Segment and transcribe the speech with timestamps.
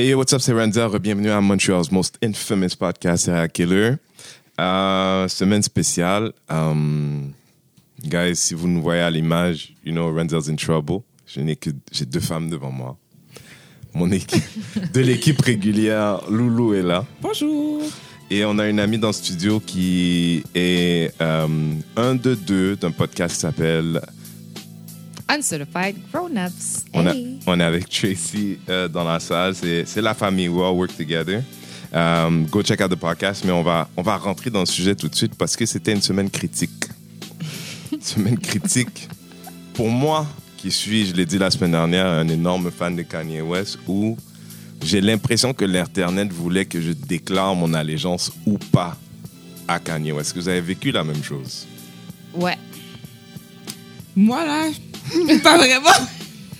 [0.00, 0.96] Hey, what's up, c'est Renzel.
[1.00, 3.94] Bienvenue à Montreal's most infamous podcast, Serial Killer.
[4.60, 6.32] Euh, semaine spéciale.
[6.48, 7.32] Um,
[8.04, 11.02] guys, si vous nous voyez à l'image, you know Renzel's in trouble.
[11.26, 12.96] Je n'ai que j'ai deux femmes devant moi.
[13.92, 14.40] Mon équipe,
[14.94, 17.04] de l'équipe régulière, Loulou est là.
[17.20, 17.82] Bonjour.
[18.30, 21.48] Et on a une amie dans le studio qui est euh,
[21.96, 24.00] un de deux d'un podcast qui s'appelle
[25.28, 26.84] Uncertified Grown-Ups.
[26.94, 27.38] On, a- Hey.
[27.46, 29.54] on est avec Tracy euh, dans la salle.
[29.54, 30.48] C'est c'est la famille.
[30.48, 31.42] We all work together.
[31.92, 33.44] Um, go check out the podcast.
[33.44, 35.92] Mais on va, on va rentrer dans le sujet tout de suite parce que c'était
[35.92, 36.84] une semaine critique.
[37.92, 39.08] Une semaine critique.
[39.74, 43.40] Pour moi, qui suis, je l'ai dit la semaine dernière, un énorme fan de Kanye
[43.42, 44.16] West, où
[44.82, 48.96] j'ai l'impression que l'Internet voulait que je déclare mon allégeance ou pas
[49.68, 50.28] à Kanye West.
[50.30, 51.66] Est-ce que vous avez vécu la même chose?
[52.34, 52.56] Ouais.
[54.16, 54.68] Moi, là,
[55.42, 55.90] pas vraiment.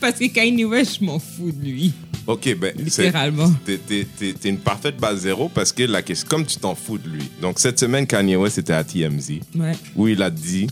[0.00, 1.92] Parce que Kanye West, je m'en fous de lui.
[2.26, 3.50] OK, ben, Littéralement.
[3.64, 4.06] T'es
[4.44, 7.22] une parfaite base zéro parce que la question, comme tu t'en fous de lui.
[7.40, 9.72] Donc, cette semaine, Kanye West était à TMZ Ouais.
[9.96, 10.68] où il a dit.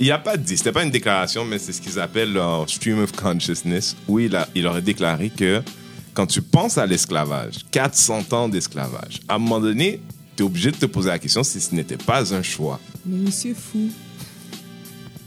[0.00, 2.98] Il n'a pas dit, c'était pas une déclaration, mais c'est ce qu'ils appellent leur stream
[3.00, 5.62] of consciousness, où il, a, il aurait déclaré que
[6.14, 10.00] quand tu penses à l'esclavage, 400 ans d'esclavage, à un moment donné,
[10.36, 12.80] tu es obligé de te poser la question si ce n'était pas un choix.
[13.04, 13.90] Mais monsieur fou.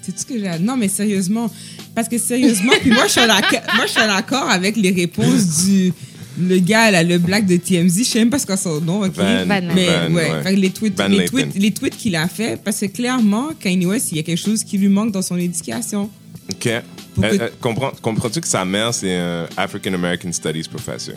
[0.05, 0.59] C'est tout ce que j'ai.
[0.59, 1.49] Non, mais sérieusement.
[1.95, 5.65] Parce que sérieusement, puis moi, je suis d'accord- moi, je suis d'accord avec les réponses
[5.65, 5.91] du.
[6.37, 9.03] Le gars, là, le black de TMZ, je sais même pas ce qu'est son nom,
[9.05, 9.15] ok?
[9.15, 10.43] Van- Van mais Van, ouais, ouais.
[10.43, 13.85] fait que les tweets, les tweets, les tweets qu'il a fait, parce que clairement, Kanye
[13.85, 16.09] West, il y a quelque chose qui lui manque dans son éducation.
[16.51, 16.69] OK.
[17.23, 21.15] Euh, euh, comprends- Comprends-tu que sa mère, c'est un African American Studies professor?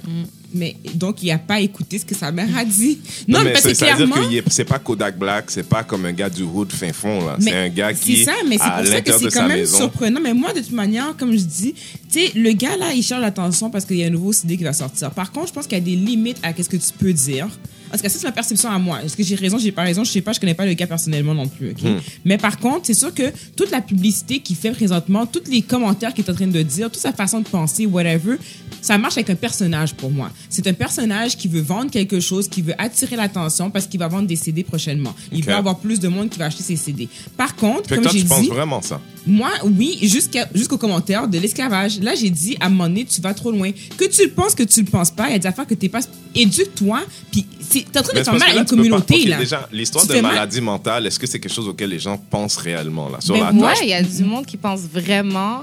[0.55, 2.99] Mais donc, il a pas écouté ce que sa mère a dit.
[3.27, 4.29] Non, mais ça, que ça veut clairement.
[4.29, 7.25] dire que c'est pas Kodak Black, c'est pas comme un gars du hood fin fond
[7.27, 7.37] là.
[7.41, 9.59] Mais C'est un gars qui C'est ça, mais c'est pour ça que c'est quand même
[9.59, 9.77] maison.
[9.77, 10.21] surprenant.
[10.23, 11.75] Mais moi, de toute manière, comme je dis,
[12.11, 14.57] tu sais, le gars là, il cherche l'attention parce qu'il y a un nouveau CD
[14.57, 15.11] qui va sortir.
[15.11, 17.49] Par contre, je pense qu'il y a des limites à ce que tu peux dire.
[17.91, 19.03] Parce que ça, c'est ma perception à moi.
[19.03, 20.87] Est-ce que j'ai raison, j'ai pas raison, je sais pas, je connais pas le gars
[20.87, 21.71] personnellement non plus.
[21.71, 21.83] ok?
[21.83, 21.99] Hmm.
[22.25, 26.13] Mais par contre, c'est sûr que toute la publicité qu'il fait présentement, tous les commentaires
[26.15, 28.37] qu'il est en train de dire, toute sa façon de penser, whatever,
[28.83, 30.31] ça marche avec un personnage pour moi.
[30.51, 34.09] C'est un personnage qui veut vendre quelque chose, qui veut attirer l'attention parce qu'il va
[34.09, 35.15] vendre des CD prochainement.
[35.33, 35.47] Il Ok.
[35.47, 37.09] va avoir plus de monde qui va acheter ses CD.
[37.37, 39.01] Par contre, Fait comme j'ai tu penses dit, vraiment ça?
[39.29, 42.01] Moi, oui, jusqu'à, jusqu'au commentaire de l'esclavage.
[42.01, 43.71] Là, j'ai dit, à un moment donné, tu vas trop loin.
[43.97, 45.75] Que tu le penses, que tu le penses pas, il y a des affaires que
[45.75, 46.01] t'es pas...
[46.35, 47.01] Éduque-toi,
[47.31, 49.29] puis c'est- t'es en train de Mais faire mal à une tu pas- communauté, ok,
[49.29, 49.39] là.
[49.39, 52.17] Déjà, l'histoire Tu de mal- maladie mentale, est-ce que c'est quelque chose auquel les gens
[52.19, 53.21] pensent réellement là?
[53.21, 53.67] Sur Ben, la?
[53.67, 55.61] Ouais, il y a du monde qui pense vraiment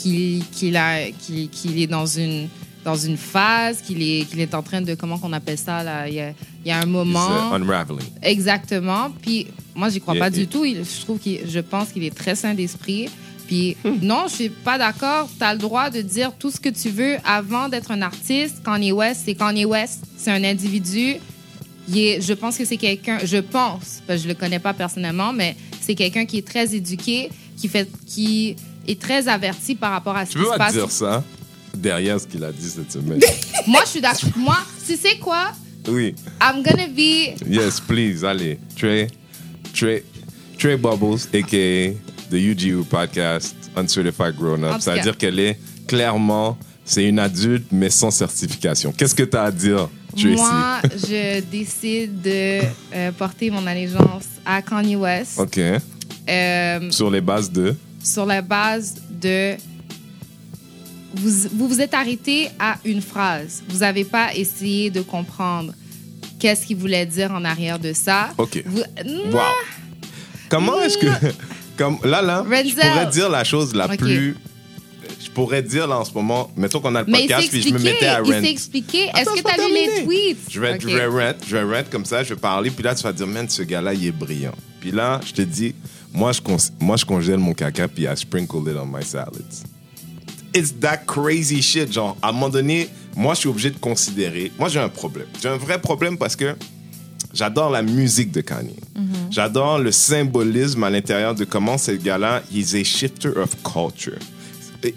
[0.00, 2.48] qu'il qu'il a- qu'il- qu'il est dans une
[2.84, 6.08] dans une phase, qu'il est, qu'il est en train de, comment qu'on appelle ça, là,
[6.08, 6.30] il y a,
[6.64, 7.50] il y a un It's, moment.
[7.52, 8.08] uh, unraveling.
[8.22, 9.10] Exactement.
[9.22, 10.64] Puis moi, j'y crois pas du tout.
[10.64, 13.08] Il- je trouve qu'il, je pense qu'il est très sain d'esprit.
[13.46, 13.98] Puis Hmm.
[14.02, 15.28] non, je suis pas d'accord.
[15.38, 18.62] Tu as le droit de dire tout ce que tu veux avant d'être un artiste.
[18.64, 20.04] Kanye West, c'est Kanye West.
[20.16, 21.16] C'est un individu.
[21.88, 24.72] Il est, je pense que c'est quelqu'un, je pense, parce que je le connais pas
[24.72, 28.54] personnellement, mais c'est quelqu'un qui est très éduqué, qui fait, qui
[28.86, 30.72] est très averti par rapport à ce Tu qui se pas passe.
[30.74, 31.24] dire ça?
[31.74, 33.20] Derrière ce qu'il a dit cette semaine?
[33.66, 34.30] Moi, je suis d'accord.
[34.36, 35.52] Moi, tu sais quoi?
[35.88, 36.14] oui.
[36.40, 38.58] I'm gonna be Yes, please, allez.
[38.78, 39.08] Trey,
[39.74, 40.04] Trey,
[40.58, 41.92] Trey Bubbles, a.k.a.
[42.30, 44.74] the UGU podcast, Uncertified Grown Up.
[44.76, 45.02] tout Ça veut cas.
[45.02, 48.92] dire qu'elle est clairement, c'est une adulte, mais sans certification.
[48.92, 50.26] Qu'est-ce que tu as à dire, Tracy?
[50.36, 52.60] Moi, je décide de
[52.94, 55.58] euh, porter mon allégeance à Kanye West OK.
[56.28, 57.74] euh, Sur les bases de...
[58.02, 59.54] sur la base de.
[61.14, 63.62] Vous, vous vous êtes arrêté à une phrase.
[63.68, 65.72] Vous n'avez pas essayé de comprendre
[66.38, 68.30] qu'est-ce qu'il voulait dire en arrière de ça.
[68.38, 68.62] OK.
[68.66, 68.82] Vous-
[69.32, 69.40] Wow.
[70.48, 71.06] Comment est-ce que...
[71.76, 74.36] Comme, là, là, je pourrais dire la chose la plus...
[75.24, 77.72] Je pourrais dire là en ce moment, mettons qu'on a le il podcast, puis je
[77.72, 78.42] me mettais à Il rent.
[78.42, 79.04] s'est expliqué.
[79.04, 80.38] Est-ce que c'est tu as pas lu les tweets?
[80.50, 80.80] Je vais, Ok.
[80.82, 83.12] je vais rent, je vais rent comme ça, je vais parler, puis là, tu vas
[83.14, 84.52] dire, man, ce gars-là, il est brillant.
[84.80, 85.74] Puis là, je te dis,
[86.12, 86.40] moi, je,
[86.80, 89.64] moi, je congèle mon caca, puis I sprinkle it on my salads.
[90.54, 91.92] It's that crazy shit.
[91.92, 94.52] Genre, à un moment donné, moi, je suis obligé de considérer.
[94.58, 95.26] Moi, j'ai un problème.
[95.40, 96.54] J'ai un vrai problème parce que
[97.32, 98.76] j'adore la musique de Kanye.
[99.30, 104.18] J'adore le symbolisme à l'intérieur de comment ce gars-là, il est shifter of culture.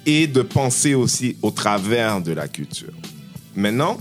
[0.06, 2.94] Et de penser aussi au travers de la culture.
[3.56, 3.98] Maintenant,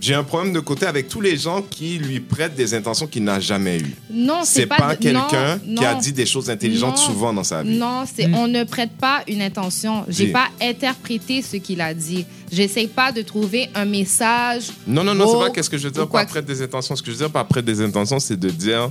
[0.00, 3.24] j'ai un problème de côté avec tous les gens qui lui prêtent des intentions qu'il
[3.24, 3.96] n'a jamais eues.
[4.12, 7.02] Non, C'est pas, de- quelqu'un qui a dit des choses intelligentes Non.
[7.02, 7.76] souvent dans sa vie.
[7.76, 10.04] Non, c'est on ne prête pas une intention.
[10.08, 10.32] J'ai Dis.
[10.32, 12.24] pas interprété ce qu'il a dit.
[12.52, 14.68] J'essaie pas de trouver un message.
[14.86, 16.94] Non, non, non, c'est pas qu'est-ce que je veux dire par prête des intentions.
[16.94, 18.90] Ce que je veux dire par prête des intentions, c'est de dire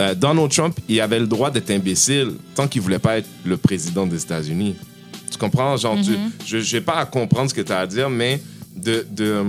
[0.00, 3.56] euh, Donald Trump, il avait le droit d'être imbécile tant qu'il voulait pas être le
[3.56, 4.76] président des États-Unis.
[5.30, 5.76] Tu comprends?
[5.76, 6.62] Genre, tu- Mm-hmm.
[6.62, 8.40] je n'ai pas à comprendre ce que tu as à dire, mais
[8.76, 9.42] de, de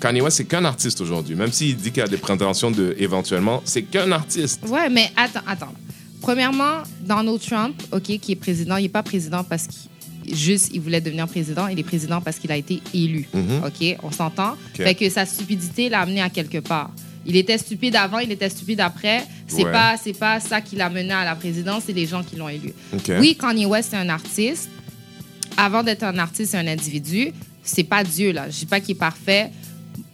[0.00, 1.34] Kanye West, c'est qu'un artiste aujourd'hui.
[1.34, 4.60] Même s'il dit qu'il a des prétentions de éventuellement, c'est qu'un artiste.
[4.66, 5.74] Ouais, mais attends, attends.
[6.20, 10.80] Premièrement, Donald Trump, OK, qui est président, il n'est pas président parce qu'il juste il
[10.80, 13.26] voulait devenir président, il est président parce qu'il a été élu.
[13.32, 13.62] Mhm.
[13.66, 14.56] OK, on s'entend?
[14.74, 16.90] Fait que sa stupidité l'a amené à quelque part.
[17.26, 19.24] Il était stupide avant, il était stupide après.
[19.46, 19.72] C'est Ouais.
[19.72, 22.48] pas c'est pas ça qui l'a mené à la présidence, c'est les gens qui l'ont
[22.48, 22.72] élu.
[23.18, 24.68] Oui, Kanye West est un artiste.
[25.56, 27.32] Avant d'être un artiste, c'est un individu.
[27.62, 28.48] C'est pas Dieu là.
[28.48, 29.50] Je dis pas qu'il est parfait.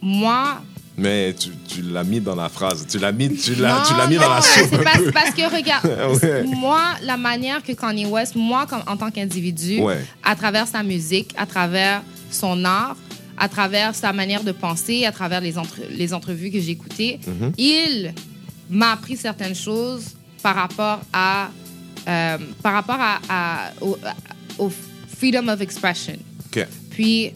[0.01, 0.61] Moi,
[0.97, 2.85] Mais tu, tu l'as mis dans la phrase.
[2.89, 5.85] Tu l'as mis, tu l'as, tu l'as mis dans la soupe C'est parce, que, regarde,
[6.23, 6.43] Ouais.
[6.43, 10.03] moi, la manière que Kanye West, moi, comme, en tant qu'individu, Ouais.
[10.23, 12.01] à travers sa musique, à travers
[12.31, 12.95] son art,
[13.37, 17.19] à travers sa manière de penser, à travers les, entre- les entrevues que j'ai écoutées,
[17.27, 17.51] Mhm.
[17.57, 18.13] il
[18.69, 20.05] m'a appris certaines choses
[20.41, 21.49] par rapport à,
[22.07, 24.15] euh, par rapport à, à- au, à-
[24.63, 24.71] au
[25.17, 26.15] freedom of expression.
[26.47, 26.65] OK.
[26.89, 27.31] Puis,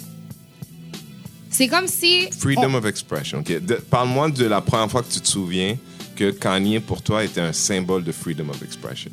[1.61, 2.27] c'est comme si...
[2.37, 3.43] Freedom of expression.
[3.89, 5.77] Parle-moi de la première fois que tu te souviens
[6.15, 9.11] que Kanye, pour toi, était un symbole de freedom of expression,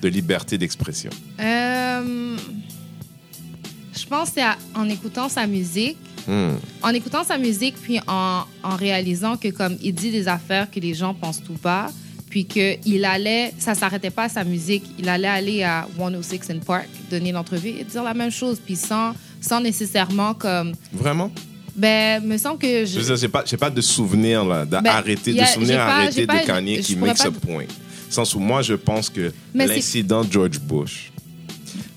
[0.00, 1.10] de liberté d'expression.
[1.40, 2.36] Euh,
[3.96, 6.56] je pense que c'est en écoutant sa musique, Hmm.
[6.82, 10.80] en écoutant sa musique, puis en, en réalisant que comme il dit des affaires que
[10.80, 11.86] les gens pensent tout bas,
[12.28, 16.50] puis que il allait, ça s'arrêtait pas à sa musique, il allait aller à 106
[16.50, 21.30] in Park, donner l'entrevue et dire la même chose, puis sans, sans nécessairement comme, Vraiment?
[21.76, 25.42] Ben, me semble que Je je, j'ai pas, j'ai pas de souvenir, là, d'arrêter, Ben,
[25.44, 27.64] de souvenir pas- arrêté pas- de Kanye qui pas- a point.
[28.08, 29.32] Sens où moi, je pense que
[29.68, 31.12] l'incident George Bush,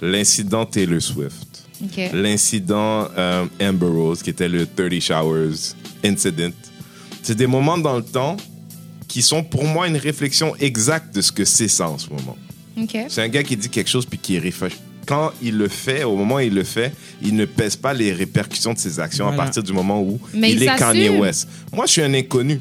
[0.02, 1.66] l'incident Taylor Swift,
[2.14, 5.74] l'incident euh, Amber Rose, qui était le 30 Showers
[6.04, 6.52] Incident,
[7.22, 8.38] c'est des moments dans le temps
[9.08, 12.38] qui sont pour moi une réflexion exacte de ce que c'est ça en ce moment.
[13.10, 14.78] C'est un gars qui dit quelque chose puis qui réfléchit.
[15.06, 18.12] Quand il le fait, au moment où il le fait, il ne pèse pas les
[18.14, 19.42] répercussions de ses actions Voilà.
[19.42, 21.10] à partir du moment où Mais il, il est Kanye.
[21.10, 21.48] West.
[21.74, 22.60] Moi, je suis un inconnu.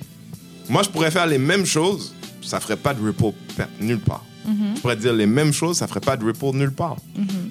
[0.69, 4.25] Moi, je pourrais faire les mêmes choses, ça ferait pas de ripple per- nulle part.
[4.49, 4.77] Mm-hmm.
[4.77, 6.97] Je pourrais dire les mêmes choses, ça ferait pas de ripple nulle part.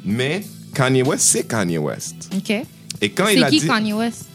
[0.03, 0.43] Mais
[0.73, 2.15] Kanye West, c'est Kanye West.
[2.35, 2.63] ok.
[3.01, 4.25] Et quand il C'est a qui dit, Kanye West?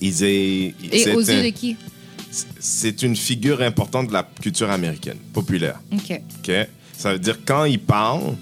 [0.00, 1.76] Il est, il- Et c'est aux yeux un- de qui?
[2.60, 5.80] C'est une figure importante de la culture américaine, populaire.
[5.92, 6.20] Ok.
[6.40, 6.52] OK?
[6.96, 8.34] Ça veut dire quand il parle,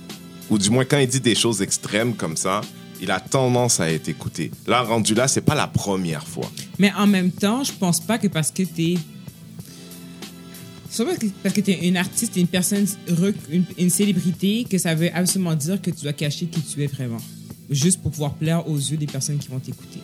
[0.51, 2.61] ou du moins quand il dit des choses extrêmes comme ça,
[3.01, 4.51] il a tendance à être écouté.
[4.67, 6.51] Là, rendu là, c'est pas la première fois.
[6.79, 8.95] Mais en même temps, je pense pas que parce que t'es.
[10.89, 11.13] C'est pas
[11.43, 12.87] parce que, que t'es une artiste, une personne,
[13.51, 16.87] une, une célébrité, que ça veut absolument dire que tu dois cacher qui tu es
[16.87, 17.21] vraiment.
[17.69, 20.01] Juste pour pouvoir plaire aux yeux des personnes qui vont t'écouter.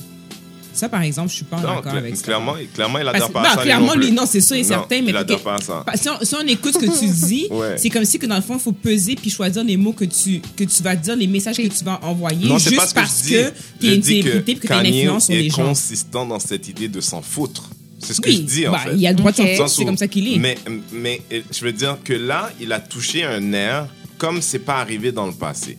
[0.74, 2.22] Ça, par exemple, je suis pas Non, d'accord avec ça.
[2.22, 3.62] clairement, clairement, il adore pas ça.
[3.62, 5.02] clairement, lui, non, c'est sûr et Non, certain.
[5.02, 5.82] Mais il adore que- pas ça.
[5.84, 7.76] Pa- Si on, si on écoute ce que tu dis, Ouais.
[7.76, 10.04] c'est comme si que dans le fond, il faut peser puis choisir les mots que
[10.06, 13.22] tu, que tu vas dire, les messages que tu vas envoyer, Non, c'est juste parce
[13.22, 15.50] que tu es une célébrité et que tu as une Kanye influence sur est les
[15.50, 15.64] gens.
[15.68, 17.68] consistant dans cette idée de s'en foutre.
[17.98, 18.96] C'est ce que Oui, je dis, en bah, fait.
[18.96, 19.46] il a le droit de Ok.
[19.48, 20.38] s'en foutre, c'est comme ça qu'il est.
[20.38, 20.56] Mais,
[20.92, 23.86] mais je veux dire que là, il a touché un air
[24.18, 25.76] comme c'est pas arrivé dans le passé.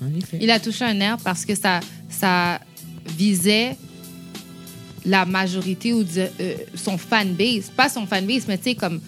[0.00, 0.38] En effet.
[0.40, 2.60] Il a touché un nerf parce que ça, ça
[3.18, 3.76] visait
[5.04, 7.70] la majorité ou de- euh, son fanbase.
[7.76, 9.00] Pas son fanbase, mais tu sais, comme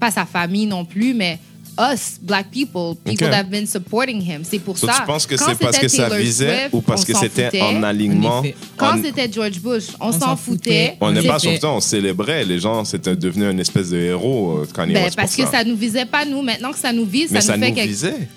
[0.00, 1.38] pas sa famille non plus, mais
[1.78, 3.30] us, black people, people Ok.
[3.30, 4.42] that have been supporting him.
[4.42, 4.94] C'est pour So, ça.
[5.00, 7.16] tu penses que Quand c'est parce c'était que ça Taylor visait Swift, ou parce que
[7.16, 8.42] c'était en alignement?
[8.76, 10.36] Quand c'était George Bush, on, On s'en foutait.
[10.36, 10.96] foutait.
[11.00, 12.44] On n'est pas sur ça, on célébrait.
[12.44, 15.50] Les gens, c'était devenu une espèce de héros, euh, Kanye Ben, West, parce pour que
[15.50, 16.42] ça nous visait pas, nous.
[16.42, 18.28] Maintenant que ça nous vise, Mais ça, ça nous fait nous quelque visait.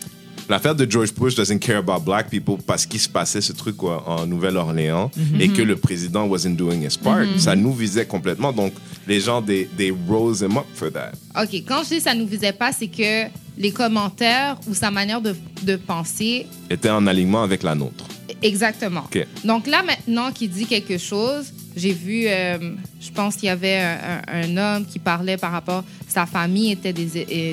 [0.47, 3.75] L'affaire de George Bush doesn't care about black people parce qu'il se passait ce truc
[3.77, 5.41] quoi, en Nouvelle-Orléans Mhm.
[5.41, 7.25] et que le président wasn't doing his part.
[7.37, 8.53] Ça nous visait complètement.
[8.53, 8.73] Donc,
[9.07, 11.13] les gens, they, they rose him up for that.
[11.41, 15.21] OK, quand je dis ça nous visait pas, c'est que les commentaires ou sa manière
[15.21, 18.05] de, de penser, Était en alignement avec la nôtre.
[18.43, 19.01] exactement.
[19.05, 19.25] OK.
[19.43, 23.79] Donc là, maintenant qu'il dit quelque chose, j'ai vu, euh, je pense qu'il y avait
[24.27, 27.05] un, homme qui parlait par rapport, sa famille était des,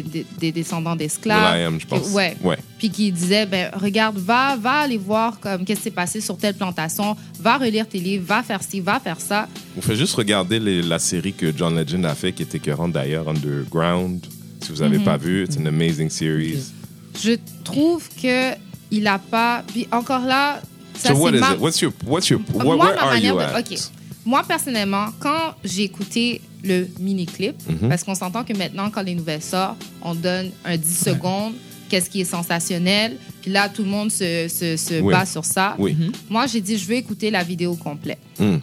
[0.03, 1.55] des, des descendants d'esclaves.
[1.57, 2.11] Will.i.am, je pense.
[2.13, 2.37] Ouais.
[2.43, 2.57] Ouais.
[2.79, 6.37] Puis qui disait, ben regarde, va, va aller voir comme qu'est-ce qui s'est passé sur
[6.37, 9.49] telle plantation, va relire tes livres, va faire ci, va faire ça.
[9.75, 12.93] Vous faites juste regarder les- la série que John Legend a fait, qui était écœurante
[12.93, 14.25] d'ailleurs, Underground.
[14.61, 15.05] Si vous n'avez Mhm.
[15.05, 16.59] pas vu, c'est une amazing series.
[17.23, 17.33] Je
[17.65, 18.53] trouve que
[18.91, 19.65] il a pas.
[19.67, 20.61] Puis encore là,
[20.97, 21.59] ça so what is it?
[21.59, 23.65] What's your, what's your, where, Moi, where ma are you de- at?
[24.25, 27.89] Moi, personnellement, quand j'ai écouté le mini-clip, Mhm.
[27.89, 31.55] parce qu'on s'entend que maintenant, quand les nouvelles sortent, on donne un 10 secondes,
[31.89, 35.13] qu'est-ce qui est sensationnel, puis là, tout le monde se, se, se Oui.
[35.13, 35.75] bat sur ça.
[35.79, 35.97] Oui.
[36.31, 38.19] Moi, j'ai dit, je veux écouter la vidéo complète.
[38.39, 38.59] Hmm.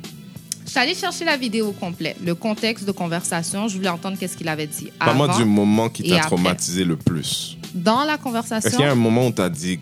[0.66, 4.38] Je suis allée chercher la vidéo complète, le contexte de conversation, je voulais entendre qu'est-ce
[4.38, 6.28] qu'il avait dit Parle-moi du moment qui t'a après.
[6.28, 7.58] traumatisé le plus.
[7.74, 8.44] dans la Est-ce qu'il y a un
[8.94, 8.96] conversation.
[8.96, 9.80] moment où tu as dit,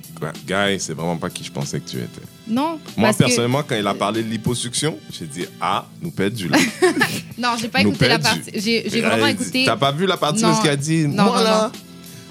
[0.47, 2.21] Guy, c'est vraiment pas qui je pensais que tu étais?
[2.49, 2.79] Non.
[2.95, 6.47] Moi, parce que- personnellement, quand il a parlé de liposuction, j'ai dit, ah, nous perdu
[6.47, 6.57] là.
[7.37, 8.49] Non, j'ai pas Nous écouté la partie.
[8.53, 9.63] J'ai j'ai vraiment Il dit- écouté.
[9.65, 10.51] T'as pas vu la partie Non.
[10.51, 11.71] où ce qu'il a dit Non, Moi non, là,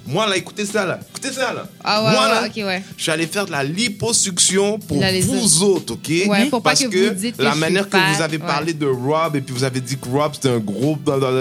[0.08, 1.68] moi là, écoutez ça là, écoutez ça là.
[1.84, 2.82] Ah ouais, moi ouais, là, ok, ouais.
[2.96, 6.08] je suis allé faire de la liposuction pour Il vous autres, ok?
[6.28, 8.86] Ouais, pour pas que que, vous dites que la manière que vous avez parlé de
[8.86, 10.60] Rob et puis vous avez dit que Rob c'était un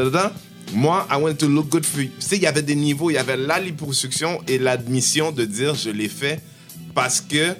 [0.09, 0.31] da,
[0.73, 2.09] moi, I want to look good for you.
[2.19, 5.45] Tu sais, il y avait des niveaux, il y avait la liposuction et l'admission de
[5.45, 6.41] dire je l'ai fait
[6.93, 7.55] parce que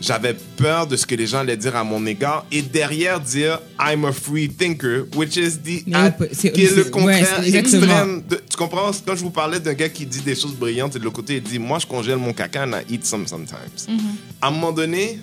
[0.00, 3.60] j'avais peur de ce que les gens allaient dire à mon égard et derrière dire
[3.80, 8.22] I'm a free thinker, which is the qui est le contraire ouais, extrême.
[8.28, 8.90] de- tu comprends?
[9.06, 11.36] Quand je vous parlais d'un gars qui dit des choses brillantes et de l'autre côté
[11.36, 13.86] il dit moi je congèle mon caca and I eat some sometimes.
[13.88, 14.00] Mm-hmm.
[14.42, 15.18] À un moment donné,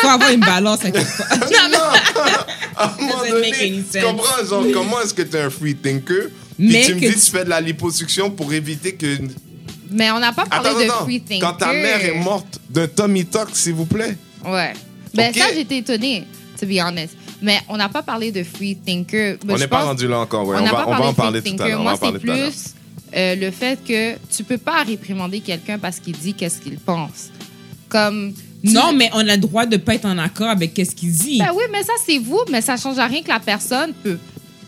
[0.00, 1.38] Faut avoir une balance à quelque part.
[2.76, 4.44] à un moment donné, tu comprends?
[4.48, 6.28] Genre comment est-ce que tu es un free thinker?
[6.58, 9.06] Mais tu me dis tu- tu fais de la liposuction pour éviter que
[9.90, 11.04] Mais on n'a pas parlé Attends, de attends.
[11.04, 11.48] free thinker.
[11.50, 14.16] Quand ta mère est morte d'un Tommy Talk, s'il vous plaît.
[14.44, 14.72] Ouais.
[15.14, 16.24] Ben, ça, j'étais étonnée,
[16.60, 17.14] to be honest.
[17.40, 19.36] Mais on n'a pas parlé de free thinker.
[19.44, 20.46] Ben, on n'est pas rendu là encore.
[20.46, 20.56] Ouais.
[20.56, 21.68] on On, n'a va, pas on va parlé en de parler free tout à thinker.
[21.68, 21.80] l'heure.
[21.80, 22.50] On Moi, va en c'est parler tout à l'heure.
[22.50, 22.74] plus
[23.16, 27.30] euh, le fait que tu peux pas réprimander quelqu'un parce qu'il dit qu'est-ce qu'il pense.
[27.88, 28.34] Comme.
[28.64, 31.38] Non, mais on a le droit de pas être en accord avec qu'est-ce qu'il dit.
[31.38, 34.18] Ben oui, mais ça, c'est vous, mais ça change à rien que la personne peut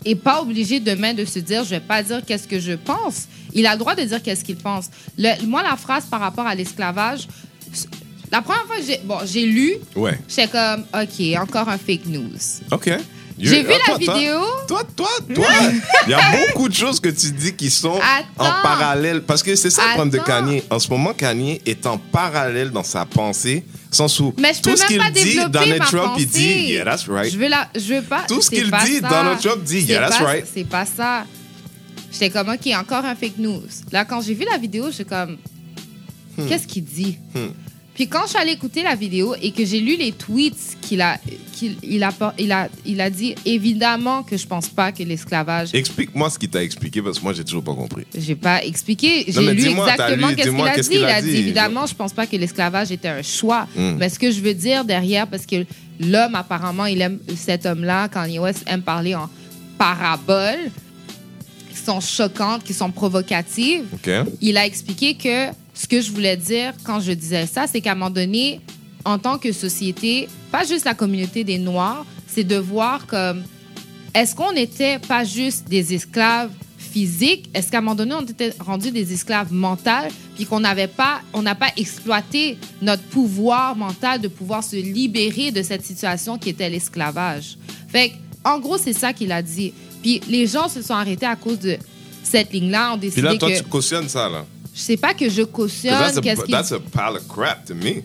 [0.05, 3.27] est pas obligée demain de se dire je vais pas dire qu'est-ce que je pense.
[3.53, 4.85] Il a le droit de dire qu'est-ce qu'il pense.
[5.17, 7.27] Le- moi, la phrase par rapport à l'esclavage,
[8.31, 10.17] la première fois que j'ai bon, j'ai lu, Ouais.
[10.27, 12.29] j'étais comme OK, encore un fake news.
[12.71, 12.89] OK.
[13.43, 14.39] J'ai vu ah, la toi, vidéo.
[14.67, 15.47] Toi, toi, toi,
[16.05, 17.99] il y a beaucoup de choses que tu dis qui sont
[18.37, 19.23] en parallèle.
[19.23, 20.19] Parce que c'est ça le problème de.
[20.19, 20.63] Kanye.
[20.69, 24.69] En ce moment, Kanye est en parallèle dans sa pensée, sans où Mais je peux
[24.71, 26.21] tout ce même qu'il pas dit, Donald Trump, pensée.
[26.21, 27.33] il dit, yeah, that's right.
[27.33, 28.25] Je veux la, je veux pas.
[28.27, 29.09] Tout ce qu'il dit, ça.
[29.09, 30.45] Donald Trump dit, yeah, that's pas- right.
[30.53, 31.25] C'est pas ça.
[32.11, 33.61] J'étais comme ok, encore un fake news.
[33.91, 35.37] Là, quand j'ai vu la vidéo, j'étais comme,
[36.37, 36.47] Hmm.
[36.47, 37.17] qu'est-ce qu'il dit?
[37.35, 37.49] Hmm.
[37.93, 41.01] Puis quand je suis allée écouter la vidéo et que j'ai lu les tweets qu'il
[41.01, 41.17] a,
[41.51, 45.69] qu'il il a, il a, il a dit, évidemment que je pense pas que l'esclavage.
[45.73, 48.05] Explique-moi ce qu'il t'a expliqué, parce que moi, j'ai toujours pas compris.
[48.17, 49.25] J'ai pas expliqué.
[49.27, 51.27] Non, J'ai mais lu exactement lu, qu'est-ce qu'il a dit.
[51.27, 53.67] Il a dit, évidemment, je pense pas que l'esclavage était un choix.
[53.75, 53.95] Mm.
[53.99, 55.65] Mais ce que je veux dire derrière, parce que
[55.99, 59.29] l'homme, apparemment, il aime cet homme-là, Kanye West aime parler en
[59.77, 60.71] paraboles
[61.81, 63.85] qui sont choquantes, qui sont provocatives.
[64.39, 67.93] Il a expliqué que ce que je voulais dire quand je disais ça, c'est qu'à
[67.93, 68.61] un moment donné,
[69.03, 73.43] en tant que société, pas juste la communauté des Noirs, c'est de voir comme
[74.13, 77.49] est-ce qu'on n'était pas juste des esclaves physiques?
[77.53, 81.21] Est-ce qu'à un moment donné, on était rendus des esclaves mentaux, puis qu'on n'avait pas,
[81.33, 86.49] on n'a pas exploité notre pouvoir mental de pouvoir se libérer de cette situation qui
[86.49, 87.57] était l'esclavage?
[87.87, 88.11] Fait
[88.43, 89.73] en gros, c'est ça qu'il a dit.
[90.01, 91.77] Puis les gens se sont arrêtés à cause de
[92.23, 94.45] cette ligne-là, Puis décidé là, toi, que tu cautionnes ça, là.
[94.73, 97.75] je sais pas que je cautionne, That's a, qu'est-ce that's a pile of crap to
[97.75, 98.03] me.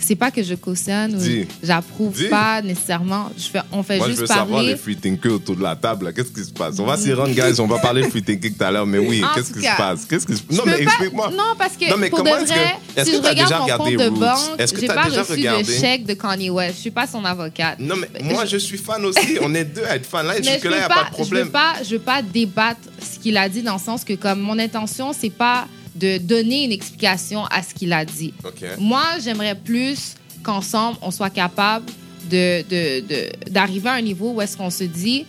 [0.00, 3.30] C'est pas que je cautionne ou j'approuve pas nécessairement.
[3.36, 4.68] Je fais, on fait Moi, je juste veux savoir parler.
[4.72, 6.12] les free thinkers autour de la table.
[6.14, 6.78] Qu'est-ce qui se passe?
[6.78, 7.58] On va s'y rendre, guys.
[7.60, 8.86] On va parler de free thinking tout à l'heure.
[8.86, 10.04] Mais oui, qu'est-ce qui se passe?
[10.04, 10.42] Qu'est-ce qui se...
[10.50, 11.30] Je Non, mais explique-moi.
[11.36, 13.28] Non, parce que Non, mais pour de comment est-ce que- vrai, est-ce si que je
[13.30, 15.62] regarde déjà mon compte de banque, que j'ai pas déjà reçu regardé?
[15.64, 16.74] de chèque de Kanye West.
[16.76, 17.78] Je suis pas son avocate.
[17.80, 19.38] Non, mais moi, je suis fan aussi.
[19.42, 20.22] On est deux à être fans.
[20.22, 21.44] Là, je jusque-là, il n'y a pas, de je problème.
[21.46, 24.40] veux pas, je veux pas débattre ce qu'il a dit dans le sens que comme
[24.40, 25.66] mon intention, c'est pas
[25.98, 28.32] de donner une explication à ce qu'il a dit.
[28.78, 31.86] Moi, j'aimerais plus qu'ensemble, on soit capable
[32.30, 35.24] de, de- de- d'arriver à un niveau où est-ce qu'on se dit,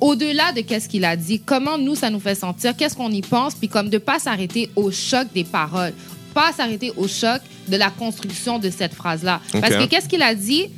[0.00, 3.22] au-delà de qu'est-ce qu'il a dit, comment nous, ça nous fait sentir, qu'est-ce qu'on y
[3.22, 5.92] pense, puis comme de pas s'arrêter au choc des paroles,
[6.34, 9.40] pas s'arrêter au choc de la construction de cette phrase-là.
[9.60, 10.70] Parce que qu'est-ce qu'il a dit?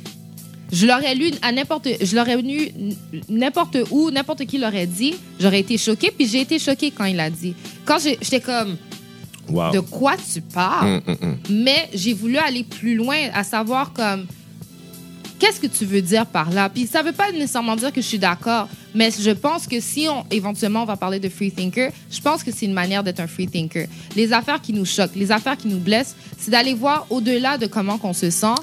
[0.71, 2.71] Je l'aurais lu à n'importe, je l'aurais lu
[3.29, 7.15] n'importe où, n'importe qui l'aurait dit, j'aurais été choquée, puis j'ai été choquée quand il
[7.15, 7.53] l'a dit.
[7.85, 8.77] Quand j'étais comme,
[9.47, 9.71] Wow.
[9.71, 10.87] de quoi tu parles?
[10.87, 11.37] Hum, hum, hum.
[11.51, 14.25] mais j'ai voulu aller plus loin, à savoir comme
[15.37, 16.69] qu'est-ce que tu veux dire par là?
[16.69, 20.07] Puis ça veut pas nécessairement dire que je suis d'accord, mais je pense que si
[20.09, 23.19] on éventuellement on va parler de free thinker, je pense que c'est une manière d'être
[23.19, 23.87] un free thinker.
[24.15, 27.67] Les affaires qui nous choquent, les affaires qui nous blessent, c'est d'aller voir au-delà de
[27.67, 28.55] comment qu'on se sent.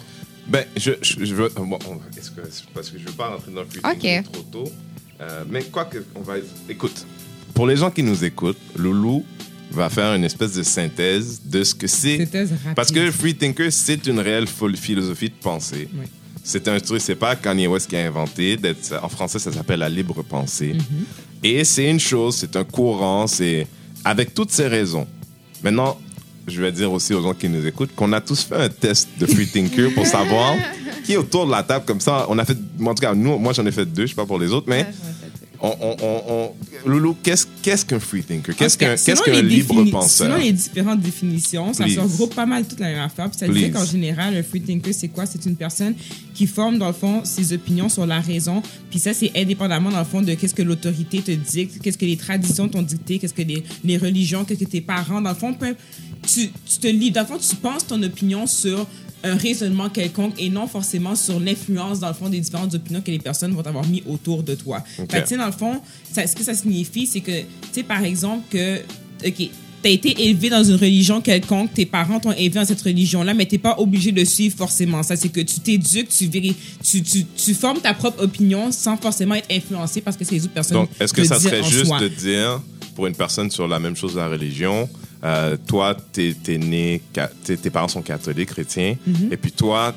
[0.49, 1.49] Ben, je, je, je veux.
[1.57, 2.41] Bon, on- est-ce que,
[2.75, 3.99] parce que je veux pas rentrer dans le free Ok.
[4.01, 4.73] thinking trop tôt.
[5.21, 6.05] Euh, mais quoi que.
[6.15, 6.35] On va,
[6.69, 7.07] écoute,
[7.55, 9.25] pour les gens qui nous écoutent, Loulou
[9.71, 12.19] va faire une espèce de synthèse de ce que c'est.
[12.19, 12.75] Synthèse rapide.
[12.75, 14.47] Parce que le free thinker, c'est une réelle
[14.77, 15.89] philosophie de pensée.
[15.95, 16.07] Oui.
[16.45, 18.57] C'est un truc, c'est pas Kanye West qui a inventé.
[18.57, 20.75] d'être- En français, ça s'appelle la libre pensée.
[20.75, 21.45] Mm-hmm.
[21.45, 23.67] Et c'est une chose, c'est un courant, c'est
[24.05, 25.07] avec toutes ces raisons.
[25.63, 26.01] Maintenant,
[26.47, 29.09] je vais dire aussi aux gens qui nous écoutent qu'on a tous fait un test
[29.19, 30.55] de free thinker pour savoir
[31.05, 32.27] qui est autour de la table comme ça.
[32.29, 34.27] On a fait, en tout cas, nous, moi j'en ai fait deux, je sais pas
[34.27, 34.87] pour les autres, mais
[35.61, 36.53] on, on, on, on-
[36.85, 38.57] Loulou, qu'est-ce qu'est-ce qu'un free thinker?
[38.57, 40.27] Qu'est-ce qu'un libre penseur?
[40.27, 41.95] Selon les différentes définitions, ça Please.
[41.95, 43.31] se regroupe pas mal toute la même affaire.
[43.31, 45.25] Puis ça dit qu'en général, un free thinker, c'est quoi?
[45.25, 45.95] C'est une personne
[46.35, 48.65] qui forme, dans le fond, ses opinions sur la raison.
[48.91, 52.05] Puis ça, c'est indépendamment, dans le fond, de qu'est-ce que l'autorité te dit, qu'est-ce que
[52.07, 55.37] les traditions t'ont dicté, qu'est-ce que les, les religions, qu'est-ce que tes parents, dans le
[55.37, 55.77] fond, peu-
[56.33, 58.87] tu, tu te lis, dans le fond, tu penses ton opinion sur
[59.25, 63.11] un raisonnement quelconque et non forcément sur l'influence, dans le fond, des différentes opinions que
[63.11, 64.83] les personnes vont avoir mis autour de toi.
[64.99, 65.13] Ok.
[65.13, 65.81] Fait que, dans le fond,
[66.13, 68.79] ça- ce que ça signifie, c'est que, tu sais, par exemple, que,
[69.25, 69.49] OK,
[69.81, 73.47] t'as été élevé dans une religion quelconque, tes parents t'ont élevé dans cette religion-là, mais
[73.47, 75.15] t'es pas obligé de suivre forcément ça.
[75.17, 79.49] C'est que tu t'éduques, tu, tu, tu, tu formes ta propre opinion sans forcément être
[79.53, 82.01] influencé parce que c'est les autres personnes Donc, est-ce que ça serait juste soi.
[82.01, 82.61] de dire,
[82.97, 84.89] pour une personne sur la même chose de la religion,
[85.25, 87.01] euh, toi, t'es es né,
[87.45, 89.33] t'es- parents sont catholiques, chrétiens, Mm-hmm.
[89.33, 89.95] et puis toi,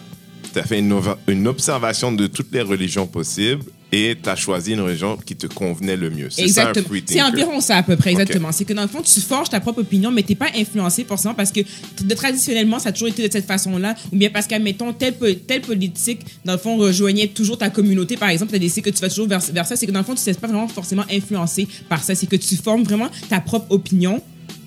[0.54, 4.82] tu as fait une, observation de toutes les religions possibles et tu as choisi une
[4.82, 6.30] religion qui te convenait le mieux.
[6.30, 6.72] C'est ça
[7.06, 8.52] C'est environ ça à peu près, exactement.
[8.52, 11.34] C'est que dans le fond, tu forges ta propre opinion, mais t'es pas influencé forcément
[11.34, 14.94] parce que de traditionnellement, ça a toujours été de cette façon-là, ou bien parce qu'admettons,
[14.94, 15.16] telle,
[15.48, 18.96] telle politique, dans le fond, rejoignait toujours ta communauté, par exemple, tu as décidé que
[18.96, 20.68] tu vas toujours vers, vers ça, c'est que dans le fond, tu ne pas vraiment
[20.68, 22.16] forcément influencé par ça.
[22.16, 24.22] C'est que tu formes vraiment ta propre opinion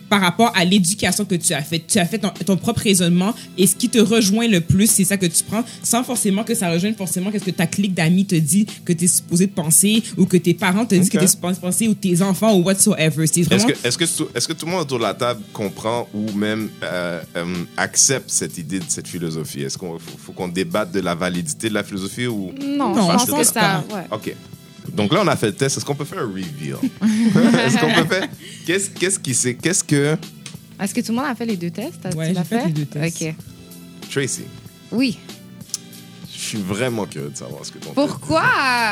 [0.09, 1.87] par rapport à l'éducation que tu as faite.
[1.87, 5.05] Tu as fait ton, ton propre raisonnement et ce qui te rejoint le plus, c'est
[5.05, 8.25] ça que tu prends, sans forcément que ça rejoigne forcément qu'est-ce que ta clique d'amis
[8.27, 11.19] te dit que tu es supposé de penser ou que tes parents te disent que
[11.19, 13.27] tu es supposé de penser ou tes enfants ou whatsoever.
[13.27, 13.67] C'est Est-ce vraiment...
[13.67, 16.33] que, est-ce, que tout, est-ce que tout le monde autour de la table comprend ou
[16.33, 17.45] même euh, euh,
[17.77, 19.63] accepte cette idée de cette philosophie?
[19.63, 22.53] Est-ce qu'il faut, faut qu'on débatte de la validité de la philosophie ou...
[22.61, 23.85] Non, Non, je pense je que pense ça.
[23.95, 24.03] ouais.
[24.11, 24.35] OK.
[24.95, 25.77] Donc là, on a fait le test.
[25.77, 26.77] Est-ce qu'on peut faire un reveal?
[27.67, 28.29] Est-ce qu'on peut faire...
[28.67, 29.55] Qu'est-ce, qu'est-ce qui c'est...
[29.55, 30.17] Qu'est-ce que...
[30.81, 32.05] Est-ce que tout le monde a fait les deux tests?
[32.17, 33.23] Ouais, l'as j'ai fait les deux tests.
[33.23, 33.35] OK.
[34.11, 34.43] Tracy,
[34.93, 35.19] Oui.
[36.33, 38.43] je suis vraiment curieux de savoir ce que tu Pourquoi?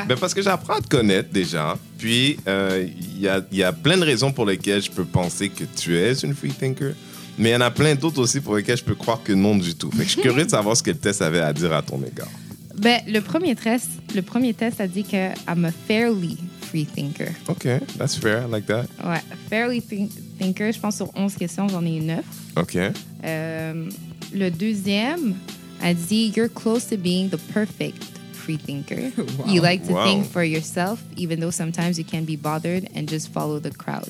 [0.09, 1.79] Ben parce que j'apprends à te connaître déjà.
[1.97, 5.05] Puis, euh, il y, a, il y a plein de raisons pour lesquelles je peux
[5.05, 6.93] penser que tu es une free thinker.
[7.39, 9.57] Mais il y en a plein d'autres aussi pour lesquelles je peux croire que non
[9.57, 9.91] du tout.
[9.91, 11.83] Fait que je suis curieux de savoir ce que le test avait à dire à
[11.83, 12.29] ton égard.
[12.79, 17.33] Ben, le premier test, le premier test a dit que I'm a fairly free thinker.
[17.49, 18.43] OK, that's fair.
[18.43, 18.87] I like that.
[19.03, 22.25] Ouais, fairly think- thinker, je pense sur 11 questions, j'en ai eu 9.
[22.57, 22.77] OK.
[23.25, 23.89] Euh,
[24.35, 25.35] le deuxième
[25.83, 29.11] a dit You're close to being the perfect free thinker.
[29.39, 29.47] Wow.
[29.47, 30.05] You like to Wow.
[30.05, 34.09] think for yourself, even though sometimes you can be bothered and just follow the crowd.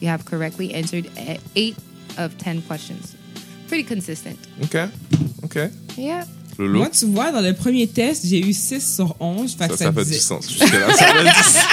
[0.00, 1.76] You have correctly answered e- eight
[2.16, 3.16] of 10 questions.
[3.66, 4.38] Pretty consistent.
[4.62, 4.88] OK.
[5.42, 5.70] OK.
[5.96, 6.24] Yeah.
[6.58, 9.54] Moi, tu vois, dans le premier test, j'ai eu 6 sur 11.
[9.54, 10.50] Fait que ça, ça, fait du sens.
[10.50, 11.58] Jusque-là, ça fait du sens.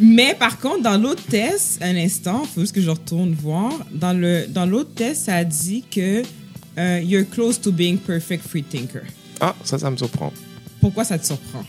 [0.00, 3.72] Mais par contre, dans l'autre test, un instant, il faut juste que je retourne voir.
[3.92, 6.22] Dans le dans l'autre test, ça a dit que
[6.78, 9.02] euh, you're close to being perfect free thinker.
[9.40, 10.32] Ah, ça, ça me surprend.
[10.80, 11.64] Pourquoi ça te surprend?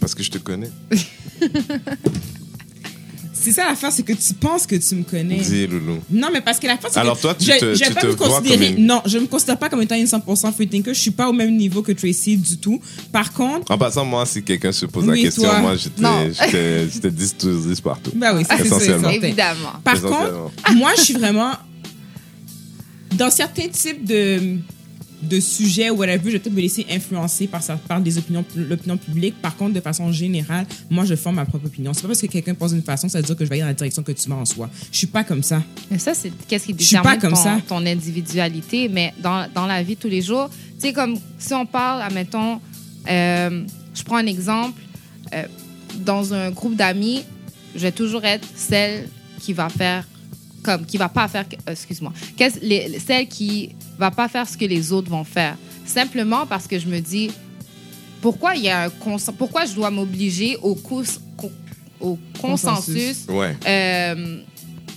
[0.00, 0.70] Parce que je te connais.
[3.46, 5.36] C'est ça l'affaire, c'est que tu penses que tu me connais.
[5.36, 5.98] Dis, Loulou.
[6.10, 8.00] Non, mais parce que la c'est Alors que toi, tu je, te- je tu pas
[8.00, 8.70] te me vois considérer.
[8.70, 10.92] comme une- Non, je me considère pas comme étant une 100% free thinker.
[10.92, 12.80] Je suis pas au même niveau que Tracy du tout.
[13.12, 15.60] Par contre, En passant, moi, si quelqu'un se pose Oui, la question, toi.
[15.60, 16.28] moi, j'étais Non.
[16.28, 18.10] j'étais- j'étais 10 sur 10 partout.
[18.16, 19.10] bah oui, ça, c'est ça, Essentiellement.
[19.12, 19.26] certain.
[19.26, 19.72] Évidemment.
[19.84, 20.50] Par Essentiellement.
[20.56, 21.52] contre, moi, je suis vraiment.
[23.14, 24.56] Dans certains types de,
[25.22, 28.96] de sujets ou whatever, je vais peut-être me laisser influencer par, par des opinions, l'opinion
[28.96, 29.34] publique.
[29.40, 31.92] Par contre, de façon générale, moi, je forme ma propre opinion.
[31.94, 33.62] C'est pas parce que quelqu'un pense d'une façon, ça veut dire que je vais aller
[33.62, 34.68] dans la direction que tu vas en soi.
[34.92, 35.62] Je suis pas comme ça.
[35.90, 37.60] Mais ça, c'est qu'est-ce qui Je suis pas détermine comme ton, ça.
[37.66, 38.88] ton individualité.
[38.88, 42.60] Mais dans, dans la vie tous les jours, tu sais, comme si on parle, admettons,
[43.08, 44.80] euh, je prends un exemple,
[45.34, 45.44] euh,
[46.04, 47.22] dans un groupe d'amis,
[47.74, 49.08] je vais toujours être celle
[49.40, 50.04] qui va faire
[50.66, 54.56] comme qui va pas faire euh, excuse-moi qu'est-ce- les- celle qui va pas faire ce
[54.60, 55.56] que les autres vont faire
[55.98, 57.30] simplement parce que je me dis
[58.20, 61.52] pourquoi il y a un cons- pourquoi je dois m'obliger au, cous- co-
[62.00, 63.26] au consensus, Consensus.
[63.28, 63.54] Ouais.
[63.66, 64.40] euh,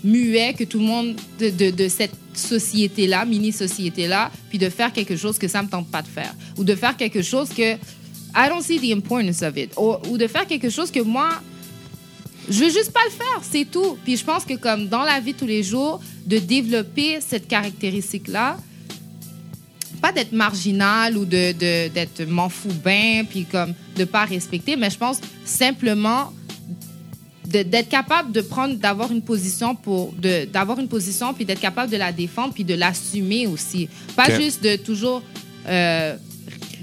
[0.04, 5.16] muet que tout le monde de, de, de cette société-là, mini-société-là, puis de faire quelque
[5.18, 6.34] chose que ça me tente pas de faire.
[6.58, 9.72] Ou de faire quelque chose que I don't see the importance of it.
[9.78, 11.30] Ou, ou de faire quelque chose que moi,
[12.50, 13.98] je veux juste pas le faire, c'est tout.
[14.04, 18.58] Puis je pense que comme dans la vie tous les jours, de développer cette caractéristique-là,
[20.02, 24.76] pas d'être marginal ou de de- d'être m'en fous bien, puis comme de pas respecter,
[24.78, 26.32] mais je pense simplement
[27.48, 31.60] de- d'être capable de prendre, d'avoir une position pour, de- d'avoir une position, puis d'être
[31.60, 33.90] capable de la défendre, puis de l'assumer aussi.
[34.16, 35.22] Pas juste de toujours.
[35.68, 36.16] euh,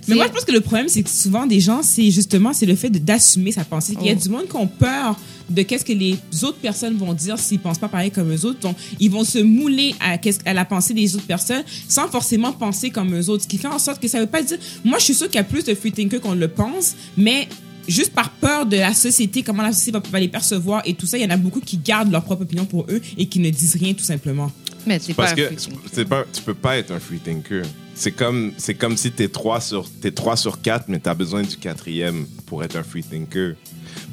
[0.08, 2.66] Mais moi, je pense que le problème, c'est que souvent, des gens, c'est justement, c'est
[2.66, 3.94] le fait de- d'assumer sa pensée.
[4.00, 4.22] Il y a Oh.
[4.22, 5.16] du monde qui ont peur
[5.48, 8.60] de qu'est-ce que les autres personnes vont dire s'ils pensent pas pareil comme eux autres.
[8.60, 12.52] Donc, ils vont se mouler à, qu'est-ce- à la pensée des autres personnes sans forcément
[12.52, 13.44] penser comme eux autres.
[13.44, 14.58] Ce qui fait en sorte que ça veut pas dire...
[14.84, 17.48] Moi, je suis sûre qu'il y a plus de free thinkers qu'on le pense, mais
[17.88, 21.16] juste par peur de la société, comment la société va, les percevoir et tout ça,
[21.18, 23.50] il y en a beaucoup qui gardent leur propre opinion pour eux et qui ne
[23.50, 24.50] disent rien tout simplement.
[24.86, 25.80] Mais c'est pas Parce un que free thinker.
[25.92, 27.64] c'est pas, tu peux pas être un free thinker.
[27.94, 31.42] C'est comme, c'est comme si t'es 3 sur, t'es 3 sur 4, mais t'as besoin
[31.42, 33.54] du quatrième pour être un free thinker.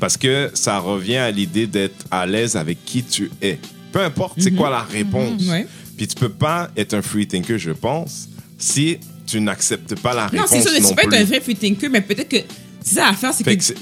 [0.03, 3.57] Parce que ça revient à l'idée d'être à l'aise avec qui tu es.
[3.93, 5.43] Peu importe c'est quoi la réponse.
[5.47, 5.65] Ouais.
[5.95, 10.23] Puis tu peux pas être un free thinker, je pense, si tu n'acceptes pas la
[10.23, 12.35] Non, réponse c'est ça, non tu peux être un vrai free thinker, mais peut-être que
[12.81, 13.51] c'est ça à faire, c'est que.
[13.53, 13.75] que c'est-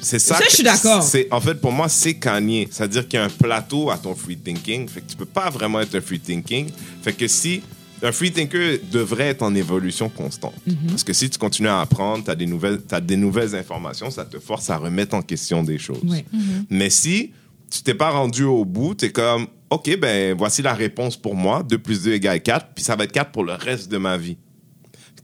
[0.00, 0.18] ça.
[0.18, 1.04] Ça, que- je suis d'accord.
[1.30, 2.68] En fait, pour moi, c'est Kanye.
[2.70, 4.88] C'est-à-dire qu'il y a un plateau à ton free thinking.
[4.88, 6.70] Fait que tu peux pas vraiment être un free thinking.
[7.02, 7.60] Fait que si
[8.02, 10.54] un free thinker devrait être en évolution constante.
[10.68, 10.88] Mm-hmm.
[10.88, 14.10] Parce que si tu continues à apprendre, tu as, des nouvelles- t'as des nouvelles informations,
[14.10, 16.02] ça te force à remettre en question des choses.
[16.04, 16.24] Ouais.
[16.70, 17.32] Mais si
[17.70, 21.34] tu t'es pas rendu au bout, tu es comme, OK, ben voici la réponse pour
[21.34, 21.62] moi.
[21.62, 24.16] 2 plus 2 égale 4, puis ça va être 4 pour le reste de ma
[24.16, 24.36] vie.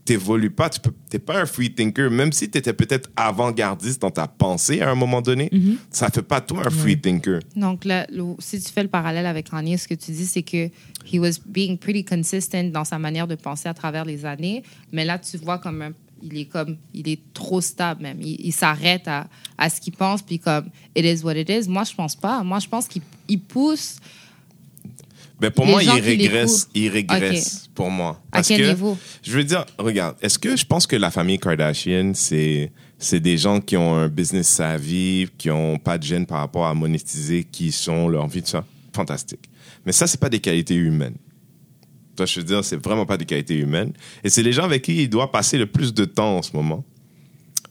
[0.05, 0.81] T'évolues pas, tu
[1.13, 4.89] n'es pas un free thinker, même si tu étais peut-être avant-gardiste dans ta pensée à
[4.89, 5.49] un moment donné,
[5.91, 7.39] ça fait pas toi un free thinker.
[7.55, 8.05] Donc, là,
[8.39, 10.67] si tu fais le parallèle avec Kanye, ce que tu dis, c'est que
[11.05, 14.63] he was being pretty consistent dans sa manière de penser à travers les années.
[14.91, 18.21] Mais là, tu vois comme un- il est comme il est trop stable même.
[18.21, 21.67] Il, il s'arrête à, à ce qu'il pense puis comme it is what it is.
[21.69, 22.43] Moi, je pense pas.
[22.43, 23.97] Moi, je pense qu'il il pousse.
[25.39, 28.21] Ben pour Les moi, il régresse, il régresse pour moi.
[28.31, 28.97] À quel que, niveau?
[29.23, 33.37] Je veux dire, regarde, est-ce que je pense que la famille Kardashian, c'est c'est des
[33.37, 37.43] gens qui ont un business savvy, qui ont pas de gêne par rapport à monétiser
[37.43, 38.65] qui sont, leur vie, tout ça?
[38.95, 39.49] Fantastique.
[39.85, 41.17] Mais ça, c'est pas des qualités humaines.
[42.15, 43.91] Toi, je veux dire, c'est vraiment pas des qualités humaines.
[44.23, 46.55] Et c'est les gens avec qui il doit passer le plus de temps en ce
[46.55, 46.85] moment.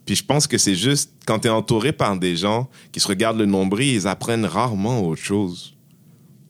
[0.04, 3.06] Puis je pense que c'est juste quand tu es entouré par des gens qui se
[3.06, 5.71] regardent le nombril, ils apprennent rarement autre chose.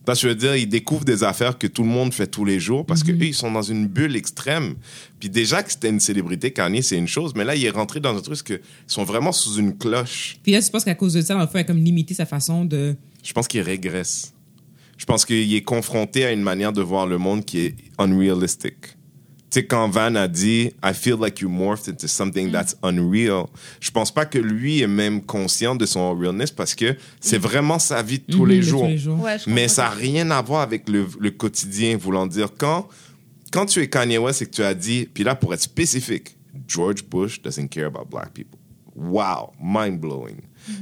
[0.04, 2.44] Parce que je veux dire, ils découvrent des affaires que tout le monde fait tous
[2.44, 4.74] les jours parce que eux, ils sont dans une bulle extrême.
[5.20, 8.00] Puis déjà que c'était une célébrité, Kanye, c'est une chose, mais là, il est rentré
[8.00, 10.38] dans un truc qu'ils sont vraiment sous une cloche.
[10.42, 12.14] Puis là, tu penses qu'à cause de ça, dans le fond, il a comme limité
[12.14, 12.96] sa façon de.
[13.22, 14.34] Je pense qu'il régresse.
[14.98, 18.74] Je pense qu'il est confronté à une manière de voir le monde qui est unrealistic.
[19.52, 23.48] Tu sais, quand Van a dit I feel like you morphed into something that's unreal,
[23.80, 27.78] je pense pas que lui est même conscient de son realness parce que c'est vraiment
[27.78, 28.80] sa vie de tous Mhm, les de jours.
[28.84, 29.20] tous les jours.
[29.20, 32.88] Ouais, Mais ça n'a rien à voir avec le, le quotidien, voulant dire quand,
[33.52, 36.34] quand tu es Kanye West et que tu as dit, puis là pour être spécifique,
[36.66, 38.58] George Bush doesn't care about black people.
[38.96, 40.36] Wow, mind blowing.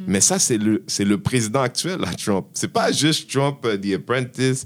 [0.07, 2.47] Mais ça c'est le le président actuel, là, Trump.
[2.53, 4.65] C'est pas juste Trump, euh, The Apprentice.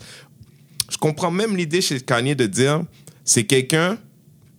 [0.90, 2.82] Je comprends même l'idée chez Kanye de dire,
[3.24, 3.98] c'est quelqu'un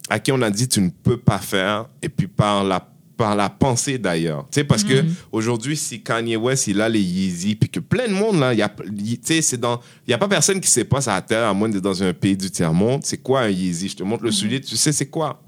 [0.10, 3.34] à qui on a dit tu ne peux pas faire, et puis par la par
[3.34, 4.44] la pensée d'ailleurs.
[4.52, 4.96] Tu sais, parce que
[5.32, 8.60] aujourd'hui, si Kanye West, il a les Yeezy, puis que plein de monde, là, il
[8.60, 11.00] y a, il- tu sais, c'est dans, il y a pas personne qui sait pas
[11.00, 13.06] ça à terre, à moins d'être dans un pays du tiers-monde.
[13.06, 13.88] C'est quoi un Yeezy?
[13.88, 15.42] Je te montre le soulier, tu sais c'est quoi?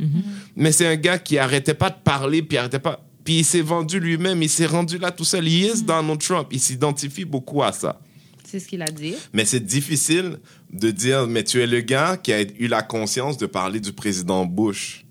[0.55, 3.03] Mais c'est un gars qui arrêtait pas de parler, puis arrêtait pas.
[3.25, 5.45] Puis il s'est vendu lui-même, il s'est rendu là tout seul.
[5.45, 7.99] Il est Donald Trump, il s'identifie beaucoup à ça.
[8.49, 9.15] C'est ce qu'il a dit.
[9.33, 10.37] Mais c'est difficile
[10.71, 13.91] de dire, mais tu es le gars qui a eu la conscience de parler du
[13.91, 15.05] président Bush.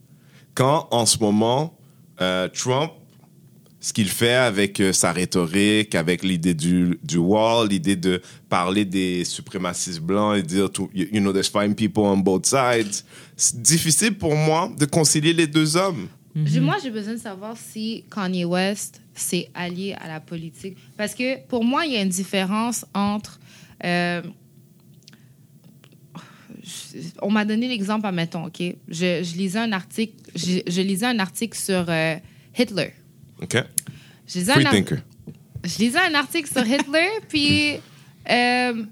[0.54, 1.76] Quand, en ce moment,
[2.22, 2.92] euh, Trump,
[3.78, 8.84] ce qu'il fait avec euh, sa rhétorique, avec l'idée du, du wall, l'idée de parler
[8.86, 13.04] des suprémacistes blancs et dire, tout- you know, there's fine people on both sides,
[13.36, 16.08] c'est difficile pour moi de concilier les deux hommes.
[16.34, 20.76] Moi, j'ai besoin de savoir si Kanye West s'est allié à la politique.
[20.96, 23.38] Parce que pour moi, il y a une différence entre.
[23.84, 24.22] euh,
[27.22, 28.60] on m'a donné l'exemple, admettons, OK?
[28.88, 32.16] Je, je lisais un article, je, je lisais un article sur euh,
[32.58, 32.92] Hitler.
[33.42, 33.56] OK?
[34.26, 34.98] Je lisais, Free un thinker.
[35.64, 37.74] je lisais un article sur Hitler, puis
[38.30, 38.84] euh,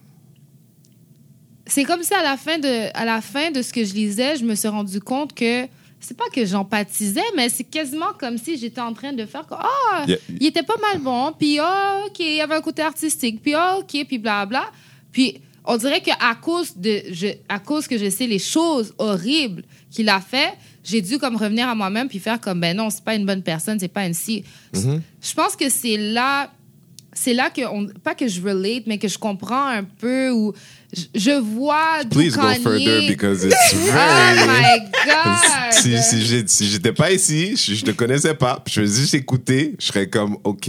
[1.66, 4.36] c'est comme si à la, fin de, à la fin de ce que je lisais,
[4.36, 5.66] je me suis rendu compte que
[6.06, 9.54] c'est pas que j'empathisais, mais c'est quasiment comme si j'étais en train de faire que,
[9.54, 10.18] ah, Yeah.
[10.40, 13.54] il était pas mal bon, puis ah, OK, il y avait un côté artistique, puis
[13.54, 14.70] ah, OK, puis blabla.
[15.12, 19.64] Puis on dirait qu'à cause, de, je, à cause que je sais les choses horribles
[19.90, 23.04] qu'il a fait, j'ai dû comme revenir à moi-même puis faire comme, ben non, c'est
[23.04, 24.44] pas une bonne personne, c'est pas une si.
[24.74, 26.50] Je pense que c'est là,
[27.14, 30.52] c'est là que, on, pas que je relate, mais que je comprends un peu ou
[31.14, 34.46] je, vois Please go Kanye- further because it's Oh very...
[34.46, 35.72] my God!
[35.72, 39.14] si si si j'étais pas ici, je, je te connaissais pas, puis je faisais juste
[39.14, 40.68] écouter, je serais comme OK.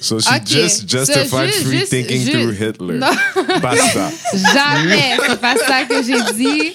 [0.00, 0.46] So she Ok.
[0.48, 2.98] just justified So, free juste- thinking juste- through Hitler.
[2.98, 3.10] Non.
[3.60, 4.10] Basta.
[4.34, 6.72] Jamais, c'est pas ça que j'ai dit.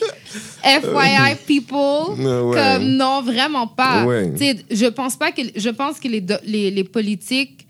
[0.63, 2.55] FYI people, Ouais.
[2.57, 4.03] comme non vraiment pas.
[4.05, 4.31] Ouais.
[4.71, 7.66] Je pense pas que je pense que les, les, les politiques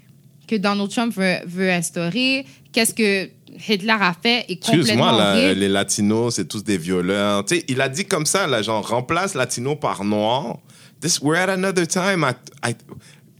[0.48, 3.30] que Donald Trump veut, veut instaurer, qu'est-ce que
[3.68, 7.44] Hitler a fait est complètement Excuse-moi, les latinos, c'est tous des violeurs.
[7.46, 10.60] Tu sais, il a dit comme ça, là, genre, remplace latino par noir.
[11.02, 12.26] This, we're at another time.
[12.64, 12.70] I-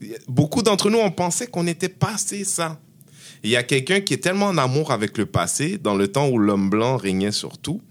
[0.02, 2.80] I- beaucoup d'entre nous, on pensait qu'on était passé ça.
[3.44, 6.28] Il y a quelqu'un qui est tellement en amour avec le passé, dans le temps
[6.28, 7.82] où l'homme blanc régnait sur tout.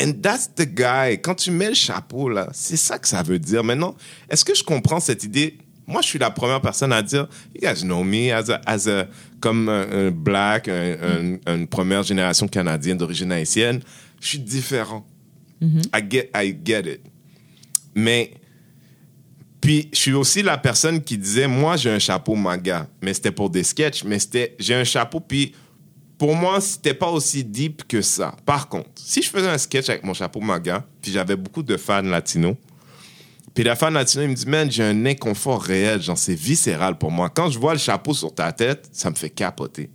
[0.00, 1.20] And that's the guy.
[1.22, 3.64] Quand tu mets le chapeau, là, c'est ça que ça veut dire.
[3.64, 3.96] Maintenant,
[4.30, 5.58] est-ce que je comprends cette idée?
[5.86, 8.88] Moi, je suis la première personne à dire, you guys know me as a, as
[8.88, 9.06] a
[9.40, 13.80] comme un, un black, un- un- une première génération canadienne d'origine haïtienne.
[14.20, 15.06] Je suis différent.
[15.62, 17.00] I get, I get it.
[17.94, 18.32] Mais,
[19.60, 23.30] puis, je suis aussi la personne qui disait, moi, j'ai un chapeau maga, mais c'était
[23.32, 25.54] pour des sketchs, mais c'était, j'ai un chapeau, puis
[26.18, 28.34] pour moi, c'était pas aussi deep que ça.
[28.44, 31.76] Par contre, si je faisais un sketch avec mon chapeau maga, puis j'avais beaucoup de
[31.76, 32.56] fans latinos,
[33.56, 36.96] puis la fan latino, il me dit, man, j'ai un inconfort réel, genre, c'est viscéral
[36.98, 37.28] pour moi.
[37.30, 39.90] Quand je vois le chapeau sur ta tête, ça me fait capoter.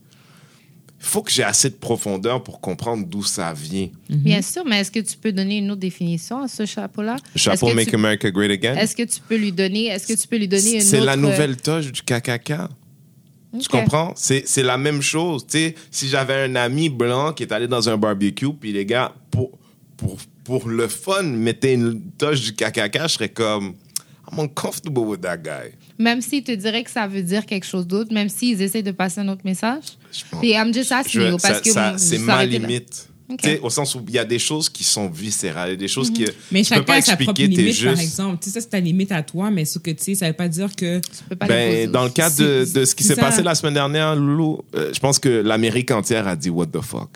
[1.00, 3.90] Il faut que j'ai assez de profondeur pour comprendre d'où ça vient.
[4.10, 7.16] Bien sûr, mais est-ce que tu peux donner une autre définition à ce chapeau-là?
[7.34, 8.76] Le chapeau Make tu- America Great Again?
[8.76, 11.06] Est-ce que tu peux lui donner, est-ce que tu peux lui donner une C'est autre...
[11.06, 12.46] la nouvelle toge du KKK.
[13.54, 13.68] Tu Ok.
[13.68, 14.14] comprends?
[14.16, 15.46] C'est c'est la même chose.
[15.46, 18.86] Tu sais, si j'avais un ami blanc qui est allé dans un barbecue, puis les
[18.86, 19.52] gars, pour,
[19.98, 20.18] pour,
[20.60, 23.74] pour le fun, mettaient une toche du KKK, je serais comme,
[24.32, 25.72] I'm uncomfortable with that guy.
[25.98, 28.92] Même s'ils te diraient que ça veut dire quelque chose d'autre, même s'ils essaient de
[28.92, 29.84] passer un autre message?
[30.12, 33.08] Je pense- Puis I'm just asking Je- you, parce ça- que ça- c'est ma limite.
[33.30, 33.40] Ok.
[33.44, 36.12] Tu sais, au sens où il y a des choses qui sont viscérales, des choses
[36.12, 36.26] qui.
[36.52, 38.38] Mais tu peux chacun pas a sa propre expliquer, t'es limite, par juste- exemple.
[38.42, 40.34] Tu sais, ça, c'est ta limite à toi, mais ce que tu sais, ça veut
[40.34, 41.00] pas dire que.
[41.00, 43.74] Tu peux pas Ben, dans le cadre de, de ce qui s'est passé la semaine
[43.76, 47.10] dernière, Loulou, euh, je pense que l'Amérique entière a dit What the fuck.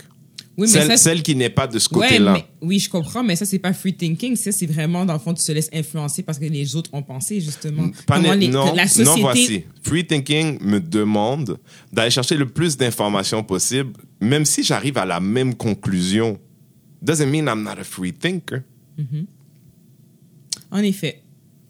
[0.58, 2.38] Oui, mais celle, ça, celle qui n'est pas de ce côté-là.
[2.62, 4.38] oui, je comprends, mais ça, c'est pas free thinking.
[4.38, 7.04] Ça, c'est vraiment, dans le fond, tu te laisses influencer parce que les autres ont
[7.04, 7.90] pensé, justement.
[8.08, 9.66] Pas Comment les- non, non, voici.
[9.84, 11.58] Free thinking me demande
[11.92, 13.92] d'aller chercher le plus d'informations possible,
[14.22, 16.40] même si j'arrive à la même conclusion.
[17.02, 18.62] Doesn't mean I'm not a free thinker.
[20.72, 21.22] En effet.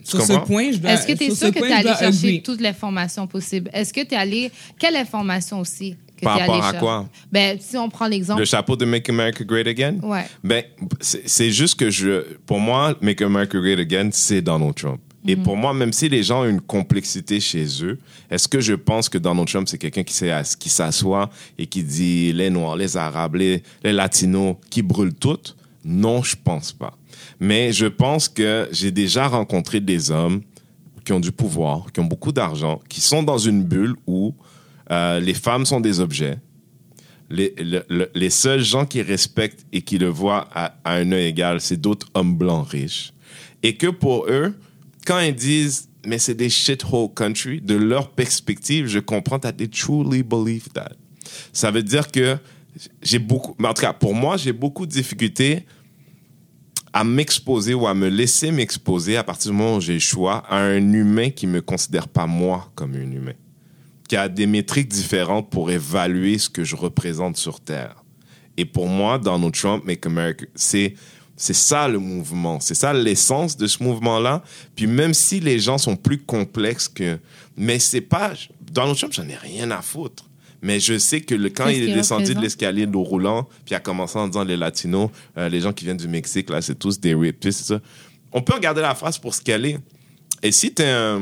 [0.03, 0.45] Sur ce comprends?
[0.45, 0.91] point, je dois.
[0.91, 2.43] Est-ce que tu es sûr que tu es allé chercher agree.
[2.43, 3.71] toute l'information possible?
[3.73, 4.51] Est-ce que tu es allé.
[4.77, 5.95] Quelle information aussi?
[6.25, 7.09] Par rapport à quoi?
[7.31, 8.39] Ben, si on prend l'exemple.
[8.39, 9.99] Le chapeau de Make America Great Again?
[10.03, 10.25] Ouais.
[10.43, 10.63] Ben,
[10.99, 14.99] c'est juste que je, pour moi, Make America Great Again, c'est Donald Trump.
[15.27, 17.97] Et pour moi, même si les gens ont une complexité chez eux,
[18.29, 22.51] est-ce que je pense que Donald Trump, c'est quelqu'un qui s'assoit et qui dit les
[22.51, 25.55] Noirs, les Arabes, les, les Latinos, qui brûlent toutes?
[25.83, 26.95] Non, je pense pas.
[27.39, 30.41] Mais je pense que j'ai déjà rencontré des hommes
[31.03, 34.33] qui ont du pouvoir, qui ont beaucoup d'argent, qui sont dans une bulle où
[34.91, 36.37] euh, les femmes sont des objets,
[37.29, 41.25] les, le- le- les seuls gens qui respectent et qui le voient à, un œil
[41.27, 43.13] égal, c'est d'autres hommes blancs riches.
[43.63, 44.53] Et que pour eux,
[45.07, 49.67] quand ils disent, mais c'est des shithole country, de leur perspective, je comprends that they
[49.67, 50.91] truly believe that.
[51.51, 52.37] Ça veut dire que
[53.01, 55.65] j'ai beaucoup, mais en tout cas, pour moi, j'ai beaucoup de difficultés
[56.93, 60.43] à m'exposer ou à me laisser m'exposer à partir du moment où j'ai le choix
[60.47, 63.33] à un humain qui me considère pas moi comme un humain
[64.07, 68.03] qui a des métriques différentes pour évaluer ce que je représente sur Terre.
[68.57, 70.95] Et pour moi, Donald Trump, Make America, c'est
[71.37, 74.41] c'est ça le mouvement, c'est ça l'essence de ce mouvement-là.
[74.73, 77.19] Puis même si les gens sont plus complexes que,
[77.57, 78.31] mais c'est pas
[78.71, 80.29] Donald Trump, j'en ai rien à foutre.
[80.61, 83.79] Mais je sais que le, quand il est descendu de l'escalier d'eau roulant, puis a
[83.79, 86.99] commencé en disant les Latinos, euh, les gens qui viennent du Mexique, là, c'est tous
[86.99, 87.81] des rapists, c'est ça.
[88.31, 89.77] On peut regarder la phrase pour ce qu'elle est.
[90.41, 91.21] Et si t'es un,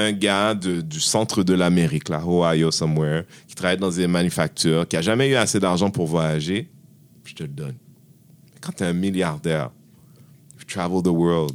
[0.00, 4.86] un gars de- du centre de l'Amérique, là, Ohio, somewhere, qui travaille dans des manufactures,
[4.88, 6.68] qui a jamais eu assez d'argent pour voyager,
[7.24, 7.74] je te le donne.
[8.52, 9.70] Mais quand t'es un milliardaire,
[10.58, 11.54] you travel the world,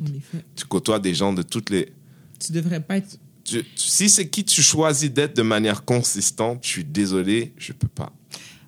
[0.55, 1.91] tu côtoies des gens de toutes les...
[2.39, 3.17] Tu devrais pas être.
[3.43, 7.73] tu- tu- si c'est qui tu choisis d'être de manière consistante, je suis désolé, je
[7.73, 8.11] peux pas.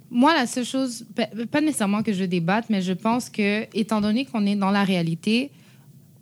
[0.10, 4.00] Moi, la seule chose, pa- pas nécessairement que je débatte, mais je pense que, étant
[4.02, 5.52] donné qu'on est dans la réalité,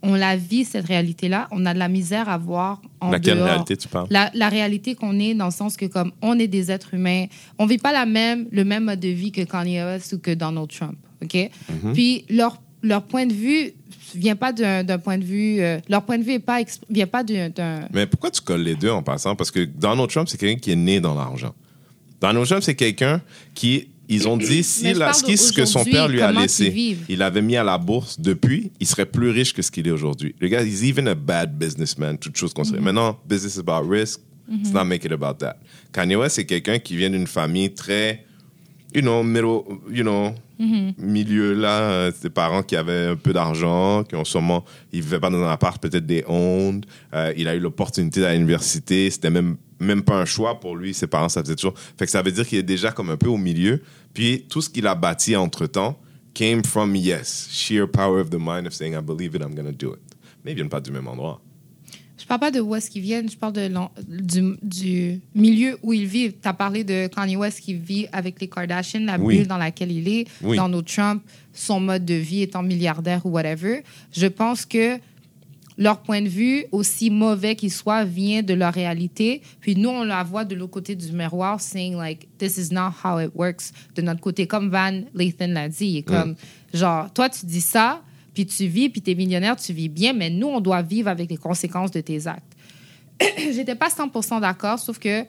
[0.02, 3.46] on la vit, cette réalité-là, on a de la misère à voir en Laquelle dehors.
[3.48, 4.06] réalité tu parles?
[4.10, 7.26] La, la réalité qu'on est, dans le sens que, comme on est des êtres humains,
[7.58, 10.32] on vit pas la même, le même mode de vie que Kanye West ou que
[10.34, 10.96] Donald Trump.
[11.22, 11.50] OK?
[11.82, 11.92] Mhm.
[11.92, 13.72] Puis, leur, leur point de vue
[14.14, 15.60] vient pas d'un point de vue.
[15.60, 17.48] euh, leur point de vue est pas vient pas d'un.
[17.50, 19.34] d'un- Mais pourquoi tu colles les deux en passant?
[19.34, 21.54] Parce que Donald Trump, c'est quelqu'un qui est né dans l'argent.
[22.20, 23.20] Donald Trump, c'est quelqu'un
[23.54, 27.42] qui, ils ont dit, si la, ce que son père lui a laissé, il avait
[27.42, 30.34] mis à la bourse depuis, il serait plus riche que ce qu'il est aujourd'hui.
[30.40, 32.68] Le gars, he's even a bad businessman, toute chose qu'on Mm-hmm.
[32.70, 32.80] serait.
[32.80, 35.56] Maintenant, business is about risk, let's not make it about that.
[35.92, 38.24] Kanye West, c'est quelqu'un qui vient d'une famille très,
[38.94, 40.94] you know, middle, you know, Mm-hmm.
[40.98, 45.20] milieu là, euh, ses parents qui avaient un peu d'argent, qui ont sûrement, il vivait
[45.20, 46.86] pas dans un appart, peut-être des ondes.
[47.12, 49.10] Euh, il a eu l'opportunité à l'université.
[49.10, 50.94] C'était même même pas un choix pour lui.
[50.94, 51.74] Ses parents, ça faisait toujours.
[51.98, 53.82] Fait que ça veut dire qu'il est déjà comme un peu au milieu.
[54.14, 55.98] Puis tout ce qu'il a bâti entre temps
[56.32, 59.72] came from yes, sheer power of the mind of saying I believe it, I'm gonna
[59.72, 60.16] do it.
[60.44, 61.40] Mais ils viennent pas du même endroit.
[62.18, 63.70] Je parle pas de où est-ce qu'ils viennent, je parle de
[64.08, 66.32] du, du milieu où ils vivent.
[66.40, 69.38] Tu as parlé de Kanye West qui vit avec les Kardashians, la Oui.
[69.38, 70.56] bulle dans laquelle il est, Oui.
[70.56, 73.82] Donald Trump, son mode de vie étant milliardaire ou whatever.
[74.12, 74.98] Je pense que
[75.78, 79.42] leur point de vue, aussi mauvais qu'il soit, vient de leur réalité.
[79.60, 82.92] Puis nous, on la voit de l'autre côté du miroir, saying like, this is not
[83.04, 84.46] how it works de notre côté.
[84.46, 86.34] Comme Van Lathan l'a dit, comme,
[86.72, 88.00] genre, toi, tu dis ça,
[88.36, 91.08] puis tu vis, puis tu es millionnaire, tu vis bien, mais nous, on doit vivre
[91.08, 92.52] avec les conséquences de tes actes.
[93.38, 95.24] J'étais pas 100% d'accord, sauf que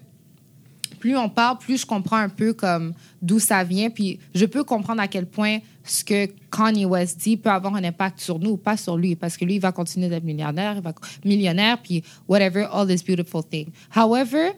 [1.00, 4.66] plus on parle, plus je comprends un peu comme d'où ça vient, puis je peux
[4.66, 8.52] comprendre à quel point ce que Kanye West dit peut avoir un impact sur nous
[8.52, 10.94] ou pas sur lui, parce que lui, il va continuer d'être milliardaire, il va
[11.24, 13.68] millionnaire, puis whatever, all this beautiful thing.
[13.96, 14.52] However,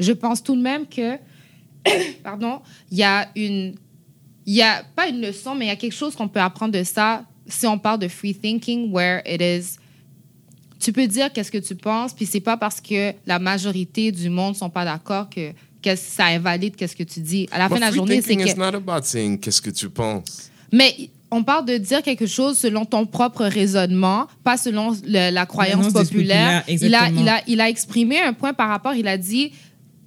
[0.00, 1.16] je pense tout de même que,
[2.24, 3.76] pardon, il y a une,
[4.46, 6.82] y a pas une leçon, mais il y a quelque chose qu'on peut apprendre de
[6.82, 9.76] ça si on parle de free thinking, where it is
[10.80, 14.28] tu peux dire qu'est-ce que tu penses, puis c'est pas parce que la majorité du
[14.28, 15.52] monde sont pas d'accord que,
[15.82, 17.48] que ça invalide qu'est-ce que tu dis.
[17.50, 18.58] À la fin But de la journée, c'est thinking is que.
[18.58, 20.50] not about saying qu'est-ce que tu penses.
[20.70, 20.94] Mais
[21.30, 25.90] on parle de dire quelque chose selon ton propre raisonnement, pas selon le- la croyance
[25.90, 26.64] populaire.
[26.64, 29.52] populaire, Il a, il, a, il a exprimé un point par rapport, il a dit.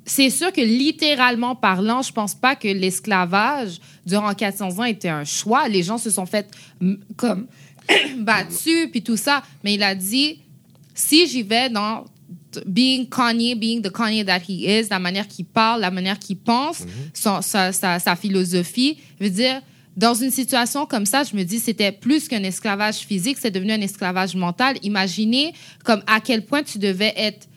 [0.09, 5.25] C'est sûr que littéralement parlant, je pense pas que l'esclavage durant 400 ans était un
[5.25, 5.67] choix.
[5.67, 6.47] Les gens se sont fait
[6.79, 7.47] mm, comme
[8.19, 9.43] battus puis tout ça.
[9.63, 10.39] Mais il a dit
[10.95, 12.05] si j'y vais dans
[12.65, 16.37] being Kanye, being the Kanye that he is, la manière qu'il parle, la manière qu'il
[16.37, 19.61] pense, son- sa, sa- sa philosophie, je veux dire,
[19.97, 23.73] dans une situation comme ça, je me dis c'était plus qu'un esclavage physique, c'est devenu
[23.73, 24.77] un esclavage mental.
[24.83, 27.47] Imaginez comme à quel point tu devais être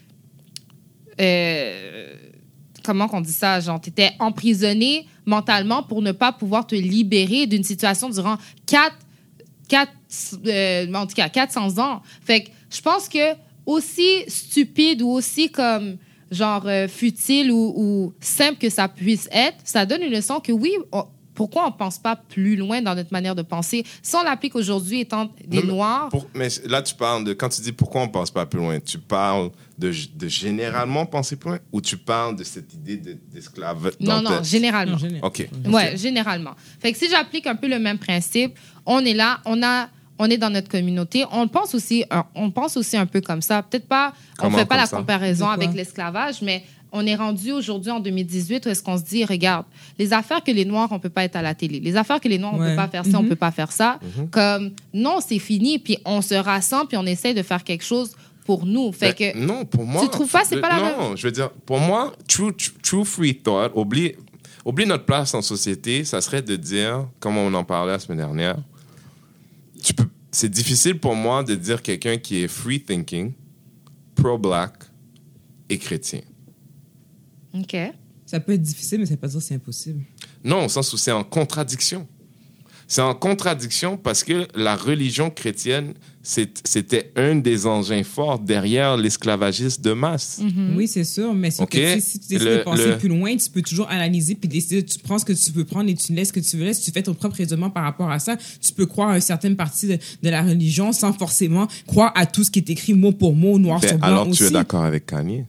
[1.21, 2.15] euh,
[2.85, 7.65] comment qu'on dit ça, genre, t'étais emprisonné mentalement pour ne pas pouvoir te libérer d'une
[7.65, 8.97] situation durant quatre,
[9.69, 9.93] quatre,
[10.47, 12.03] euh, en tout cas, 400 ans.
[12.25, 13.35] Fait que je pense que
[13.67, 15.97] aussi stupide ou aussi comme
[16.31, 20.53] genre euh, futile ou, ou simple que ça puisse être, ça donne une leçon que
[20.53, 21.05] oui, on-
[21.41, 25.01] pourquoi on pense pas plus loin dans notre manière de penser si on l'applique aujourd'hui
[25.01, 26.09] étant des Non, mais noirs?
[26.11, 27.33] pour- mais là, tu parles de.
[27.33, 29.49] Quand tu dis pourquoi on pense pas plus loin, tu parles
[29.79, 34.21] de, de généralement penser plus loin ou tu parles de cette idée de- d'esclavage non
[34.21, 35.25] non généralement Non, général.
[35.25, 35.49] OK.
[35.73, 36.55] Ouais, généralement.
[36.79, 39.89] Fait que si j'applique un peu le même principe, on est là, on a
[40.23, 43.41] on est dans notre communauté, on pense aussi un- on pense aussi un peu comme
[43.41, 43.63] ça.
[43.63, 44.99] Peut-être pas on Comment fait pas la ça?
[44.99, 49.25] comparaison avec l'esclavage, mais on est rendu aujourd'hui en 2018 où est-ce qu'on se dit
[49.25, 49.67] regarde,
[49.99, 52.29] les affaires que les noirs on peut pas être à la télé, les affaires que
[52.29, 52.71] les noirs on Ouais.
[52.71, 53.29] peut pas faire ça, on Mhm.
[53.29, 54.01] peut pas faire ça.
[54.31, 58.13] Comme non, c'est fini puis on se rassemble puis on essaie de faire quelque chose
[58.47, 58.91] pour nous.
[58.93, 60.03] Fait Ben, que non, pour moi.
[60.03, 62.73] Tu trouves pas, c'est le- pas la Non, je veux dire, pour moi, true, true,
[62.83, 64.13] true free thought, oublie,
[64.65, 68.19] oublie notre place en société, ça serait de dire, comme on en parlait la semaine
[68.19, 68.57] dernière,
[69.83, 73.33] tu peux, c'est difficile pour moi de dire quelqu'un qui est free thinking,
[74.17, 74.73] pro-black
[75.69, 76.21] et chrétien.
[77.55, 77.77] OK.
[78.27, 80.03] Ça peut être difficile, mais ça ne veut pas dire que c'est impossible.
[80.45, 82.07] Non, au sens où c'est en contradiction.
[82.87, 89.81] C'est en contradiction parce que la religion chrétienne, c'était un des engins forts derrière l'esclavagisme
[89.83, 90.41] de masse.
[90.43, 90.75] Mhm.
[90.77, 91.71] Oui, c'est sûr, mais c'est Ok.
[91.71, 93.89] que, tu sais, si tu décides Le- de penser le- plus loin, tu peux toujours
[93.89, 96.41] analyser puis décider, tu prends ce que tu veux prendre et tu laisses ce que
[96.41, 96.83] tu veux laisser.
[96.83, 98.37] Tu fais ton propre raisonnement par rapport à ça.
[98.61, 102.27] Tu peux croire à une certaine partie de, de la religion sans forcément croire à
[102.27, 104.39] tout ce qui est écrit mot pour mot, noir Ben, sur blanc alors aussi.
[104.39, 105.45] tu es d'accord avec Kanye?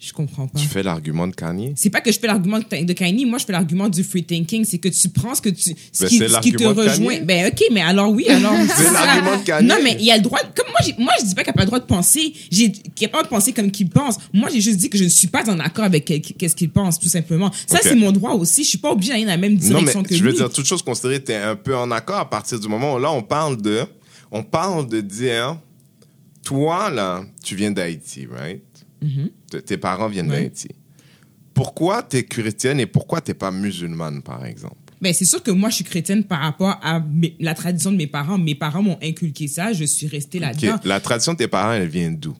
[0.00, 0.58] Je comprends pas.
[0.60, 1.72] Tu fais l'argument de Kanye?
[1.76, 4.64] C'est pas que je fais l'argument de Kanye, moi je fais l'argument du free thinking,
[4.64, 7.20] c'est que tu prends ce que tu ce Ben, qui, ce qui te rejoint.
[7.22, 9.66] Ben OK, mais alors oui, alors C'est l'argument de Kanye?
[9.66, 11.54] Non, mais il y a le droit comme moi moi je dis pas qu'il n'y
[11.54, 13.52] a pas le droit de penser, j'ai qu'il n'y a pas le droit de penser
[13.52, 14.18] comme qu'il pense.
[14.32, 17.00] Moi j'ai juste dit que je ne suis pas en accord avec qu'est-ce qu'il pense
[17.00, 17.50] tout simplement.
[17.66, 19.68] Ça c'est mon droit aussi, je suis pas obligée d'aller dans la même Non, mais
[19.68, 20.30] direction que je lui.
[20.30, 22.94] veux dire, toute chose considérée, tu es un peu en accord à partir du moment
[22.94, 23.80] où là, on parle de,
[24.30, 25.58] on parle de dire,
[26.44, 28.62] toi, là, tu viens d'Haïti, right?
[29.50, 30.30] T- Tes parents viennent Mm-hmm.
[30.30, 30.40] Ouais.
[30.40, 30.68] d'Haïti.
[31.54, 34.76] Pourquoi tu es chrétienne et pourquoi tu pas musulmane, par exemple?
[35.00, 37.96] Ben, c'est sûr que moi, je suis chrétienne par rapport à mes- la tradition de
[37.96, 38.36] mes parents.
[38.38, 40.76] Mes parents m'ont inculqué ça, je suis restée là-dedans.
[40.84, 42.36] La tradition de tes parents, elle vient d'où?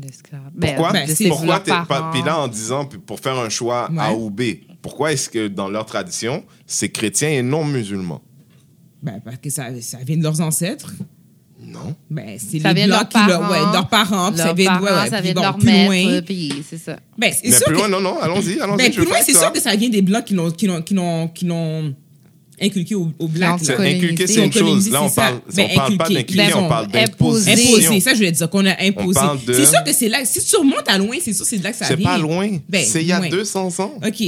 [0.00, 0.50] L'esclave.
[0.60, 1.84] Pourquoi, ben, c'est- pourquoi leurs t'es pas.
[1.86, 2.10] parents.
[2.10, 4.18] Puis là, en disant, pour faire un choix A Ouais.
[4.18, 4.42] ou B,
[4.82, 8.20] pourquoi est-ce que dans leur tradition, c'est chrétien et non musulman?
[9.02, 10.92] Ben, parce que ça, ça vient de leurs ancêtres.
[11.66, 11.94] Non.
[12.10, 13.52] Ben, c'est Ça les vient de leurs qui leur- parents.
[13.52, 15.32] ouais, de leurs parents, puis ça Leurs vient de, ouais, parents, ouais, ça puis vient
[15.32, 16.22] de bon, leur plus maître, loin.
[16.22, 16.96] puis c'est ça.
[17.18, 18.76] Ben, c'est Mais sûr plus que- loin, non, non, allons-y, allons-y.
[18.78, 19.40] Ben, je plus veux loin, faire c'est ça.
[19.40, 21.94] sûr que ça vient des blancs qui l'ont, qui l'ont, qui l'ont, qui l'ont
[22.62, 23.58] inculqué au, au black.
[23.60, 23.74] Qui là.
[23.78, 24.88] ont Inculquer, c'est une chose.
[24.90, 25.22] Là, on c'est ça.
[25.22, 26.14] parle, Ben, on parle pas inculquer.
[26.14, 27.00] d'inculquer, Ben, on parle imposer.
[27.50, 27.70] d'imposition.
[27.90, 29.20] Imposé, ça, je voulais dire qu'on a imposé.
[29.20, 31.48] parle de- C'est sûr que c'est là, si tu remontes à loin, c'est sûr que
[31.50, 32.08] c'est de là que ça C'est vient.
[32.10, 32.48] pas loin.
[32.68, 33.28] Ben, c'est il y a loin.
[33.28, 33.94] 200 ans.
[34.06, 34.22] OK.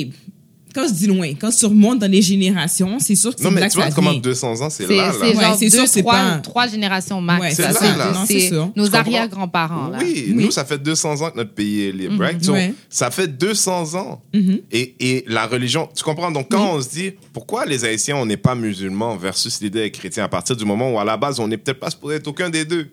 [0.76, 3.50] Quand je dis loin, quand tu remontes dans les générations, c'est sûr que c'est Non,
[3.50, 4.20] mais tu vois comment vient.
[4.20, 5.40] 200 ans, c'est C'est là, c'est là.
[5.42, 7.40] Genre c'est sûr, deux, c'est trois, pas- trois générations max.
[7.42, 7.80] Ouais, c'est ça,
[8.26, 8.70] c'est sûr.
[8.76, 9.92] nos arrière-grands-parents.
[9.98, 10.44] Oui, Oui.
[10.44, 12.44] nous, ça fait 200 ans que notre pays est libre, right?
[12.44, 12.74] So, Ouais.
[12.90, 14.20] Ça fait 200 ans.
[14.34, 14.60] Mm-hmm.
[14.72, 16.30] et, et la religion, tu comprends?
[16.30, 19.90] Donc, quand on se dit, pourquoi les Haïtiens, on n'est pas musulmans versus l'idée des
[19.90, 22.26] chrétiens, à partir du moment où, à la base, on n'est peut-être pas supposé être
[22.26, 22.88] aucun des deux.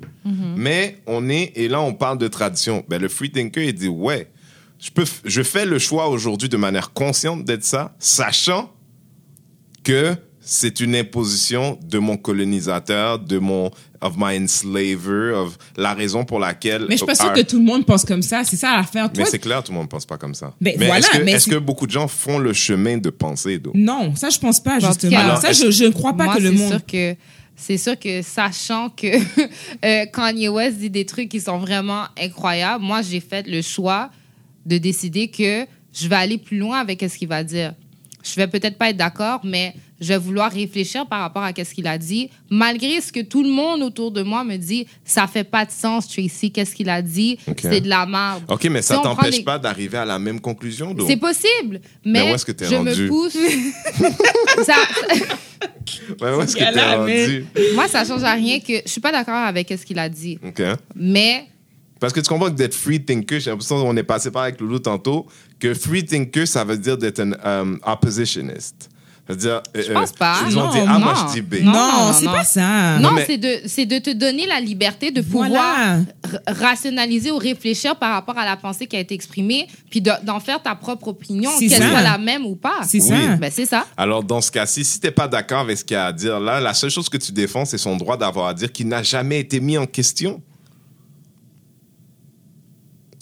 [0.55, 2.83] Mais on est, et là, on parle de tradition.
[2.87, 4.27] Ben, le free thinker, il dit, ouais,
[4.83, 8.69] je, peux, je fais le choix aujourd'hui de manière consciente d'être ça, sachant
[9.83, 10.15] que
[10.45, 13.71] c'est une imposition de mon colonisateur, de mon
[14.01, 16.81] of my enslaver, of la raison pour laquelle.
[16.89, 18.43] Mais je suis pas sûre our- que tout le monde pense comme ça.
[18.43, 19.05] C'est ça l'affaire.
[19.15, 20.53] Mais Toi, c'est clair, tout le monde pense pas comme ça.
[20.59, 23.71] Ben, mais voilà, est-ce que, beaucoup de gens font le chemin de penser, d'eau?
[23.73, 25.17] non, ça je pense pas justement.
[25.17, 26.69] Alors, ça, je, je ne crois pas Moi, que le c'est monde.
[26.71, 27.15] sûr que
[27.55, 29.07] c'est sûr que sachant que
[29.85, 34.09] euh, Kanye West dit des trucs qui sont vraiment incroyables, moi j'ai fait le choix
[34.65, 37.73] de décider que je vais aller plus loin avec ce qu'il va dire.
[38.23, 41.73] Je vais peut-être pas être d'accord, mais je vais vouloir réfléchir par rapport à ce
[41.73, 45.27] qu'il a dit, malgré ce que tout le monde autour de moi me dit, ça
[45.27, 48.43] fait pas de sens, Tracy, qu'est-ce qu'il a dit, c'est de la merde.
[48.47, 50.95] OK, mais ça Si t'empêche pas d'arriver à la même conclusion?
[51.05, 52.89] C'est possible, Mais mais, où est-ce que je rendu?
[53.03, 53.37] me pousse.
[54.65, 54.75] ça,
[56.21, 57.45] Ouais, où est-ce que t'es Gala, mais- rendu?
[57.75, 60.39] moi, ça change à rien que je suis pas d'accord avec ce qu'il a dit.
[60.45, 60.61] OK.
[60.95, 61.45] Mais
[62.03, 64.59] Parce que tu comprends que d'être free thinker, j'ai l'impression qu'on est passé par avec
[64.59, 65.25] Loulou tantôt,
[65.57, 68.89] que free thinker, ça veut dire d'être un um, oppositionist.
[69.25, 69.61] C'est-à-dire.
[69.73, 70.39] Je pense pas.
[70.49, 71.27] Ils ont Non, dit, ah, moi, non.
[71.29, 71.55] je dis B.
[71.63, 72.31] Non, Non, non, c'est non.
[72.33, 72.99] pas ça.
[72.99, 75.99] non, mais- c'est de c'est de te donner la liberté de pouvoir Voilà.
[75.99, 80.11] r- rationaliser ou réfléchir par rapport à la pensée qui a été exprimée, puis de-
[80.23, 81.89] d'en faire ta propre opinion, C'est qu'elle ça.
[81.89, 82.81] soit la même ou pas.
[82.85, 83.07] C'est Oui.
[83.07, 83.37] ça.
[83.37, 83.85] Ben, c'est ça.
[83.95, 86.59] Alors, dans ce cas-ci, si t'es pas d'accord avec ce qu'il a à dire là,
[86.59, 89.39] la seule chose que tu défends, c'est son droit d'avoir à dire qui n'a jamais
[89.39, 90.41] été mis en question.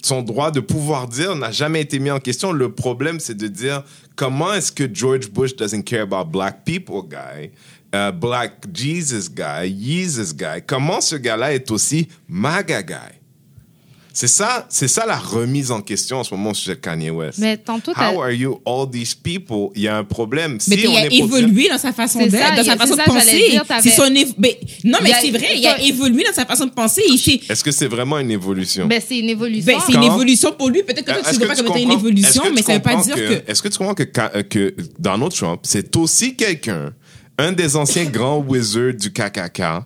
[0.02, 2.52] Son droit de pouvoir dire n'a jamais été mis en question.
[2.52, 3.84] Le problème, c'est de dire
[4.16, 7.50] comment est-ce que George Bush doesn't care about black people guy,
[7.94, 10.60] uh, black Jesus guy, Jesus guy.
[10.66, 13.21] Comment ce gars-là est aussi MAGA guy?
[14.14, 17.10] C'est ça, c'est ça la remise en question en ce moment au sujet de Kanye
[17.10, 17.38] West.
[17.38, 19.70] Mais tantôt, How are you all these people?
[19.74, 20.58] Il y a un problème.
[20.68, 22.50] Mais Si il on a est pour dire- évolué dans sa façon C'est d'être, ça,
[22.56, 23.50] dans il sa a- façon c'est de penser.
[23.50, 24.34] dire, t'avais- C'est son évo-
[24.84, 27.02] non, mais Il c'est vrai, il a évolué dans sa façon de penser.
[27.08, 28.86] Il Est-ce que c'est vraiment une évolution?
[28.86, 29.72] Ben, c'est une évolution.
[29.72, 30.82] ben, c'est une évolution pour lui.
[30.82, 32.82] Peut-être que toi, tu ne vois pas comme étant une évolution, mais ça ne veut
[32.82, 33.50] pas dire que.
[33.50, 36.92] Est-ce que tu comprends que, euh, que Donald Trump, c'est aussi quelqu'un,
[37.38, 39.84] un des anciens grands wizards du KKK,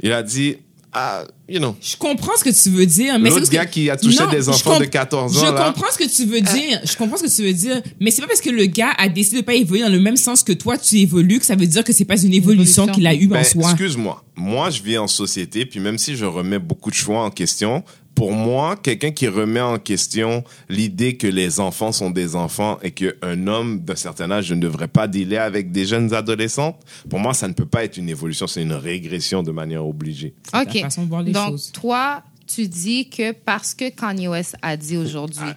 [0.00, 0.56] il a dit,
[0.92, 3.54] ah, you know, Je comprends ce que tu veux dire, mais c'est l'autre parce que-
[3.54, 5.64] gars qui a touché Non, des je enfants de comp- 14 ans, Je là.
[5.72, 6.80] comprends ce que tu veux dire.
[6.84, 9.08] Je comprends ce que tu veux dire, mais c'est pas parce que le gars a
[9.08, 11.66] décidé de pas évoluer dans le même sens que toi tu évolues que ça veut
[11.66, 12.94] dire que c'est pas une évolution Évolution.
[12.94, 13.70] qu'il a eue Ben, en soi.
[13.70, 14.24] excuse-moi.
[14.36, 17.82] Moi, je vis en société, puis même si je remets beaucoup de choix en question,
[18.18, 22.90] pour moi, quelqu'un qui remet en question l'idée que les enfants sont des enfants et
[22.90, 27.32] qu'un homme d'un certain âge ne devrait pas dealer avec des jeunes adolescentes, pour moi,
[27.32, 30.34] ça ne peut pas être une évolution, c'est une régression de manière obligée.
[30.52, 30.80] OK.
[30.80, 31.70] façon de voir les Donc, choses.
[31.70, 35.52] toi, tu dis que parce que Kanye West a dit aujourd'hui.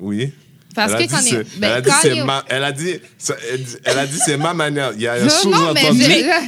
[0.00, 0.32] Oui.
[0.76, 2.94] Parce elle que Kanye- c'est- ben, elle a Kanye- c'est ma, elle a dit,
[3.84, 4.92] elle a dit c'est ma manière.
[4.94, 6.04] Il y a un sous-entendu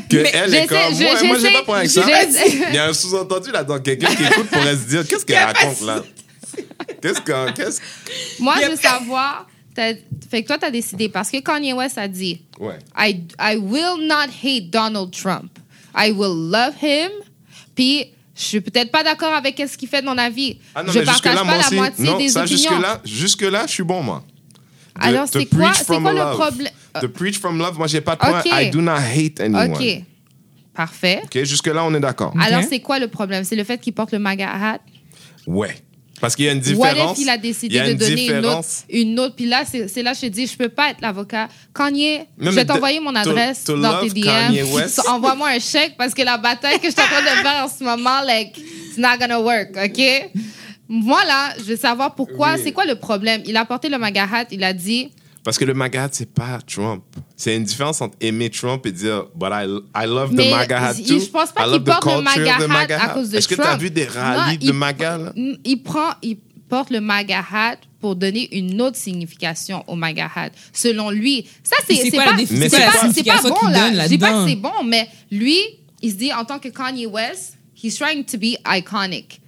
[0.08, 1.22] que mais elle est comme je- moi.
[1.24, 2.04] Moi, j'ai pas problème avec ça.
[2.68, 3.80] Il y a un sous-entendu là-dedans.
[3.80, 6.02] Quelqu'un qui écoute pourrait se dire qu'est-ce qu'elle raconte là?
[7.02, 7.80] Qu'est-ce que, qu'est-ce
[8.38, 9.46] Moi, je veux savoir.
[9.74, 9.94] t'as-
[10.30, 12.78] Fait que toi, tu as décidé parce que Kanye West a dit Ouais.
[12.98, 15.50] I, I will not hate Donald Trump.
[15.96, 17.10] I will love him.
[17.74, 20.58] Puis, je suis peut-être pas d'accord avec ce qu'il fait de mon avis.
[20.74, 21.74] Ah non, je partage pas moi la aussi.
[21.74, 22.56] moitié non, des ça, opinions.
[22.56, 24.22] jusque-là, jusque-là, je suis bon, moi.
[24.96, 26.38] De- Alors, c'est quoi- preach c'est from quoi le love.
[26.38, 26.72] problème?
[27.00, 28.40] To preach from love, moi, j'ai pas de point.
[28.40, 28.46] Ok.
[28.52, 29.72] I do not hate anyone.
[29.72, 30.02] OK.
[30.74, 31.20] Parfait.
[31.24, 32.32] OK, jusque-là, on est d'accord.
[32.40, 33.42] Alors, c'est quoi le problème?
[33.44, 34.78] C'est le fait qu'il porte le MAGA hat?
[35.46, 35.76] Ouais.
[36.20, 37.18] Parce qu'il y a une What différence.
[37.18, 39.36] if il a décidé a de donner une autre, une autre?
[39.36, 41.48] Puis là, c'est là que je te dis, je peux pas être l'avocat.
[41.74, 44.22] Kanye, Non, je vais t'envoyer mon adresse to dans tes DM.
[44.24, 45.00] Kanye West.
[45.08, 47.68] Envoie-moi un chèque parce que la bataille que je suis en train de faire en
[47.68, 50.30] ce moment, like, it's not gonna work, OK?
[50.88, 52.60] Moi, là, je veux savoir pourquoi, Oui.
[52.64, 53.42] c'est quoi le problème?
[53.46, 55.10] Il a porté le MAGA hat, il a dit,
[55.48, 57.02] Parce que le MAGA hat, c'est pas Trump.
[57.34, 59.64] C'est une différence entre aimer Trump et dire, but I,
[59.96, 61.20] I love Mais the MAGA hat il- too.
[61.20, 63.02] je pense pas I qu'il love the porte le culture MAGA of the hat MAGA
[63.02, 63.80] à cause de Est-ce que tu as Trump?
[63.80, 65.32] vu des Non, rallyes de il- MAGA, là?
[65.64, 66.36] Il prend, il
[66.68, 70.50] porte le MAGA hat pour donner une autre signification au MAGA hat.
[70.74, 73.54] Selon lui, ça c'est C'est c'est quoi pas, la c'est pas, la c'est pas bon
[73.70, 74.02] donne là.
[74.04, 75.58] Je dis pas que c'est bon, mais lui,
[76.02, 79.40] il se dit en tant que Kanye West, he's trying to be iconic.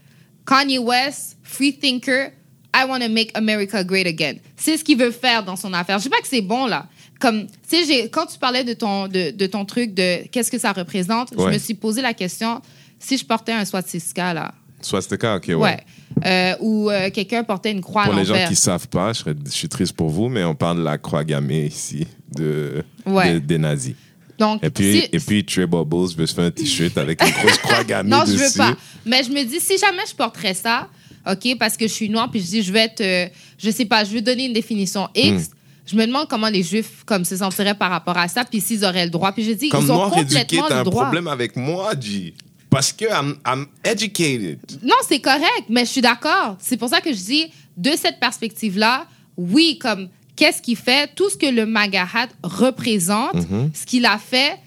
[0.47, 2.31] Kanye West, free thinker,
[2.75, 4.35] I want to make America great again.
[4.57, 5.99] C'est ce qu'il veut faire dans son affaire.
[5.99, 6.87] Je dis pas que c'est bon là.
[7.19, 10.59] Comme, tu sais, quand tu parlais de ton, de, de ton truc, de qu'est-ce que
[10.59, 11.49] ça représente, Ouais.
[11.49, 12.63] je me suis posé la question,
[12.99, 15.57] si je portais un swastika là, Swastika, ok, ouais.
[15.57, 15.77] Ouais.
[16.25, 19.19] Euh, ou euh, quelqu'un portait une croix Pour à les gens qui savent pas, je,
[19.21, 22.83] serais- je suis triste pour vous, mais on parle de la croix gammée ici, de,
[23.05, 23.35] Ouais.
[23.35, 23.95] de- des nazis.
[24.39, 27.31] Donc, Et puis, si- et puis Trey Bubbles veut se faire un t-shirt avec une
[27.31, 28.45] grosse croix gammée non, je dessus.
[28.45, 28.75] veux pas.
[29.05, 30.89] Mais je me dis, si jamais je porterais ça,
[31.31, 33.85] OK, parce que je suis noire, puis je dis, je vais être, euh, je sais
[33.85, 35.49] pas, je veux donner une définition X.
[35.49, 35.55] Hmm.
[35.87, 38.85] Je me demande comment les Juifs comme se sentiraient par rapport à ça, puis s'ils
[38.85, 39.33] auraient le droit.
[39.33, 41.03] Puis je dis, Comme ils ont noir éduqué, complètement t'as le un droit.
[41.05, 42.33] problème avec moi, G.
[42.71, 44.59] Parce que I'm, I'm educated.
[44.83, 46.57] Non, c'est correct, mais je suis d'accord.
[46.61, 47.47] C'est pour ça que je dis,
[47.77, 49.07] de cette perspective-là,
[49.37, 53.71] oui, comme qu'est-ce qu'il fait, tout ce que le MAGA hat représente, Mm-hmm.
[53.75, 54.59] ce qu'il a fait,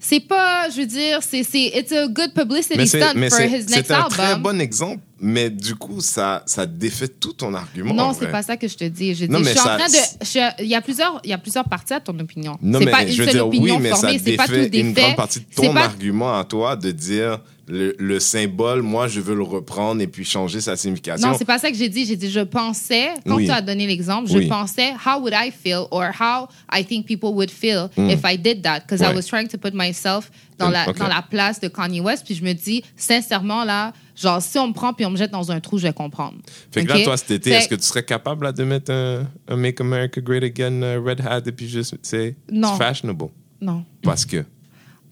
[0.00, 3.86] c'est pas, je veux dire, c'est, c'est, it's a good publicity stunt for his next
[3.86, 4.42] c'est un très album.
[4.42, 7.94] bon exemple, mais du coup, ça, ça défait tout ton argument.
[7.94, 9.14] Non, c'est pas ça que je te dis.
[9.14, 10.62] Je dis, Non, je mais suis en train de.
[10.62, 12.58] Il y a plusieurs, il y a plusieurs parties à ton opinion.
[12.60, 15.16] Non, mais pas une je veux dire, oui, mais ça pas défait tout une grande
[15.16, 19.36] partie de ton pas- argument à toi de dire le, le symbole, moi, je veux
[19.36, 21.28] le reprendre et puis changer sa signification.
[21.30, 22.04] Non, c'est pas ça que j'ai dit.
[22.04, 23.46] J'ai dit, je pensais, quand Oui.
[23.46, 24.46] tu as donné l'exemple, je Oui.
[24.48, 28.62] pensais, how would I feel or how I think people would feel if I did
[28.64, 28.80] that?
[28.80, 29.10] Because I Hmm.
[29.10, 29.16] Ouais.
[29.16, 32.24] was trying to put myself dans Mm, la, dans la place de Kanye West.
[32.26, 35.30] Puis je me dis, sincèrement, là, genre, si on me prend puis on me jette
[35.30, 36.38] dans un trou, je vais comprendre.
[36.70, 38.90] Fait que là, toi, cet été, Fait- est-ce que tu serais capable là, de mettre
[38.92, 42.36] un, un Make America Great Again euh, Red Hat et puis juste, c'est
[42.78, 43.26] fashionable?
[43.60, 43.84] Non.
[44.02, 44.44] Parce que?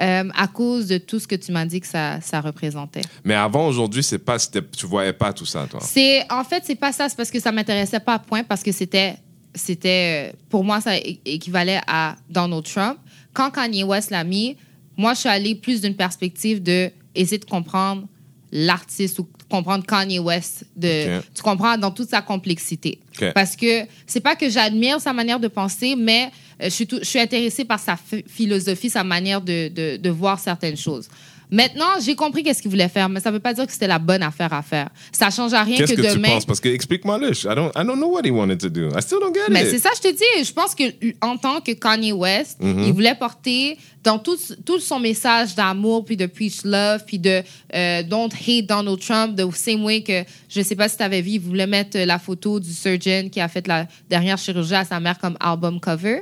[0.00, 3.02] Euh, à cause de tout ce que tu m'as dit que ça, ça représentait.
[3.22, 5.80] Mais avant, aujourd'hui, c'est pas, c'était- tu voyais pas tout ça, toi.
[5.82, 8.62] C'est en fait c'est pas ça, c'est parce que ça m'intéressait pas à point parce
[8.62, 9.16] que c'était
[9.54, 12.96] c'était euh, pour moi ça équivalait à Donald Trump.
[13.34, 14.56] Quand Kanye West l'a mis,
[14.96, 18.06] moi je suis allée plus d'une perspective de essayer de comprendre
[18.52, 20.88] l'artiste ou comprendre Kanye West de
[21.34, 22.98] tu comprends dans toute sa complexité.
[23.32, 26.30] Parce que c'est pas que j'admire sa manière de penser, mais
[26.60, 29.96] euh, je suis, tout- je suis intéressée par sa ph- philosophie, sa manière de, de,
[29.96, 31.08] de voir certaines choses.
[31.50, 33.98] Maintenant, j'ai compris qu'est-ce qu'il voulait faire, mais ça veut pas dire que c'était la
[33.98, 34.88] bonne affaire à faire.
[35.12, 36.28] Ça change à rien Qu'est-ce que, que, tu demain.
[36.28, 36.44] penses?
[36.46, 37.30] Parce que explique-moi-le.
[37.32, 38.88] I don't, I don't know what he wanted to do.
[38.96, 39.70] I still don't get Mais it.
[39.70, 40.44] c'est ça, je te dis.
[40.44, 40.84] Je pense que
[41.20, 42.84] en tant que Kanye West, Mm-hmm.
[42.86, 47.42] il voulait porter dans tout, tout son message d'amour, puis de preach love, puis de
[47.74, 51.20] euh, don't hate Donald Trump, the same way que, je sais pas si tu avais
[51.22, 54.84] vu, il voulait mettre la photo du surgeon qui a fait la dernière chirurgie à
[54.84, 56.20] sa mère comme album cover.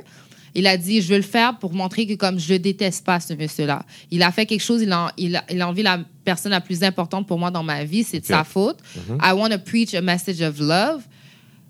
[0.59, 3.33] Il a dit, je veux le faire pour montrer que comme je déteste pas ce
[3.33, 3.85] monsieur-là.
[4.11, 6.59] Il a fait quelque chose, il a, il a, il a envie la personne la
[6.59, 8.79] plus importante pour moi dans ma vie, c'est de sa faute.
[9.23, 11.03] I want to preach a message of love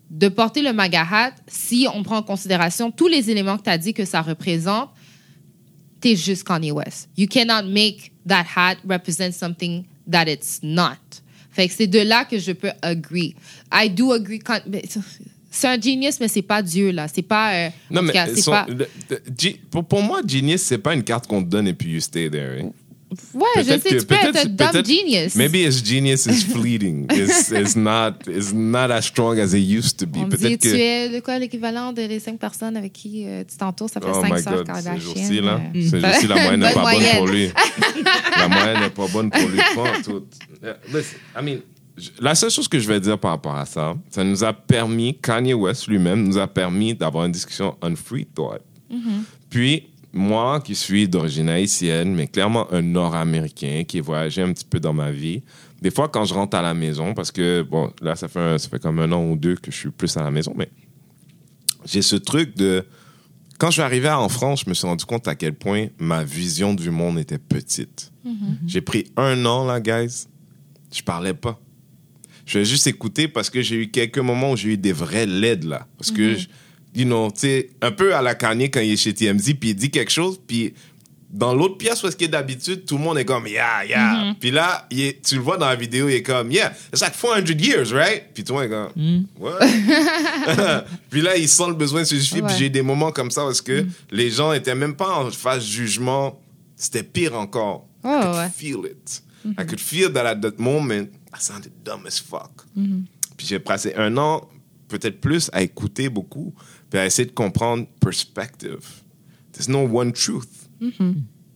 [0.09, 3.69] de porter le MAGA hat, si on prend en considération tous les éléments que tu
[3.69, 4.89] as dit que ça représente,
[6.01, 7.09] t'es juste Kanye West.
[7.15, 10.97] You cannot make that hat represent something that it's not.
[11.51, 13.35] Fait que c'est de là que je peux agree.
[13.71, 14.41] I do agree.
[15.51, 17.07] C'est un genius, mais c'est pas Dieu, là.
[17.07, 17.53] C'est pas.
[17.53, 18.65] euh, Non, mais cas, c'est son- pas.
[18.69, 21.73] le- le- G- pour, pour moi, Genius, c'est pas une carte qu'on te donne et
[21.73, 22.61] puis you stay there.
[22.61, 22.69] hein.
[23.33, 25.33] Ouais, je sais, tu peux être un dumb peut-être- genius.
[25.33, 27.07] Maybe his genius is fleeting.
[27.11, 30.29] it's, it's not it's not as strong as it used to be.
[30.29, 33.57] Peut-être tu que es le, quoi, l'équivalent de les cinq personnes avec qui euh, tu
[33.57, 34.93] t'entoures, ça fait Oh cinq sœurs Kardashian.
[34.99, 35.59] ces jours-ci, là.
[35.75, 35.81] euh.
[35.89, 37.49] Ces jours-ci, la moyenne n'est pas bonne pour lui.
[38.37, 39.59] la moyenne n'est pas bonne pour lui.
[40.03, 40.25] Tout.
[40.63, 41.61] Yeah, Listen, I mean, je-
[42.21, 45.17] la seule chose que je vais dire par rapport à ça, ça nous a permis,
[45.19, 48.61] Kanye West lui-même nous a permis d'avoir une discussion on free thought.
[49.49, 54.65] Puis, moi, qui suis d'origine haïtienne, mais clairement un Nord-Américain qui a voyagé un petit
[54.65, 55.43] peu dans ma vie,
[55.81, 58.57] des fois, quand je rentre à la maison, parce que, bon, là, ça fait, un-
[58.57, 60.69] ça fait comme un an ou deux que je suis plus à la maison, mais
[61.85, 62.85] j'ai ce truc de...
[63.59, 66.23] Quand je suis arrivé en France, je me suis rendu compte à quel point ma
[66.23, 68.11] vision du monde était petite.
[68.67, 70.27] J'ai pris un an, là, guys.
[70.93, 71.59] Je parlais pas.
[72.49, 75.25] Je vais juste écouter parce que j'ai eu quelques moments où j'ai eu des vrais
[75.27, 75.85] LED, là.
[75.97, 76.47] Parce que, je-
[76.95, 79.69] you know, tu sais, un peu à la Kanye quand il est chez TMZ, puis
[79.69, 80.73] il dit quelque chose, puis
[81.31, 84.33] dans l'autre pièce où est-ce qu'il est d'habitude, tout le monde est comme, yeah, yeah.
[84.39, 87.01] Puis là, il est- tu le vois dans la vidéo, il est comme, yeah, it's
[87.03, 88.23] like 400 years, right?
[88.33, 89.59] Puis tout le monde est comme, what?
[91.09, 92.41] puis là, il sent le besoin de se justifier.
[92.41, 92.57] Puis Ouais.
[92.59, 95.63] j'ai eu des moments comme ça parce que les gens étaient même pas en phase
[95.65, 96.39] jugement.
[96.75, 97.85] C'était pire encore.
[98.03, 98.49] I Ouais, could ouais.
[98.55, 99.21] feel it.
[99.57, 102.65] I could feel that at that moment, I sounded dumb as fuck.
[103.37, 104.47] Puis j'ai passé un an,
[104.87, 106.53] peut-être plus, à écouter beaucoup,
[106.89, 108.79] puis à essayer de comprendre perspective.
[109.53, 110.49] There's no one truth.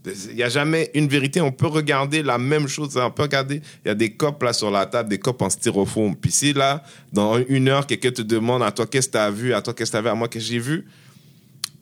[0.06, 1.40] Il n'y a jamais une vérité.
[1.40, 2.98] On peut regarder la même chose.
[2.98, 5.50] On peut regarder, il y a des copes là sur la table, des copes en
[5.50, 6.16] styrofoam.
[6.16, 9.32] Puis si là, dans une heure, quelqu'un te demande à toi qu'est-ce que tu as
[9.32, 10.86] vu, à toi qu'est-ce que tu as vu, à moi qu'est-ce que j'ai vu?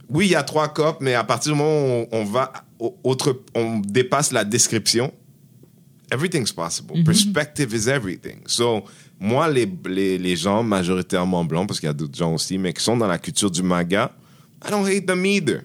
[0.07, 2.95] Oui, il y a trois copes, mais à partir du moment où on, va, au-
[3.03, 5.11] autre, on dépasse la description,
[6.11, 6.95] everything's possible.
[7.03, 8.41] Perspective is everything.
[8.45, 8.83] So,
[9.19, 12.73] moi, les, les, les gens majoritairement blancs, parce qu'il y a d'autres gens aussi, mais
[12.73, 14.11] qui sont dans la culture du MAGA,
[14.65, 15.61] I don't hate them either.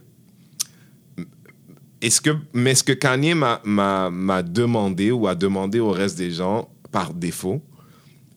[2.01, 6.19] Est-ce que, mais ce que Kanye m'a- m'a m'a demandé ou a demandé au reste
[6.19, 7.61] des gens, par défaut,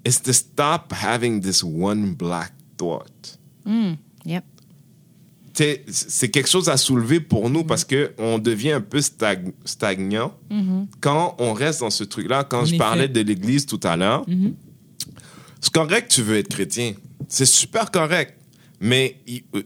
[0.05, 3.37] is to stop having this one black thought?
[4.25, 4.43] Yep.
[5.87, 10.33] C'est quelque chose à soulever pour nous parce que on devient un peu stag- stagnant
[11.01, 12.43] quand on reste dans ce truc-là.
[12.43, 12.77] Quand En je effet.
[12.77, 14.25] parlais de l'Église tout à l'heure,
[15.61, 16.93] c'est correct, tu veux être chrétien.
[17.27, 18.35] C'est super correct.
[18.81, 19.17] Mais,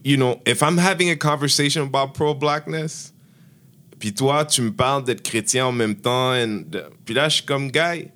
[0.04, 3.14] you know, if I'm having a conversation about pro-blackness,
[4.00, 6.64] puis toi, tu me parles d'être chrétien en même temps, and-
[7.06, 8.08] puis là, je suis comme, guy,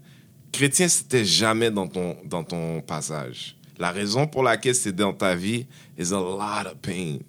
[0.51, 3.55] chrétien, c'était jamais dans ton, dans ton passage.
[3.77, 5.67] La raison pour laquelle c'est dans ta vie
[5.99, 7.19] is a lot of pain.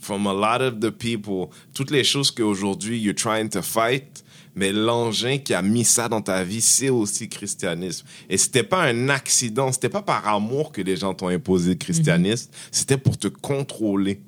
[0.00, 1.50] From a lot of the people.
[1.74, 4.22] Toutes les choses qu'aujourd'hui, you're trying to fight,
[4.54, 8.06] mais l'engin qui a mis ça dans ta vie, c'est aussi christianisme.
[8.28, 11.76] Et c'était pas un accident, c'était pas par amour que les gens t'ont imposé le
[11.76, 14.20] christianisme, c'était pour te contrôler.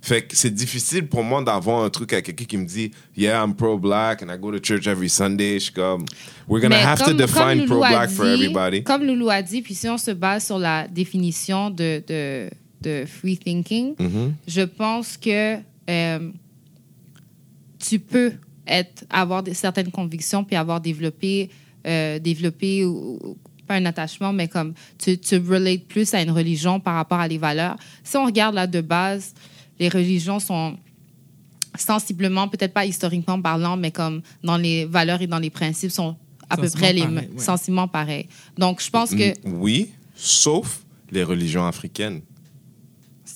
[0.00, 3.44] Fait que c'est difficile pour moi d'avoir un truc à quelqu'un qui me dit Yeah,
[3.44, 5.54] I'm pro-black and I go to church every Sunday.
[5.54, 6.04] Je suis comme
[6.48, 8.82] We're gonna Mais have to define pro-black for everybody.
[8.84, 12.48] Comme Loulou a dit, puis si on se base sur la définition de, de,
[12.82, 14.34] de free thinking, Mhm.
[14.46, 15.56] je pense que
[15.90, 16.30] euh,
[17.78, 18.32] tu peux
[18.66, 21.48] être, avoir des, certaines convictions puis avoir développé,
[21.86, 26.30] euh, développé ou- ou- pas un attachement, mais comme tu, tu relates plus à une
[26.30, 27.76] religion par rapport à les valeurs.
[28.02, 29.34] Si on regarde là de base,
[29.78, 30.76] les religions sont
[31.76, 36.16] sensiblement, peut-être pas historiquement parlant, mais comme dans les valeurs et dans les principes sont
[36.50, 37.42] à peu près les pareil, mêmes, ouais.
[37.42, 38.26] sensiblement pareils.
[38.56, 42.22] Donc, je pense que Mm, Oui, sauf les religions africaines.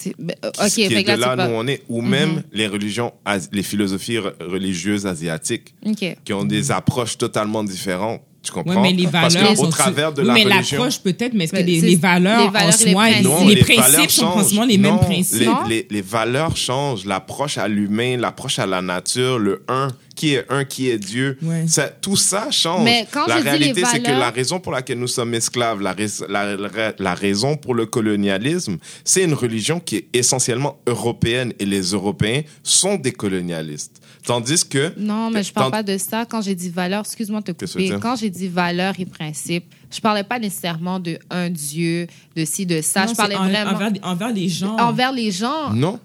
[0.03, 0.69] C'est ben, Qui- ok.
[0.71, 1.53] qui est fait que de là, là c'est pas- Mhm.
[1.55, 1.83] où on est.
[1.89, 3.13] Ou même les religions,
[3.53, 6.17] les philosophies re- religieuses asiatiques Ok.
[6.25, 8.23] qui ont des approches totalement différentes.
[8.45, 8.83] Tu comprends?
[8.83, 10.79] mais les Parce valeurs qu'au sont travers de oui, la mais religion...
[10.79, 13.23] l'approche peut-être, mais est-ce que les, c'est- les valeurs, les valeurs en les soi, principes.
[13.25, 15.49] Non, les, les principes sont forcément les Non, mêmes principes.
[15.69, 17.05] Les, les- les valeurs changent.
[17.05, 19.87] L'approche à l'humain, l'approche à la nature, le un,
[20.23, 21.37] qui est un, qui est Dieu.
[21.43, 21.65] Ouais.
[21.67, 22.85] Ça, tout ça change.
[22.85, 25.09] Mais quand la je dis les réalité, c'est que valeurs- la raison pour laquelle nous
[25.09, 29.97] sommes esclaves, la, rais- la- la- la raison pour le colonialisme, c'est une religion qui
[29.97, 34.01] est essentiellement européenne et les Européens sont des colonialistes.
[34.25, 34.93] Tandis que...
[34.97, 36.25] Non, mais je parle Tant- pas de ça.
[36.25, 37.93] Quand j'ai dit valeur, excuse-moi de te couper.
[38.01, 42.07] Quand j'ai dit valeur et principe, je parlais pas nécessairement de un Dieu,
[42.37, 43.07] de ci, de ça.
[43.07, 44.77] Non, je parlais en- vraiment envers, envers les gens.
[44.77, 45.71] envers les gens.
[45.75, 45.99] Non,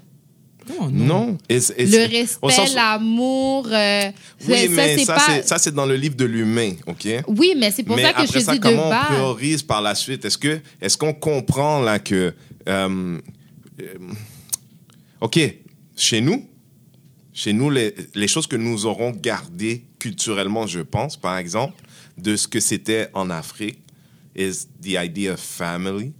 [0.67, 1.05] Comment non?
[1.27, 1.37] non.
[1.49, 3.67] Et c'est- et Le respect, l'amour.
[3.71, 4.11] euh,
[4.47, 7.07] Oui, ça, mais c'est ça, c'est- dans le livre de l'humain, OK?
[7.27, 9.63] Oui, mais c'est pour mais ça que après je ça, dis de comment on priorise
[9.63, 10.25] par la suite?
[10.25, 12.33] Est-ce qu'on comprend là que
[12.67, 13.19] euh,
[13.81, 13.93] euh,
[15.21, 15.39] OK,
[15.95, 16.45] chez nous,
[17.33, 21.75] chez nous, les, les choses que nous aurons gardées culturellement, je pense, par exemple,
[22.17, 23.79] de ce que c'était en Afrique,
[24.35, 26.13] is the idea of family,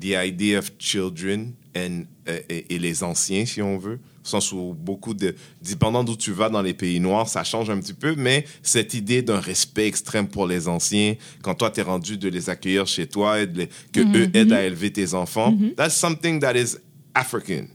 [0.00, 3.98] the idea of children and, euh, et, et les anciens, si on veut.
[4.24, 5.34] Sens où beaucoup de...
[5.60, 8.94] Dépendant d'où tu vas dans les pays noirs, ça change un petit peu, mais cette
[8.94, 13.06] idée d'un respect extrême pour les anciens, quand toi, t'es rendu de les accueillir chez
[13.08, 16.76] toi et de les- que eux aident à élever tes enfants, that's something that is
[17.14, 17.66] African.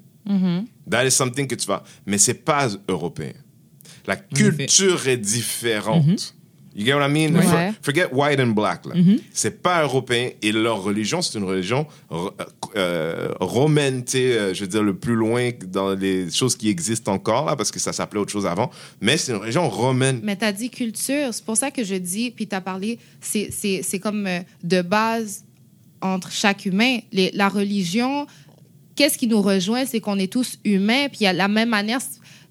[0.89, 1.83] That is something que tu vas...
[2.05, 3.33] Mais c'est pas européen.
[4.05, 6.35] La culture est différente.
[6.77, 7.35] You get what I mean?
[7.35, 7.41] Ouais.
[7.43, 8.85] For- forget white and black.
[8.85, 8.93] là.
[9.33, 12.31] C'est pas européen et leur religion, c'est une religion ro-
[12.75, 17.45] euh, romaine, euh, je veux dire, le plus loin dans les choses qui existent encore,
[17.45, 18.69] là, parce que ça s'appelait autre chose avant.
[19.01, 20.19] Mais c'est une religion romaine.
[20.23, 21.29] Mais tu as dit culture.
[21.33, 24.39] C'est pour ça que je dis, puis tu as parlé, c'est- c'est c'est comme euh,
[24.63, 25.43] de base
[26.01, 26.99] entre chaque humain.
[27.11, 28.27] Les- la religion,
[28.95, 31.69] qu'est-ce qui nous rejoint, c'est qu'on est tous humains, puis il y a la même
[31.69, 31.99] manière.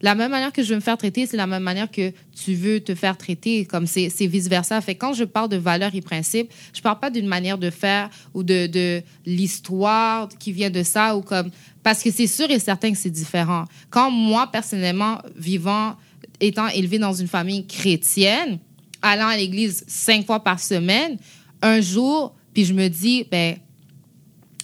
[0.03, 2.55] La même manière que je veux me faire traiter, c'est la même manière que tu
[2.55, 4.81] veux te faire traiter, comme c'est vice-versa.
[4.83, 8.11] Fait quand je parle de valeurs et principes, je parle pas d'une manière de faire
[8.35, 11.51] ou de, de l'histoire qui vient de ça ou comme
[11.83, 13.65] parce que c'est sûr et certain que c'est différent.
[13.91, 15.97] Quand moi personnellement vivant
[16.41, 18.59] étant élevé dans une famille chrétienne,
[19.01, 21.17] allant à l'église cinq fois par semaine,
[21.63, 23.57] un jour, puis je me dis, ben,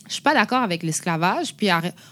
[0.08, 1.68] je suis pas d'accord avec l'esclavage, puis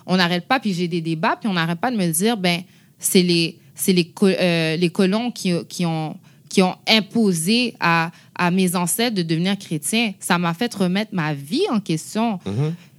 [0.06, 2.62] on n'arrête pas, puis j'ai des débats, puis on n'arrête pas de me dire, ben,
[3.00, 6.16] c'est les, c'est les, euh, les colons qui, qui ont
[6.48, 10.14] qui ont imposé à, à mes ancêtres de devenir chrétiens.
[10.18, 12.40] Ça m'a fait remettre ma vie en question.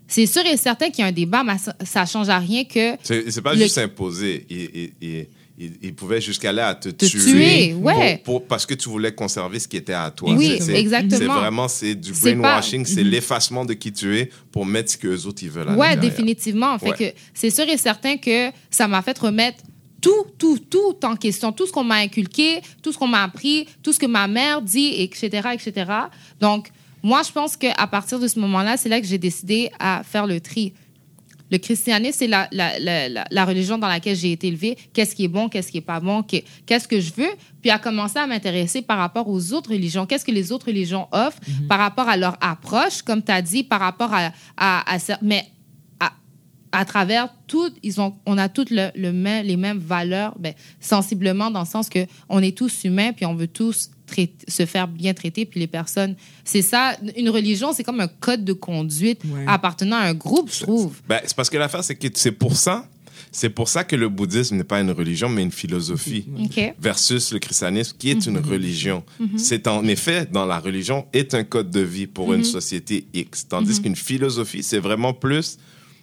[0.07, 2.63] C'est sûr et certain qu'il y a un débat, mais ça, ça change à rien
[2.63, 4.45] que C'est c'est pas Le- juste imposé.
[4.49, 4.57] Il,
[5.01, 5.27] il,
[5.59, 7.19] il, il- pouvait jusqu'à à te, Te tuer.
[7.19, 8.21] tuer, ouais.
[8.23, 10.33] pour- pour- parce que tu voulais conserver ce qui était à toi.
[10.33, 11.17] Oui, C'est- c'est- exactement.
[11.19, 12.95] C'est vraiment c'est du C'est brainwashing, pas- Mhm.
[12.95, 15.67] c'est l'effacement de qui tu es pour mettre ce que les autres ils veulent.
[15.69, 16.79] à Ouais, définitivement.
[16.79, 16.97] Fait Ouais.
[17.13, 19.59] que c'est sûr et certain que ça m'a fait remettre
[20.01, 21.51] tout, tout, tout en question.
[21.51, 24.61] Tout ce qu'on m'a inculqué, tout ce qu'on m'a appris, tout ce que ma mère
[24.61, 25.91] dit, etc., etc.
[26.39, 26.69] Donc,
[27.03, 30.27] moi, je pense qu'à partir de ce moment-là, c'est là que j'ai décidé à faire
[30.27, 30.73] le tri.
[31.49, 34.77] Le christianisme, c'est la, la, la, la, religion dans laquelle j'ai été élevée.
[34.93, 37.31] Qu'est-ce qui est bon, qu'est-ce qui est pas bon, que- qu'est-ce que je veux?
[37.61, 40.05] Puis à commencer à m'intéresser par rapport aux autres religions.
[40.05, 43.63] Qu'est-ce que les autres religions offrent par rapport à leur approche, comme tu as dit,
[43.63, 44.31] par rapport à...
[44.55, 45.45] à, à mais
[46.71, 50.53] à travers tout, ils ont, on a toutes le, le même- les mêmes valeurs, ben,
[50.79, 51.99] sensiblement, dans le sens que
[52.29, 55.67] on est tous humains, puis on veut tous traiter- se faire bien traiter, puis les
[55.67, 56.15] personnes...
[56.45, 59.45] C'est ça, une religion, c'est comme un code de conduite Ouais.
[59.47, 60.99] appartenant à un groupe, je trouve.
[61.07, 62.87] Ben, c'est parce que l'affaire, c'est que c'est pour ça,
[63.33, 66.25] c'est pour ça que le bouddhisme n'est pas une religion, mais une philosophie.
[66.37, 66.73] OK.
[66.79, 68.49] Versus le christianisme, qui est une Mhm.
[68.49, 69.03] religion.
[69.37, 72.39] C'est en effet, dans la religion, est un code de vie pour Mhm.
[72.39, 73.47] une société X.
[73.47, 75.57] Tandis qu'une philosophie, c'est vraiment plus.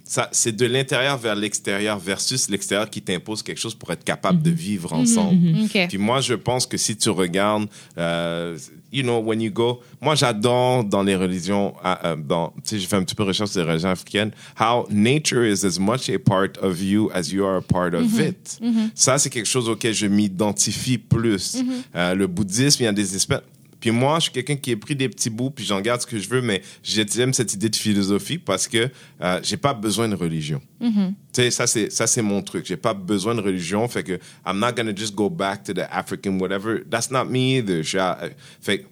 [0.08, 4.40] Ça, c'est de l'intérieur vers l'extérieur versus l'extérieur qui t'impose quelque chose pour être capable
[4.40, 5.36] de vivre ensemble.
[5.64, 5.86] OK.
[5.86, 8.56] Puis moi, je pense que si tu regardes, euh,
[8.90, 12.78] you know, when you go, moi j'adore dans les religions, euh, euh, dans, tu sais,
[12.78, 15.78] j'ai fait un petit peu de recherche sur les religions africaines, how nature is as
[15.78, 18.58] much a part of you as you are a part of it.
[18.94, 21.58] Ça, c'est quelque chose auquel je m'identifie plus.
[21.94, 23.42] Euh, le bouddhisme, il y a des espèces.
[23.80, 26.06] Puis moi, je suis quelqu'un qui a pris des petits bouts, puis j'en garde ce
[26.06, 30.08] que je veux, mais j'aime cette idée de philosophie parce que euh, j'ai pas besoin
[30.08, 30.60] de religion.
[30.80, 30.88] Tu
[31.32, 32.66] sais, ça c'est ça c'est mon truc.
[32.66, 35.86] J'ai pas besoin de religion, fait que I'm not gonna just go back to the
[35.90, 36.80] African whatever.
[36.90, 37.82] That's not me either.
[37.82, 38.86] Je euh, fait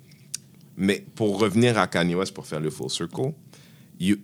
[0.76, 3.32] mais pour revenir à Kanye West pour faire le full circle,
[3.99, 4.16] you,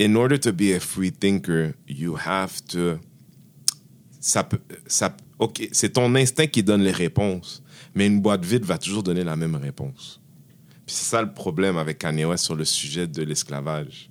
[0.00, 2.98] in order to be a free thinker, you have to
[4.24, 7.62] ça peut, ça, ok, c'est ton instinct qui donne les réponses,
[7.94, 10.20] mais une boîte vide va toujours donner la même réponse.
[10.86, 14.10] Puis c'est ça le problème avec Kanye sur le sujet de l'esclavage.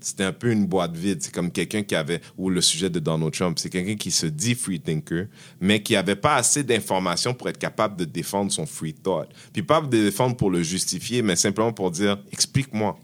[0.00, 1.18] C'était un peu une boîte vide.
[1.20, 4.26] C'est comme quelqu'un qui avait, ou le sujet de Donald Trump, c'est quelqu'un qui se
[4.26, 5.26] dit free thinker,
[5.60, 9.28] mais qui avait pas assez d'informations pour être capable de défendre son free thought.
[9.52, 12.98] Puis pas de défendre pour le justifier, mais simplement pour dire, explique-moi.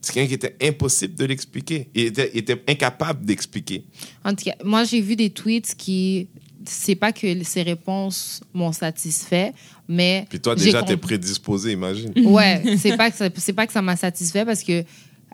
[0.00, 1.90] C'est quelqu'un qui était impossible de l'expliquer.
[1.94, 3.84] Il était, il était incapable d'expliquer.
[4.24, 6.28] En tout cas, moi, j'ai vu des tweets qui.
[6.70, 9.52] C'est pas que ces réponses m'ont satisfait,
[9.88, 10.26] mais.
[10.28, 12.12] Puis toi, déjà, t'es prédisposé, imagine.
[12.26, 14.84] Ouais, c'est pas que ça- c'est pas que ça m'a satisfait parce que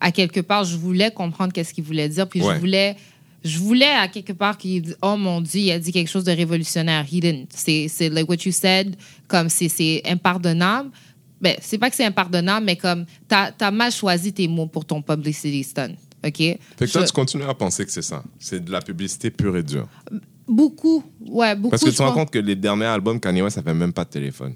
[0.01, 2.55] à quelque part je voulais comprendre qu'est-ce qu'il voulait dire puis Ouais.
[2.55, 2.97] je voulais
[3.45, 6.25] je voulais à quelque part qu'il dise oh mon dieu il a dit quelque chose
[6.25, 8.97] de révolutionnaire he didn't c'est c'est like what you said
[9.29, 10.91] comme c'est c'est impardonnable
[11.41, 14.85] ben c'est pas que c'est impardonnable mais comme t'as as mal choisi tes mots pour
[14.85, 15.95] ton publicity stunt
[16.27, 16.37] ok?
[16.39, 18.25] Fait que toi, Je- tu continues à penser que c'est ça.
[18.41, 19.87] C'est de la publicité pure et dure.
[20.47, 23.57] Beaucoup ouais beaucoup Parce que tu te rends compte que les derniers albums Kanye West
[23.57, 24.55] n'avaient même pas de téléphone.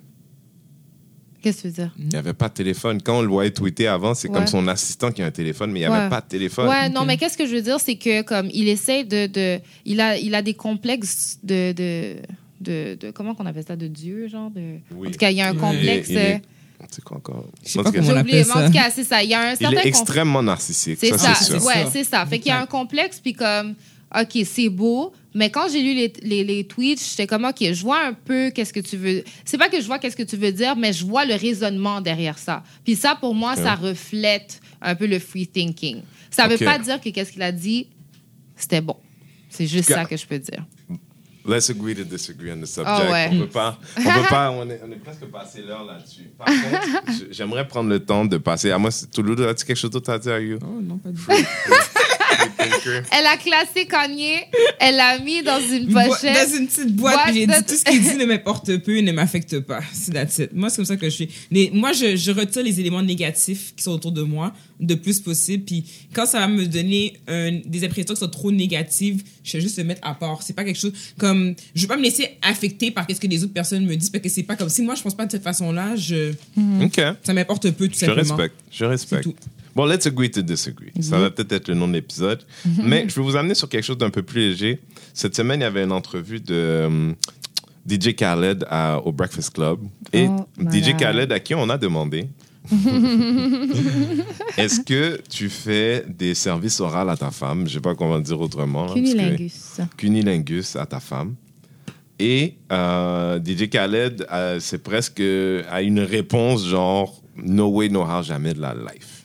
[1.43, 1.95] qu'est-ce que tu veux dire?
[1.99, 3.01] Il n'y avait pas de téléphone.
[3.03, 4.35] Quand on le voyait tweeter avant, c'est Ouais.
[4.35, 6.11] comme son assistant qui a un téléphone, mais il n'y avait Ouais.
[6.11, 6.69] pas de téléphone.
[6.69, 9.61] Ouais, non, mais qu'est-ce que je veux dire, c'est que comme il essaie de, de
[9.85, 12.17] il a, il a des complexes de, de,
[12.61, 14.79] de, de- comment qu'on appelle ça, de Dieu, genre de.
[14.95, 15.09] Oui.
[15.09, 16.09] En tout cas, il y a un complexe.
[16.11, 16.35] Il est- il est-
[16.83, 17.47] euh, C'est quoi encore?
[17.65, 18.67] Je sais En pas tout cas, comment on oublié, appelle mais en ça.
[18.67, 19.23] tout cas, c'est ça.
[19.23, 19.99] Il y a un Il certain est complexe.
[20.01, 20.99] extrêmement narcissique.
[21.01, 21.91] C'est Ça, ça, ouais, ça.
[21.93, 22.27] c'est ça.
[22.27, 23.75] Fait qu'il y a un complexe, puis comme,
[24.15, 27.83] OK, c'est beau, mais quand j'ai lu les, les, les tweets, j'étais comme, OK, je
[27.83, 29.23] vois un peu qu'est-ce que tu veux.
[29.45, 32.01] C'est pas que je vois qu'est-ce que tu veux dire, mais je vois le raisonnement
[32.01, 32.65] derrière ça.
[32.85, 36.03] Puis ça, pour moi, ça reflète un peu le free thinking.
[36.29, 37.87] Ça veut pas dire que qu'est-ce qu'il a dit,
[38.57, 38.97] c'était bon.
[39.49, 40.67] C'est juste ça que je peux dire.
[41.47, 43.07] Let's agree to disagree on the subject.
[43.07, 43.31] Ah ouais.
[43.33, 46.31] On peut pas, on peut pas, on est, on est presque passé l'heure là-dessus.
[46.37, 48.71] Par contre, j'aimerais prendre le temps de passer.
[48.71, 50.59] À moi, Toulouse, as-tu quelque chose d'autre à dire, You?
[50.63, 51.31] Oh non, pas du tout.
[53.11, 54.35] Elle a classé Kanye,
[54.81, 56.51] elle l'a mis dans une pochette.
[56.51, 58.77] Dans une petite boîte, Boîte puis j'ai de- dit tout ce qu'il dit ne m'importe
[58.79, 59.81] peu, ne m'affecte pas.
[59.93, 60.53] C'est that's it.
[60.53, 61.29] Moi, c'est comme ça que je suis.
[61.51, 65.21] Les- moi, je, je retire les éléments négatifs qui sont autour de moi de plus
[65.21, 65.65] possible.
[65.65, 69.61] Puis quand ça va me donner un- des impressions qui sont trop négatives, je vais
[69.61, 70.43] juste le mettre à part.
[70.43, 71.55] C'est pas quelque chose comme.
[71.75, 74.23] Je vais pas me laisser affecter par ce que les autres personnes me disent parce
[74.23, 76.33] que c'est pas comme si moi je pense pas de cette façon-là, je,
[76.83, 77.01] OK.
[77.23, 78.21] ça m'importe peu tout Je simplement.
[78.37, 78.55] respecte.
[78.71, 79.23] Je respecte.
[79.25, 79.35] tout.
[79.75, 80.91] Bon, let's agree to disagree.
[81.01, 82.43] Ça va peut-être être le nom de l'épisode.
[82.83, 84.81] Mais je vais vous amener sur quelque chose d'un peu plus léger.
[85.15, 87.13] Cette semaine, il y avait une entrevue de euh,
[87.89, 89.79] DJ Khaled à- au Breakfast Club.
[90.13, 90.97] Et Oh, DJ.
[90.97, 92.29] Khaled, à qui on a demandé
[94.57, 97.67] Est-ce que tu fais des services oraux à ta femme?
[97.69, 98.87] Je sais pas comment dire autrement.
[98.87, 99.81] là, que- Cunilingus.
[99.97, 101.35] cunilingus à ta femme.
[102.19, 105.21] Et euh, DJ Khaled, euh, c'est presque
[105.71, 109.25] à une réponse genre No way, no how, jamais de la life.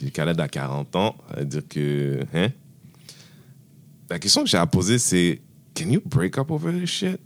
[0.00, 2.20] DJ Khaled a 40 ans, veut dire que.
[2.34, 2.48] Hein?
[4.10, 5.40] La question que j'ai à poser, c'est
[5.76, 7.20] Can you break up over this shit?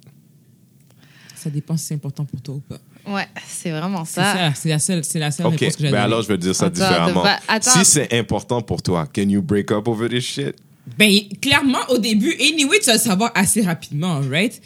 [1.34, 2.78] Ça dépend si c'est important pour toi ou pas.
[3.08, 4.52] Ouais, c'est vraiment C'est ça.
[4.54, 6.54] c'est la seule, c'est la seule Ok, réponse que j'ai ben alors je vais dire
[6.54, 7.22] ça Attends, différemment.
[7.22, 7.38] va-.
[7.60, 10.54] Si c'est important pour toi, can you break up over this shit?
[10.96, 11.10] Ben,
[11.42, 14.60] clairement, au début, anyway, tu vas le savoir assez rapidement, right?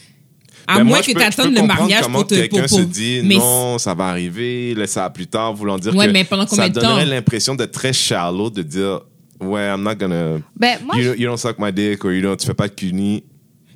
[0.68, 2.34] À Ben, moins moi, que tu attendes le mariage comment pour te.
[2.36, 5.52] quelqu'un pour- pour- se dit mais non, ça va arriver, laisse ça à plus tard,
[5.54, 6.88] voulant dire Ouais, que mais pendant combien ça de temps?
[6.90, 9.00] donnerait l'impression d'être très shallow, de dire
[9.40, 10.38] ouais, I'm not gonna.
[10.56, 12.54] Ben, moi, you, je- don't- you don't suck my dick, or you don't, tu fais
[12.54, 13.24] pas de cuni.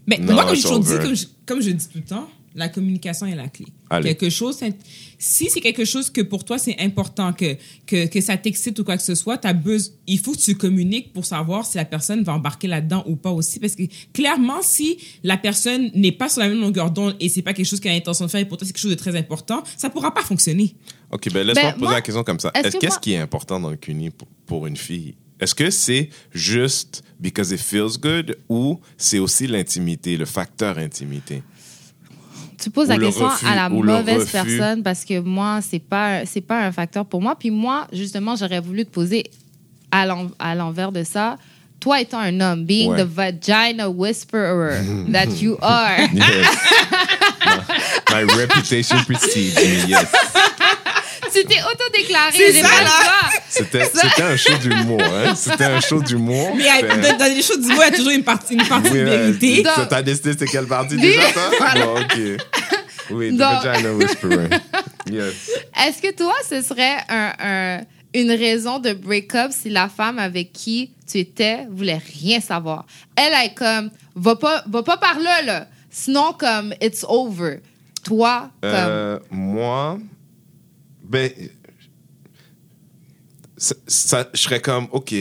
[0.06, 1.02] Mais Non, moi, comme j'ai toujours dit, over.
[1.02, 3.66] comme je, comme je dis tout le temps, la communication est la clé.
[3.90, 4.08] Allez.
[4.14, 4.74] Quelque chose, c'est-
[5.18, 8.84] si c'est quelque chose que pour toi c'est important, que, que, que ça t'excite ou
[8.84, 11.84] quoi que ce soit, as besoin, il faut que tu communiques pour savoir si la
[11.84, 13.60] personne va embarquer là-dedans ou pas aussi.
[13.60, 17.42] Parce que clairement, si la personne n'est pas sur la même longueur d'onde et c'est
[17.42, 18.96] pas quelque chose qu'elle a l'intention de faire et pour toi c'est quelque chose de
[18.96, 20.74] très important, ça pourra pas fonctionner.
[21.12, 22.50] Ok, ben laisse-moi Ben, poser moi, la question comme ça.
[22.54, 25.14] est-ce Est-ce que qu'est-ce moi- qui est important dans le cuni pour, pour une fille?
[25.38, 31.42] Est-ce que c'est juste because it feels good ou c'est aussi l'intimité, le facteur intimité?
[32.62, 36.40] Tu poses la question refus, à la mauvaise personne parce que moi, c'est pas, c'est
[36.40, 37.34] pas un facteur pour moi.
[37.38, 39.24] Puis moi, justement, j'aurais voulu te poser
[39.90, 41.36] à l'en- à l'envers de ça.
[41.78, 43.02] Toi étant un homme, being Ouais.
[43.04, 44.80] the vagina whisperer
[45.12, 45.98] that you are.
[46.12, 46.46] Yes.
[48.10, 50.08] my, my reputation precedes me, yes.
[51.32, 52.32] Tu t'es autodéclaré.
[52.36, 53.30] C'est ça, là.
[53.48, 55.34] C'était c'était un show d'humour, hein?
[55.34, 56.54] C'était un show d'humour.
[56.56, 58.90] Mais dans, dans les choses du mot, il y a toujours une partie, une partie
[58.90, 59.16] Oui, de ouais.
[59.18, 59.62] vérité.
[59.62, 61.42] Donc- T'as- décidé c'était quelle partie déjà, toi?
[61.74, 62.18] Bon, ok.
[63.10, 64.48] Oui, the Donc- vagina whisperer.
[65.10, 65.50] Yes.
[65.86, 67.80] Est-ce que toi, ce serait un, un-
[68.14, 72.84] une raison de break-up si la femme avec qui tu étais voulait rien savoir?
[73.14, 75.68] Elle est comme, va pas, va pas par là, là.
[75.90, 77.60] Sinon, comme, it's over.
[78.02, 79.98] Toi, comme, Euh, moi,
[81.08, 81.30] ben,
[83.56, 85.12] ça, ça- je serais comme, OK,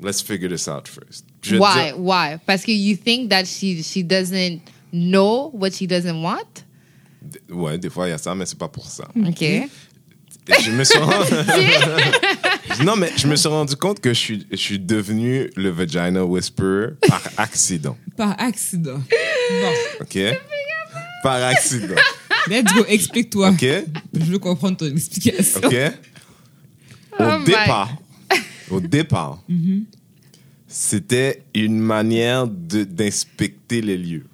[0.00, 1.24] let's figure this out first.
[1.42, 2.38] Je why, dire- why?
[2.46, 4.60] Parce que you think that she, she doesn't
[4.92, 6.64] know what she doesn't want?
[7.50, 9.08] ouais, des fois, il y a ça, mais c'est pas pour ça.
[9.16, 9.40] OK.
[10.60, 11.30] Je me suis rendu...
[12.84, 16.24] non, mais je me suis rendu compte que je suis, je suis devenu le vagina
[16.24, 17.96] whisperer par accident.
[18.16, 18.98] Par accident.
[18.98, 20.18] Bon, OK?
[21.22, 21.94] Par accident.
[22.48, 23.50] let's go, explique-toi.
[23.50, 23.64] OK?
[24.14, 25.60] Je veux comprendre ton explication.
[25.64, 25.74] OK?
[27.18, 27.90] Au Oh my- départ,
[28.70, 29.42] au départ,
[30.66, 34.26] c'était une manière de- d'inspecter les lieux.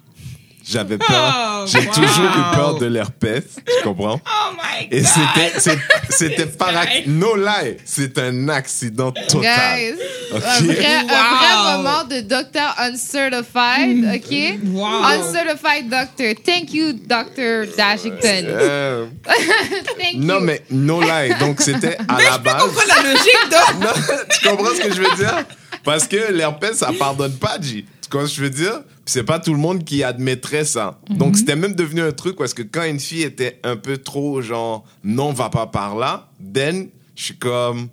[0.71, 1.93] J'avais peur, Oh, j'ai wow.
[1.93, 4.21] toujours eu peur de l'herpès, tu comprends?
[4.23, 4.93] Oh my God!
[4.99, 5.59] Et c'était,
[6.09, 9.41] c'était par ac- no lie, c'est un accident total.
[9.41, 9.95] Guys,
[10.31, 10.43] OK?
[10.45, 11.37] un, vrai, un Wow.
[11.37, 14.59] vrai moment de docteur uncertified, OK?
[14.73, 15.03] Wow.
[15.05, 16.33] Uncertified doctor.
[16.45, 17.65] Thank you, Dr.
[17.75, 18.45] Dashington.
[18.47, 19.05] Euh,
[19.99, 20.41] Thank non, you.
[20.41, 21.33] mais no lie.
[21.39, 22.61] Donc, c'était à la base.
[22.63, 23.83] Comprends la logique, donc?
[23.83, 25.45] Non, tu comprends ce que je veux dire?
[25.83, 27.85] Parce que l'herpès, ça pardonne pas, G.
[28.01, 28.81] Tu comprends ce que je veux dire?
[29.09, 30.99] C'est pas tout le monde qui admettrait ça.
[31.09, 34.41] Donc c'était même devenu un truc parce que quand une fille était un peu trop
[34.41, 37.89] genre non, va pas par là, then je suis comme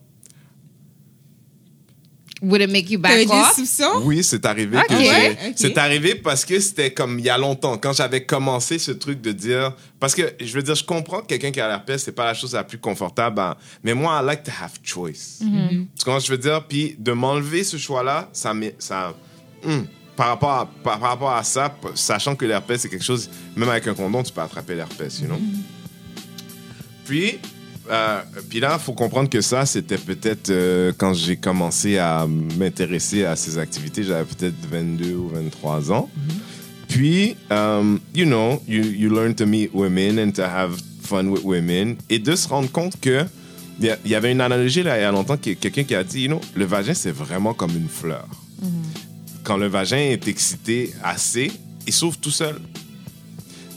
[2.43, 3.59] Would it make you back off?
[4.05, 5.01] oui, c'est arrivé que Ok.
[5.01, 5.55] j'ai- Ok.
[5.57, 9.23] c'est arrivé parce que c'était comme il y a longtemps quand j'avais commencé ce truc
[9.23, 12.13] de dire parce que je veux dire je comprends que quelqu'un qui a l'herpès c'est
[12.13, 15.41] pas la chose la plus confortable hein, mais moi I like to have choice.
[15.43, 15.87] Mm-hmm.
[15.99, 16.67] Tu comprends ce que je veux dire?
[16.69, 19.15] Puis de m'enlever ce choix là ça ça
[19.65, 19.87] hum,
[20.17, 23.69] par rapport à par, par rapport à ça sachant que l'herpès c'est quelque chose même
[23.69, 25.39] avec un condom tu peux attraper l'herpès, you know?
[27.07, 27.39] Puis,
[27.89, 32.27] euh, puis là, il faut comprendre que ça, c'était peut-être euh, quand j'ai commencé à
[32.27, 36.11] m'intéresser à ces activités, j'avais peut-être 22 ou 23 ans.
[36.89, 41.45] Puis, um, you know, you, you learn to meet women and to have fun with
[41.45, 41.97] women.
[42.11, 43.25] Et de se rendre compte que
[43.79, 46.29] il y, avait une analogie là, il y a longtemps, quelqu'un qui a dit, you
[46.29, 48.27] know, le vagin, c'est vraiment comme une fleur.
[49.47, 51.53] Quand le vagin est excité assez,
[51.87, 52.57] il s'ouvre tout seul.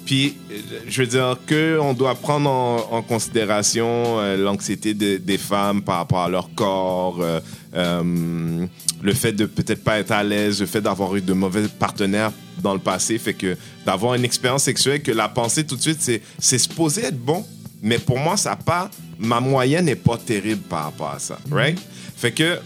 [0.04, 0.56] Puis, euh,
[0.88, 3.86] je veux dire qu'on doit prendre en, considération
[4.20, 8.66] euh, l'anxiété de- des femmes par rapport à leur corps, euh,
[9.04, 12.32] le fait de peut-être pas être à l'aise, le fait d'avoir eu de mauvais partenaires
[12.64, 13.56] dans le passé, fait que
[13.86, 17.46] d'avoir une expérience sexuelle, que la pensée tout de suite, c'est, c'est supposé être bon,
[17.84, 18.90] mais pour moi, ça pas,
[19.20, 21.80] ma moyenne n'est pas terrible par rapport à ça, right?
[22.18, 22.58] Fait que,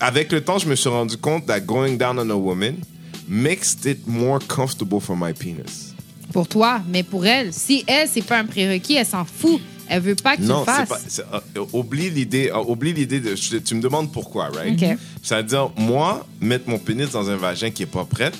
[0.00, 2.76] avec le temps, je me suis rendu compte that going down on a woman
[3.28, 5.94] makes it more comfortable for my penis.
[6.32, 9.60] Pour toi, mais pour elle, si elle, c'est pas un prérequis, elle s'en fout.
[9.88, 10.88] Elle veut pas que Non, tu le fasses.
[10.88, 10.98] pas.
[11.08, 11.24] c'est-
[11.56, 12.48] euh, oublie l'idée.
[12.54, 13.34] euh, oublie l'idée de.
[13.34, 14.80] tu me demandes pourquoi, right?
[14.80, 14.96] OK.
[15.20, 18.30] C'est-à-dire, moi, mettre mon pénis dans un vagin qui est pas prêt,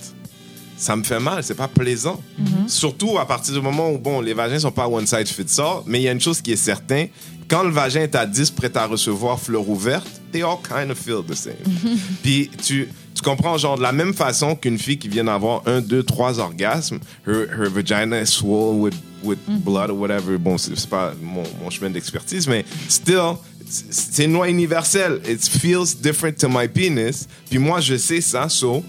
[0.76, 1.42] ça me fait mal.
[1.42, 2.20] C'est pas plaisant.
[2.68, 5.82] Surtout à partir du moment où, bon, les vagins sont pas one size fits all,
[5.86, 7.08] mais il y a une chose qui est certaine.
[7.50, 10.96] Quand le vagin est à 10 prêt à recevoir fleur ouverte, they all kind of
[10.98, 11.56] feel the same.
[12.22, 15.80] Puis tu, tu comprends, genre, de la même façon qu'une fille qui vient d'avoir un,
[15.80, 18.94] deux, trois orgasmes, her, her vagina is swollen with,
[19.24, 20.38] with blood or whatever.
[20.38, 23.34] Bon, c'est pas mon, mon chemin d'expertise, mais still,
[23.68, 25.20] c'est une loi universelle.
[25.28, 27.26] It feels different to my penis.
[27.50, 28.84] Puis moi, je sais ça, so,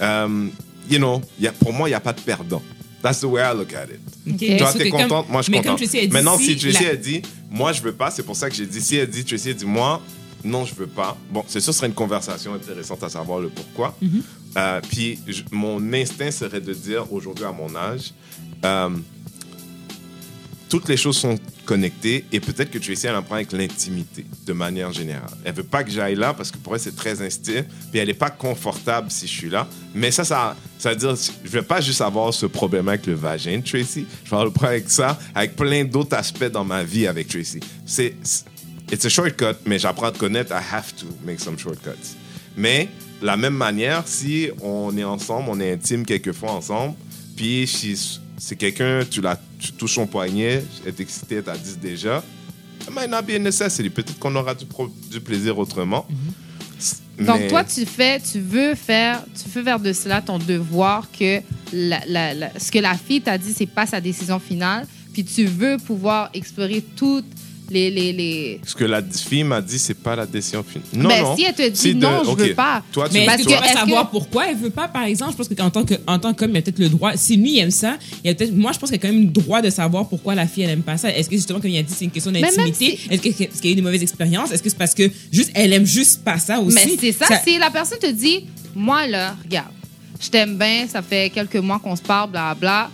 [0.00, 0.50] um,
[0.90, 2.62] you know, y a, pour moi, il n'y a pas de perdant.
[3.02, 4.00] That's the way I look at it.
[4.34, 4.58] Ok.
[4.58, 6.12] Toi, Sauf t'es comme- contente, moi, je suis contente.
[6.12, 8.54] Maintenant, si si Tracy la- a dit, moi, je veux pas, c'est pour ça que
[8.56, 10.00] j'ai dit, si elle dit, Tracy a dit, moi,
[10.44, 11.16] non, je veux pas.
[11.30, 13.94] Bon, c'est sûr, ce serait une conversation intéressante à savoir le pourquoi.
[14.56, 18.12] Euh, puis je- mon instinct serait de dire aujourd'hui à mon âge,
[18.64, 18.88] euh,
[20.70, 24.52] toutes les choses sont connectées et peut-être que Tracy elle en prend avec l'intimité de
[24.52, 25.36] manière générale.
[25.44, 28.08] Elle veut pas que j'aille là parce que pour elle c'est très intime puis elle
[28.08, 29.66] est pas confortable si je suis là.
[29.94, 33.14] Mais ça, ça, ça veut dire je vais pas juste avoir ce problème avec le
[33.14, 34.06] vagin Tracy.
[34.24, 37.58] Je vais le avec ça, avec plein d'autres aspects dans ma vie avec Tracy.
[37.84, 38.14] C'est
[38.92, 40.52] it's a shortcut, mais j'apprends à te connaître.
[40.52, 42.14] I have to make some shortcuts.
[42.56, 42.88] Mais
[43.20, 46.94] la même manière, si on est ensemble, on est intime quelquefois ensemble,
[47.36, 51.76] puis si c'est quelqu'un, tu, la- tu touches son poignet, elle est excitée, t'as dit
[51.80, 52.24] déjà,
[52.82, 53.90] it might not be a necessity.
[53.90, 56.06] Peut-être qu'on aura du, pro- du plaisir autrement.
[57.18, 61.06] Donc, Mais- toi, tu fais, tu veux faire, tu veux faire de cela ton devoir
[61.12, 61.40] que
[61.72, 64.86] la- la- la- ce que la fille t'a dit, c'est pas sa décision finale.
[65.12, 67.26] Puis tu veux pouvoir explorer toutes
[67.70, 67.90] les.
[67.90, 68.60] les, les...
[68.66, 70.84] Ce que la fille m'a dit, c'est pas la décision finale.
[70.92, 71.36] Non, Ben, non.
[71.36, 72.38] si elle te dit Si de- non, je ok.
[72.40, 72.82] veux pas.
[72.92, 75.32] Toi, tu Mais Parce que- tu vas savoir que- pourquoi elle veut pas, par exemple?
[75.32, 77.16] Je pense qu'en tant que, en tant qu'homme, il y a peut-être le droit.
[77.16, 79.08] Si lui il aime ça, il y a peut-être, moi, je pense qu'il y a
[79.08, 81.10] quand même le droit de savoir pourquoi la fille, elle aime pas ça.
[81.14, 82.98] Est-ce que justement, comme il a dit, c'est une question d'intimité?
[83.00, 84.50] si- Est-ce que- est-ce qu'il y a eu des mauvaises expériences?
[84.52, 86.74] Est-ce que c'est parce que juste, elle aime juste pas ça aussi?
[86.74, 88.44] Mais c'est ça, si la personne te dit,
[88.74, 89.68] moi là, regarde,
[90.20, 92.90] je t'aime bien, ça fait quelques mois qu'on se parle, bla bla,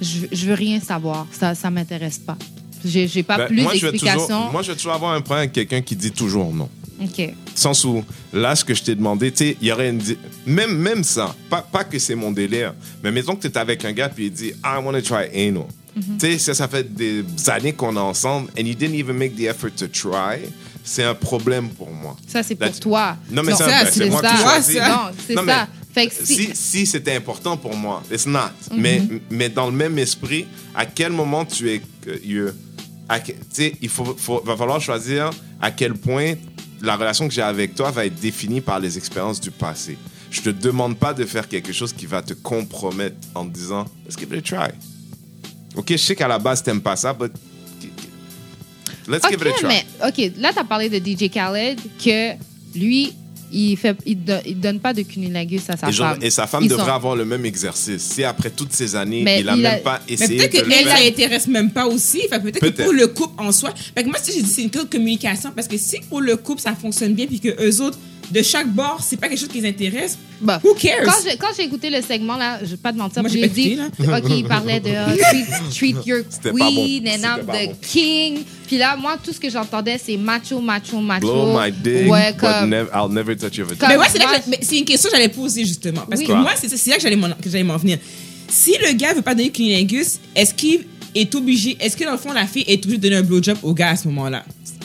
[0.00, 2.36] je, je veux rien savoir, ça, ça m'intéresse pas.
[2.86, 5.40] J'ai j'ai pas Ben, plus moi, je toujours- Moi, je vais toujours avoir un problème
[5.42, 6.68] avec quelqu'un qui dit toujours non.
[7.02, 7.34] Ok.
[7.54, 10.00] sens où, là, ce que je t'ai demandé, tu sais, il y aurait une.
[10.46, 12.72] Même, même ça, pas, pas que c'est mon délire,
[13.04, 15.26] mais mettons que tu es avec un gars puis il dit, I want to try
[15.48, 15.64] anal.
[15.94, 16.16] Mhm.
[16.18, 19.36] Tu sais, ça, ça fait des années qu'on est ensemble and you didn't even make
[19.36, 20.48] the effort to try.
[20.84, 22.16] C'est un problème pour moi.
[22.28, 23.16] Ça, c'est pour Là, toi.
[23.30, 24.30] Non, mais Non, ça, c'est c'est moi ça.
[24.30, 24.76] qui choisis.
[24.76, 24.88] Ça.
[24.88, 25.68] Non, c'est Non, ça.
[25.92, 28.38] Fait que si- si, si c'était important pour moi, it's not.
[28.70, 28.80] Mhm.
[28.80, 31.80] mais, mais dans le même esprit, à quel moment tu es.
[33.08, 33.18] À
[33.82, 35.30] il faut, faut- va falloir choisir
[35.60, 36.34] à quel point
[36.82, 39.96] la relation que j'ai avec toi va être définie par les expériences du passé.
[40.30, 43.86] Je te demande pas de faire quelque chose qui va te compromettre en te disant,
[44.04, 44.74] let's give it a try.
[45.76, 47.32] Ok, je sais qu'à la base, t'aimes pas ça, but
[49.08, 49.68] let's give it a try.
[49.68, 52.32] mais OK, là, tu as parlé de DJ Khaled, que
[52.78, 53.12] lui,
[53.52, 56.18] il fait, il, do- il donne pas de cunilingus à sa Et, genre- femme.
[56.22, 58.02] et sa femme Ils devrait sont- avoir le même exercice.
[58.02, 60.52] Si après toutes ces années, Mais il a il même a- pas Mais essayé peut-être
[60.52, 60.96] de le qu'elle, faire.
[60.98, 62.20] ça l'intéresse même pas aussi.
[62.28, 62.84] Fait que peut-être que Peut-être.
[62.84, 63.72] pour le couple en soi.
[63.94, 66.36] Fait que moi, si j'ai dit c'est une de communication, parce que si pour le
[66.36, 67.98] couple ça fonctionne bien, puis que eux autres,
[68.30, 71.04] de chaque bord, c'est pas quelque chose qui les intéresse, Bah, who cares?
[71.38, 74.08] Quand j'ai, écouté le segment, là, je vais pas te mentir, Moi, j'ai dit, écouté,
[74.08, 76.74] OK, il parlait de uh, treat, treat your C'était pas bon.
[76.74, 77.76] queen and I'm pas the bon.
[77.80, 78.38] king.
[78.66, 81.20] Puis là, moi, tout ce que j'entendais, c'est macho, macho, macho.
[81.26, 83.88] Blow my dick, Ouais, but nev- I'll never touch your vagina.
[83.88, 86.02] Mais ouais, c'est là moi, c'est une question que j'allais poser justement.
[86.08, 86.26] Parce Oui.
[86.26, 87.98] que moi, c'est là que j'allais m'en que j'allais m'en venir.
[88.48, 92.18] Si le gars veut pas donner cunilingus, est-ce qu'il est obligé, est-ce que dans le
[92.18, 94.44] fond, la fille est obligée de donner un blowjob au gars à ce moment-là?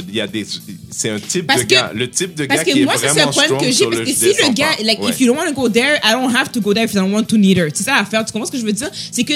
[0.10, 0.46] Il y a des,
[0.90, 2.96] c'est un type Parce de que- gars, le type de Parce gars que qui moi,
[2.96, 3.72] est ça, c'est un vraiment problème strong que j'ai.
[3.74, 4.84] sur Parce le que si le gars, pas.
[4.84, 5.10] like, Ouais.
[5.12, 6.96] if you don't want to go there, I don't have to go there if I
[6.98, 7.70] don't want to neither.
[7.74, 8.26] C'est ça l'affaire.
[8.26, 8.90] Tu comprends ce que je veux dire?
[9.12, 9.34] C'est que.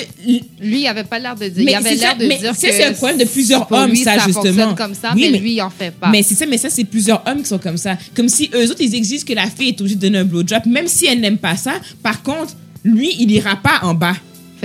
[0.62, 1.64] Lui, il avait pas l'air de dire.
[1.66, 3.26] Mais il avait c'est l'air ça, de mais dire ça, que c'est un problème de
[3.26, 4.76] plusieurs hommes, lui, ça, fonctionne justement.
[4.76, 6.10] comme ça, Oui, mais, mais- lui, il en fait pas.
[6.10, 7.98] Mais c'est ça, mais ça, c'est plusieurs hommes qui sont comme ça.
[8.16, 10.66] Comme si eux autres, ils exigent que la fille est obligée de donner un blowjob,
[10.66, 11.74] même si elle n'aime pas ça.
[12.04, 12.54] Par contre,
[12.84, 14.16] lui, il ira pas en bas.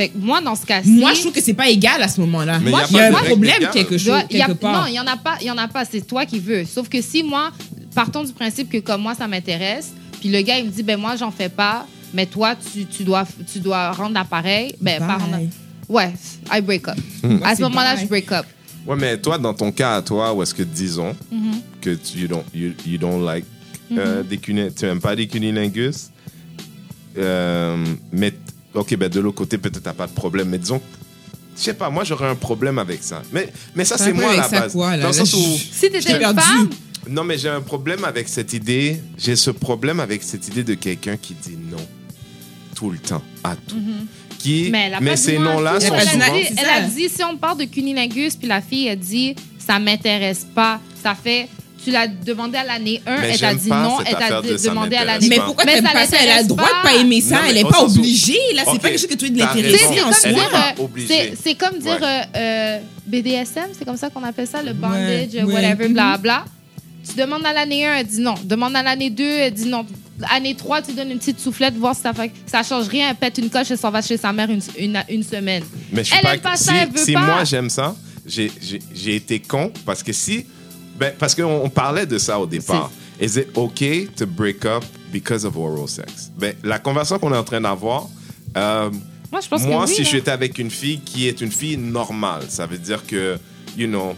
[0.00, 0.88] Fait que moi, dans ce cas-ci...
[0.92, 2.58] Moi, je trouve que c'est pas égal à ce moment-là.
[2.58, 4.46] Mais Moi, y a il y a pas un problème quelque chose, dois- y a-
[4.46, 4.80] quelque part.
[4.82, 5.36] Non, il y en a pas.
[5.42, 5.84] Il y en a pas.
[5.84, 6.64] C'est toi qui veux.
[6.64, 7.50] Sauf que si moi,
[7.94, 10.98] partons du principe que comme moi, ça m'intéresse, puis le gars, il me dit, ben
[10.98, 14.74] moi, j'en fais pas, mais toi, tu, tu dois, tu dois rendre l'appareil.
[14.80, 15.38] Ben, pas rendre...
[15.88, 16.12] Ouais,
[16.50, 16.96] I break up.
[17.22, 17.38] Hmm.
[17.44, 18.46] À ce moment-là, je break up.
[18.86, 21.60] Ouais, mais toi, dans ton cas à toi, où est-ce que disons Mm-hmm.
[21.82, 23.44] que tu you don't, you, you don't like
[23.92, 26.10] euh, des cuni- tu n'aimes pas des cunilingus,
[27.18, 28.32] euh, mais
[28.74, 30.80] ok, ben de l'autre côté, peut-être t'as pas de problème, mais disons,
[31.56, 33.22] je sais pas, moi j'aurais un problème avec ça.
[33.32, 34.72] Mais, mais ça, c'est moi à la base.
[34.72, 35.02] quoi, là?
[35.04, 35.58] dans le Là, sens où.
[35.58, 36.70] Si t'étais une femme,
[37.08, 39.00] Non, mais j'ai un problème avec cette idée.
[39.18, 41.84] J'ai ce problème avec cette idée de quelqu'un qui dit non
[42.74, 43.76] tout le temps, à tout.
[44.38, 44.70] Qui, Mm-hmm.
[44.70, 47.08] mais elle a pas dit ces noms-là sont Elle a dit a elle a dit,
[47.10, 50.80] si on parle de cunilingus, puis la fille a dit, ça m'intéresse pas.
[51.02, 51.46] Ça fait,
[51.84, 55.04] tu l'as demandé à l'année 1, Mais elle t'a dit non, elle t'a demandé à
[55.04, 55.44] l'année Mais pas.
[55.44, 56.16] pourquoi Mais pas ça?
[56.22, 56.82] Elle a le droit de pas.
[56.90, 57.36] pas aimer ça.
[57.36, 58.38] Non, mais elle est au pas obligée.
[58.54, 59.42] Là, c'est Ok, pas quelque chose que tu es de
[61.42, 62.24] c'est comme dire, euh, Ouais.
[62.36, 65.92] euh, BDSM, c'est comme ça qu'on appelle ça, le bondage, Ouais, whatever, ouais.
[65.92, 66.44] bla bla.
[67.08, 68.34] Tu demandes à l'année 1, elle dit non.
[68.44, 69.86] Demande à l'année 2, elle dit non.
[70.30, 72.30] Année 3, tu donnes une petite soufflette, voir si ça fait.
[72.46, 75.02] Ça change rien, elle pète une coche, elle s'en va chez sa mère une, une,
[75.08, 75.62] une semaine.
[75.92, 77.20] Mais je suis Elle pas, aime pas si, ça, elle veut si pas.
[77.20, 78.50] moi j'aime ça, j'ai
[79.16, 80.44] été con parce que si.
[81.00, 82.90] Ben, parce qu'on on parlait de ça au départ.
[83.18, 86.30] Is it okay to break up because of oral sex?
[86.38, 88.06] Ben, la conversation qu'on est en train d'avoir,
[88.56, 88.90] euh,
[89.32, 89.96] Moi, je pense moi, que oui.
[89.96, 90.08] si là.
[90.10, 93.38] j'étais avec une fille qui est une fille normale, ça veut dire que,
[93.78, 94.14] you know,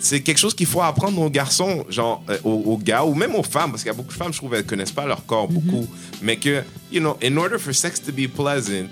[0.00, 3.34] c'est quelque chose qu'il faut apprendre aux garçons, genre euh, aux, aux gars ou même
[3.36, 5.24] aux femmes, parce qu'il y a beaucoup de femmes, je trouve, elles connaissent pas leur
[5.24, 5.86] corps beaucoup,
[6.20, 6.62] mais que,
[6.92, 8.88] you know, in order for sex to be pleasant,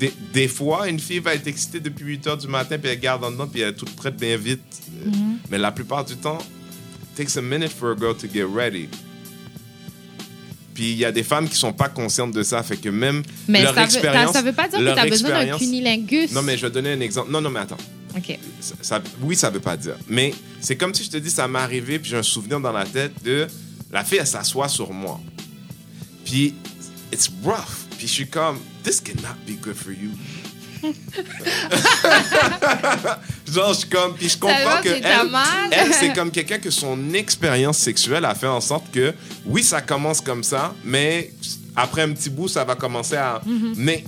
[0.00, 2.98] des, des fois, une fille va être excitée depuis 8 heures du matin, puis elle
[2.98, 4.60] garde en dedans, puis elle est toute prête bien vite.
[5.06, 5.10] Euh,
[5.50, 8.88] Mais la plupart du temps, it takes a minute for a girl to get ready.
[10.74, 13.22] Puis il y a des femmes qui sont pas conscientes de ça, fait que même
[13.48, 14.32] Mais leur ça veut, expérience...
[14.32, 16.32] ça veut pas dire que tu as besoin d'un cunilingus.
[16.32, 17.30] Non, mais je vais donner un exemple.
[17.30, 17.76] Non, non, mais attends.
[18.16, 18.38] OK.
[18.60, 19.96] Ça- ça- oui, ça veut pas dire.
[20.08, 22.72] Mais c'est comme si je te dis, ça m'est arrivé, puis j'ai un souvenir dans
[22.72, 23.46] la tête de
[23.92, 25.20] la fille, elle s'assoit sur moi.
[26.24, 26.54] Puis,
[27.12, 27.86] it's rough.
[27.98, 30.10] Puis je suis comme, this cannot be good for you.
[33.52, 37.76] Genre, je suis comme, puis je comprends que elle, c'est comme quelqu'un que son expérience
[37.78, 39.12] sexuelle a fait en sorte que,
[39.44, 41.32] oui, ça commence comme ça, mais
[41.76, 43.42] après un petit bout, ça va commencer à.
[43.46, 43.74] Mm-hmm.
[43.76, 44.04] Mais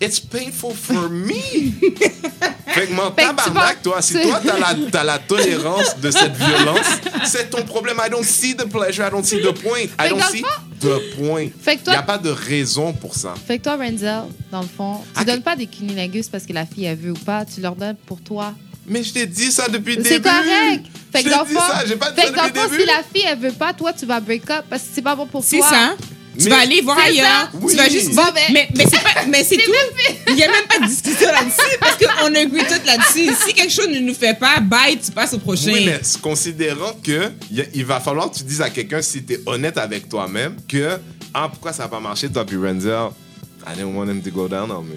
[0.00, 1.34] it's painful for me.
[2.66, 6.10] fait que mon Fait tabarnak, toi, si c'est- toi, t'as la, t'as la tolérance de
[6.10, 6.86] cette violence,
[7.24, 7.96] c'est ton problème.
[8.04, 9.88] I don't see the pleasure, I don't see the point.
[9.98, 10.42] I don't see
[10.80, 11.48] the point.
[11.62, 13.34] Fait que Il toi- n'y a pas de raison pour ça.
[13.46, 14.22] Fait que toi, Renzel,
[14.52, 17.12] dans le fond, tu Ah, donnes pas des cunilingus parce que la fille, elle veut
[17.12, 17.44] ou pas.
[17.44, 18.52] Tu leur donnes pour toi.
[18.88, 20.28] Mais je t'ai dit ça depuis le C'est début.
[20.28, 20.84] correct.
[21.12, 21.60] Fait que dans le fond,
[22.78, 25.16] si la fille, elle veut pas, toi, tu vas break up parce que c'est pas
[25.16, 25.68] bon pour C'est toi.
[25.70, 25.94] ça.
[26.38, 27.50] Tu Mais- vas aller voir ailleurs.
[27.54, 27.72] Oui.
[27.72, 28.14] Tu vas juste.
[28.14, 29.24] Bon, ben- mais mais c'est pas.
[29.28, 29.72] Mais c'est tout.
[30.28, 33.30] Il n'y a même pas de discussion là-dessus parce qu'on agree tout là-dessus.
[33.46, 35.72] Si quelque chose ne nous fait pas, bye, tu passes au prochain.
[35.72, 39.24] Oui, mais considérant que y a- il va falloir que tu dises à quelqu'un si
[39.24, 40.98] tu es honnête avec toi-même que
[41.34, 43.10] ah pourquoi ça n'a pas marché toi puis Renzel?
[43.66, 44.94] I didn't want him to go down on me.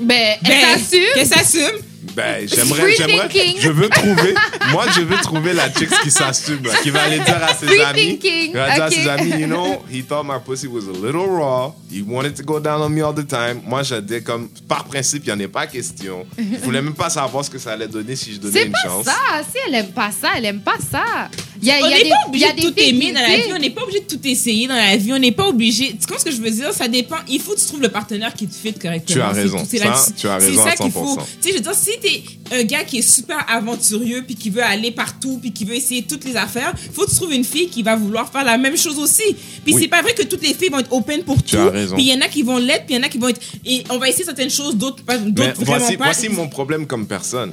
[0.00, 1.00] Ben, elle Ben, s'assume.
[1.14, 1.78] Qu'elle s'assume.
[2.16, 3.60] Ben j'aimerais Free j'aimerais thinking.
[3.60, 4.34] je veux trouver
[4.72, 7.66] moi je veux trouver la chick qui s'assume là, qui va aller dire à ses
[7.66, 8.92] Free amis thinking, qui va dire à ok.
[8.94, 12.42] ses amis you know he thought my pussy was a little raw he wanted to
[12.42, 15.40] go down on me all the time moi je dis comme par principe il n'y
[15.40, 18.32] en est pas question je voulais même pas savoir ce que ça allait donner si
[18.34, 19.12] je donnais C'est une pas chance ça.
[19.48, 21.28] Si elle aime pas ça, elle aime pas ça.
[21.62, 23.42] Il y a, On il n'est pas il obligé de tout aimer dans la vie.
[23.54, 25.12] On n'est pas obligé de tout essayer dans la vie.
[25.12, 25.88] On n'est pas obligé.
[25.90, 26.72] Tu comprends ce que je veux dire?
[26.72, 27.16] Ça dépend.
[27.28, 29.14] Il faut que tu trouves le partenaire qui te fit correctement.
[29.14, 29.58] Tu as C'est raison.
[29.58, 29.64] tout.
[29.70, 30.12] C'est Ça, là-dessus.
[30.16, 31.16] tu as C'est raison ça à qu'il faut.
[31.16, 31.18] 100%.
[31.18, 32.22] Tu sais, je veux dire, si t'es
[32.58, 36.02] un gars qui est super aventureux puis qui veut aller partout puis qui veut essayer
[36.02, 38.76] toutes les affaires, faut que tu trouves une fille qui va vouloir faire la même
[38.76, 39.22] chose aussi.
[39.64, 39.82] Puis Oui.
[39.82, 41.62] c'est pas vrai que toutes les filles vont être open pour Tu tout.
[41.62, 41.94] as raison.
[41.94, 43.28] Puis il y en a qui vont l'être, puis il y en a qui vont
[43.28, 43.40] être.
[43.66, 45.18] Et on va essayer certaines choses, d'autres pas.
[45.18, 46.04] Mais D'autres vraiment voici, pas.
[46.06, 47.52] voici mon problème comme personne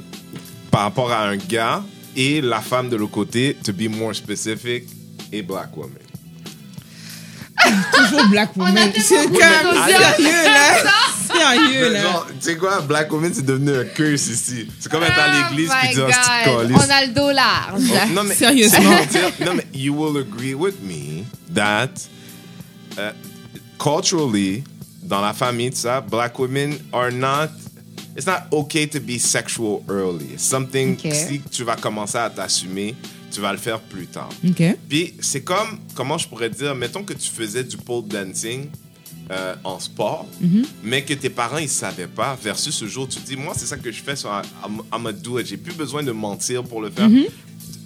[0.70, 1.82] par rapport à un gars
[2.18, 4.84] et la femme de l'autre côté, to be more specific,
[5.32, 5.92] et black woman.
[7.92, 8.90] toujours black woman.
[8.94, 10.74] C'est sérieux là.
[11.28, 12.02] Sérieux là.
[12.02, 14.68] Genre, tu sais quoi, black woman, c'est devenu un curse ici.
[14.80, 16.08] C'est comme être à l'église Oh puis my dire,
[16.44, 16.76] calice.
[16.76, 17.82] On a le dos large.
[17.88, 18.90] Oh, non, mais, Sérieusement.
[19.46, 22.08] non, mais you will agree with me that
[22.96, 23.12] uh,
[23.78, 24.64] culturally,
[25.02, 27.50] dans la famille, ça, black women are not.
[28.18, 30.32] It's not okay to be sexual early.
[30.34, 31.14] It's something Ok.
[31.14, 32.96] si tu vas commencer à t'assumer,
[33.30, 34.30] tu vas le faire plus tard.
[34.88, 38.66] Puis c'est comme, comment je pourrais dire, mettons que tu faisais du pole dancing
[39.30, 40.26] euh, en sport,
[40.82, 43.76] mais que tes parents ils savaient pas, versus ce jour tu dis, moi c'est ça
[43.76, 44.14] que je fais,
[45.22, 45.46] do it.
[45.46, 47.08] J'ai plus besoin de mentir pour le faire.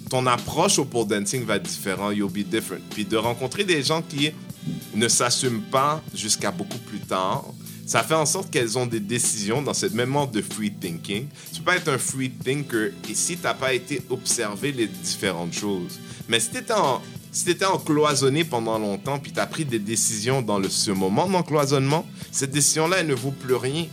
[0.09, 2.81] Ton approche au pole dancing va être différente, you'll be different.
[2.89, 4.31] Puis de rencontrer des gens qui
[4.95, 7.45] ne s'assument pas jusqu'à beaucoup plus tard,
[7.85, 11.27] ça fait en sorte qu'elles ont des décisions dans cette même ordre de free thinking.
[11.51, 14.87] Tu peux pas être un free thinker et si tu n'as pas été observer les
[14.87, 15.99] différentes choses.
[16.29, 19.79] Mais si tu étais, en, si t'étais encloisonné pendant longtemps puis tu as pris des
[19.79, 23.85] décisions dans le, ce moment d'encloisonnement, cette décision-là, elle ne vaut plus rien.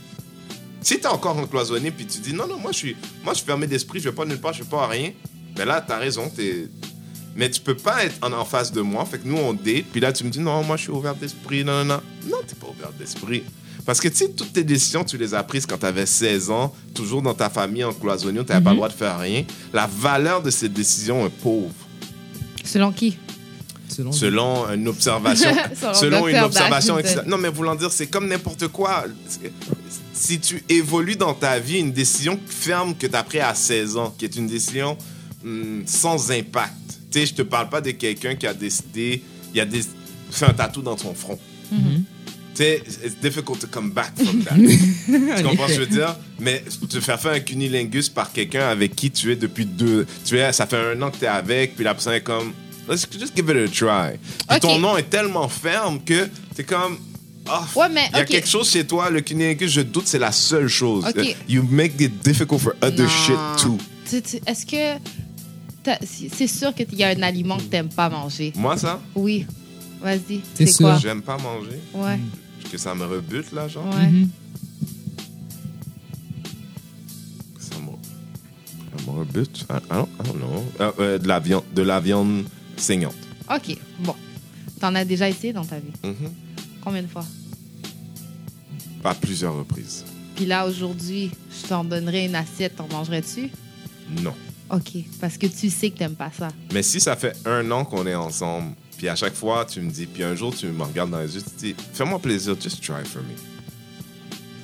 [0.83, 3.39] Si tu es encore encloisonné puis tu dis non, non, moi je suis, moi, je
[3.39, 5.11] suis fermé d'esprit, je vais pas nulle part, je vais pas à rien,
[5.57, 6.31] ben là, tu as raison.
[6.31, 6.69] t'es-
[7.35, 9.05] Mais tu peux pas être en, en face de moi.
[9.05, 9.85] Fait que nous, on date.
[9.93, 11.65] Puis là, tu me dis, non, moi, je suis ouvert d'esprit.
[11.65, 12.01] Non, non, non.
[12.31, 13.43] Non, t'es pas ouvert d'esprit.
[13.85, 16.51] Parce que, tu sais, toutes tes décisions, tu les as prises quand tu avais 16
[16.51, 19.45] ans, toujours dans ta famille, en cloisonné, tu n'avais pas le droit de faire rien.
[19.73, 21.73] La valeur de ces décisions est pauvre.
[22.65, 23.19] Selon qui?
[23.89, 25.51] Selon Selon une observation.
[25.75, 26.99] Selon selon une observation.
[27.27, 29.05] Non, mais voulant dire, c'est comme n'importe quoi.
[30.13, 33.97] Si tu évolues dans ta vie, une décision ferme que tu as prise à 16
[33.97, 34.97] ans, qui est une décision
[35.45, 36.75] hum, sans impact.
[37.11, 39.83] Tu sais, je te parle pas de quelqu'un qui a décidé, il a des,
[40.31, 41.39] fait un tatou dans son front.
[41.75, 42.03] Mm-hmm.
[42.20, 42.20] Tu
[42.65, 44.55] it's difficult to come back from that.
[45.37, 46.17] tu comprends ce que je veux dire?
[46.39, 50.07] Mais te faire faire un cunilingus par quelqu'un avec qui tu es depuis deux.
[50.25, 52.53] Tu es, ça fait un an que tu es avec, puis la personne est comme.
[52.89, 54.19] Let's just give it a try.
[54.51, 54.61] Ok.
[54.61, 56.99] ton nom est tellement ferme que t'es comme.
[57.49, 60.19] Ah, Ouais, mais, il y a quelque chose chez toi, le cunilingus, je doute, c'est
[60.19, 61.05] la seule chose.
[61.07, 61.37] Ok.
[61.49, 63.09] You make it difficult for other Non.
[63.09, 63.79] shit too.
[64.09, 65.01] Tu- tu- Est-ce que.
[66.29, 68.53] C'est sûr qu'il y a un aliment que t'aimes pas manger?
[68.57, 69.47] Moi, ça, Oui.
[70.03, 70.41] Vas-y.
[70.55, 70.99] C'est C'est quoi?
[70.99, 71.79] j'aime pas manger.
[71.95, 72.19] Ouais.
[72.71, 73.87] Que ça me rebute, là, genre.
[73.95, 74.07] Ouais.
[74.07, 74.29] Mhm.
[77.59, 77.91] Ça me,
[78.97, 79.63] ça me bitch.
[79.63, 80.65] I, I don't, I don't know.
[80.81, 82.45] Euh, euh, de, la viande, de la viande
[82.77, 83.15] saignante.
[83.53, 84.15] OK, bon.
[84.79, 85.93] T'en as déjà essayé dans ta vie?
[86.05, 86.33] Mhm.
[86.81, 87.25] Combien de fois?
[89.05, 90.05] À plusieurs reprises.
[90.37, 93.51] Puis là, aujourd'hui, je t'en donnerais une assiette, t'en mangerais-tu?
[94.23, 94.35] Non.
[94.71, 96.49] OK, parce que tu sais que t'aimes pas ça.
[96.73, 99.91] Mais si ça fait un an qu'on est ensemble, puis à chaque fois, tu me
[99.91, 102.55] dis, puis un jour, tu me regardes dans les yeux, tu te dis, fais-moi plaisir,
[102.61, 103.33] just try for me.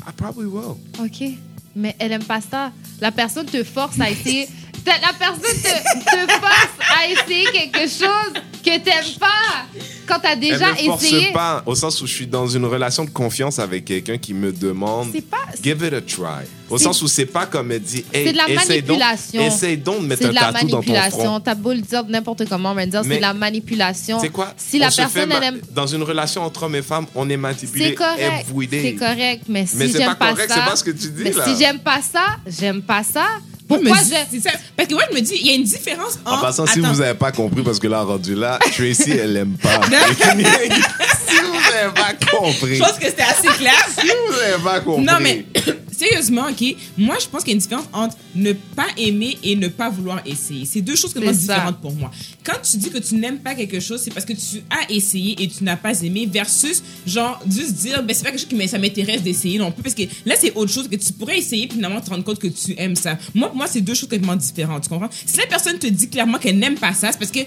[0.06, 0.76] I probably will.
[1.00, 1.38] OK.
[1.74, 2.70] Mais elle aime pas ça.
[3.00, 4.46] La personne te force à essayer.
[4.86, 8.32] La personne te, te force à essayer quelque chose
[8.64, 9.26] que t'aimes pas.
[10.06, 11.32] Quand t'as déjà Elle me force essayé.
[11.32, 14.52] pas, au sens où je suis dans une relation de confiance avec quelqu'un qui me
[14.52, 15.38] demande, C'est pas.
[15.60, 16.46] give it a try.
[16.70, 18.98] Au C'est- sens où c'est pas comme elle dit, hey, C'est de la essaye donc-
[19.00, 19.42] manipulation.
[19.42, 21.18] essaye donc de mettre C'est un de la tatou dans ton manipulation.
[21.24, 21.40] front.
[21.40, 24.20] T'as beau le dire n'importe comment, mais dire c'est Mais- de la manipulation.
[24.20, 24.54] C'est quoi?
[24.56, 25.60] Si On la se fait personne, ma- elle aime.
[25.72, 28.46] Dans une relation entre hommes et femmes, on est manipulé C'est correct.
[28.48, 28.82] every day.
[28.82, 29.42] C'est correct.
[29.48, 30.54] Mais si Mais c'est j'aime pas pas, correct, ça.
[30.54, 31.44] c'est pas ce que tu dis, mais là.
[31.46, 33.26] si j'aime pas ça, j'aime pas ça.
[33.68, 34.40] Pourquoi c'est- je.
[34.40, 34.51] ça.
[34.76, 36.43] Parce que moi, je me dis, il y a une différence En entre.
[36.43, 36.93] passant, si Attends.
[36.93, 39.80] vous n'avez pas compris, parce que là, rendu là, Tracy, elle aime pas.
[39.88, 42.76] si vous n'avez pas compris.
[42.76, 43.74] Je pense que c'était assez clair.
[43.98, 45.05] Si vous n'avez pas compris.
[45.05, 45.44] Non, mais
[45.98, 49.56] sérieusement, OK, moi, je pense qu'il y a une différence entre ne pas aimer et
[49.56, 50.64] ne pas vouloir essayer.
[50.64, 52.10] C'est deux choses complètement différentes pour moi.
[52.44, 55.36] Quand tu dis que tu n'aimes pas quelque chose, c'est parce que tu as essayé
[55.43, 58.68] et tu n'as pas aimé versus, genre, juste dire, ben, c'est pas quelque chose qui
[58.68, 59.82] ça m'intéresse d'essayer non plus.
[59.82, 62.39] Parce que là, c'est autre chose que tu pourrais essayer puis finalement te rendre compte
[62.39, 63.18] que tu aimes ça.
[63.35, 64.82] Moi, pour moi, c'est deux choses complètement différentes.
[64.85, 65.10] Tu comprends?
[65.24, 67.40] Si la personne te dit clairement qu'elle n'aime pas ça, c'est parce que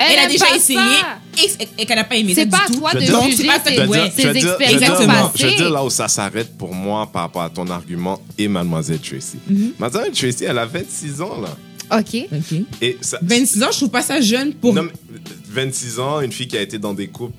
[0.00, 1.18] elle, a déjà essayé ça.
[1.60, 2.74] et, et qu'elle n'a pas aimé C'est du pas à tout.
[2.78, 3.70] toi de veux dire- Donc, juger c'est pas ta-
[4.10, 5.32] ses, expériences.
[5.36, 8.48] Je veux dire là où ça s'arrête pour moi par rapport à ton argument et
[8.48, 9.38] Mademoiselle Tracy.
[9.50, 9.72] Mm-hmm.
[9.78, 11.98] Mademoiselle Tracy, elle a 26 ans, là.
[11.98, 12.28] OK.
[12.32, 12.58] OK.
[12.80, 14.72] Et ça, 26 ans, je trouve pas ça jeune pour.
[14.74, 14.92] Non, mais
[15.48, 17.34] 26 ans, une fille qui a été dans des couples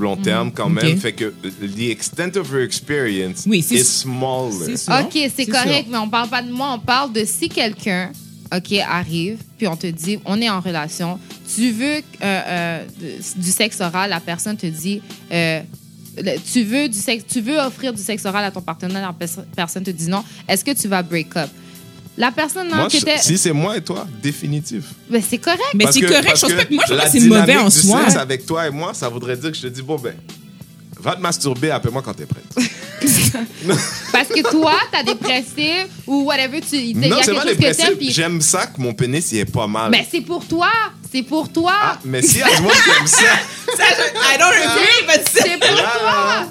[0.00, 1.32] long terme quand même, fait que
[1.76, 4.72] the extent of her experience Oui, is smaller.
[4.74, 5.92] OK, c'est C'est correct, sûr.
[5.92, 8.10] mais on parle pas de moi, on parle de si quelqu'un,
[8.54, 11.18] OK, arrive, puis on te dit, on est en relation,
[11.54, 12.84] tu veux euh, euh,
[13.36, 15.00] du sexe oral, la personne te dit,
[15.32, 15.60] euh,
[16.52, 19.44] tu veux du sexe, tu veux offrir du sexe oral à ton partenaire, la pers-
[19.56, 21.48] personne te dit non, est-ce que tu vas break up?
[22.18, 24.84] La personne non, Moi, qui était, si c'est moi et toi, définitif.
[25.08, 25.62] ben, c'est correct.
[25.74, 26.36] Mais c'est correct.
[26.36, 28.00] Je pense que moi, je pas que c'est mauvais dynamique en du soi.
[28.04, 30.14] sexe avec toi et moi, ça voudrait dire que je te dis, bon, ben,
[31.02, 32.44] va te masturber, appelle-moi quand t'es prête.
[34.12, 37.40] Parce que toi, t'as dépressif ou whatever, tu, il y a non, quelque c'est pas
[37.42, 37.98] chose les que t'aimes, principes.
[37.98, 39.90] puis J'aime ça que mon pénis, il est pas mal.
[39.90, 40.70] ben, c'est pour toi,
[41.12, 43.16] c'est pour toi, Ah, mais si y a du monde qui aime ça,
[43.76, 46.12] Ça, je- I don't agree, but c'est- c'est pour là, toi.
[46.12, 46.46] là,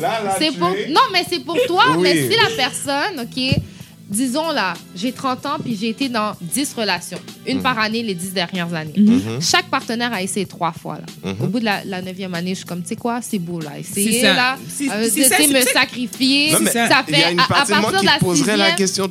[0.00, 0.70] là, là, C'est tu pour...
[0.70, 1.84] es- Non, mais c'est pour toi.
[1.96, 2.02] Oui.
[2.02, 3.60] Mais si la personne, OK,
[4.08, 8.14] disons là, j'ai 30 ans puis j'ai été dans 10 relations, une par année les
[8.14, 8.94] 10 dernières années.
[9.40, 10.96] Chaque partenaire a essayé trois fois.
[10.96, 11.32] Là.
[11.32, 11.42] Mhm.
[11.42, 13.78] Au bout de la, neuvième année, je suis comme, tu sais quoi, c'est beau là.
[13.78, 14.34] Essayer ça.
[14.34, 16.52] là, C'est- euh, me sacrifier.
[16.52, 16.86] Non, mais ça.
[16.86, 18.56] il y a fait une à, à partie de moi partir qui de la poserait
[18.56, 19.04] la sixième, question,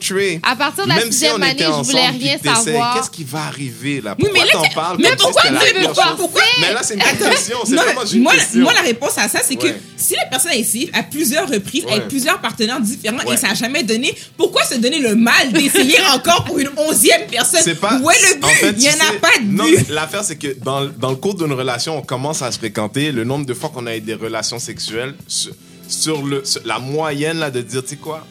[0.44, 2.96] à partir de la Même si sixième on année, je voulais rien savoir.
[2.96, 4.16] Qu'est-ce qui va arriver là?
[4.20, 5.50] Oui, Pourquoi mais là, t'en parles mais si pourquoi tu
[5.80, 6.16] veux pas?
[6.18, 6.42] Pourquoi?
[6.62, 7.58] Mais là, c'est une question.
[7.66, 8.62] C'est vraiment une moi, question.
[8.62, 9.68] moi, la réponse à ça, c'est que
[9.98, 13.54] si la personne a essayé à plusieurs reprises avec plusieurs partenaires différents et ça n'a
[13.54, 18.00] jamais donné, pourquoi se donner le mal d'essayer encore pour une onzième personne C'est pas.
[18.02, 18.44] Où est le but?
[18.46, 19.86] en fait, Il n'y en a pas de Non, but.
[19.88, 23.12] mais l'affaire, c'est que dans, dans le cours d'une relation, on commence à se fréquenter.
[23.12, 25.54] Le nombre de fois qu'on a eu des relations sexuelles, sur,
[25.88, 28.26] sur le, sur la moyenne là, de dire, tu sais quoi,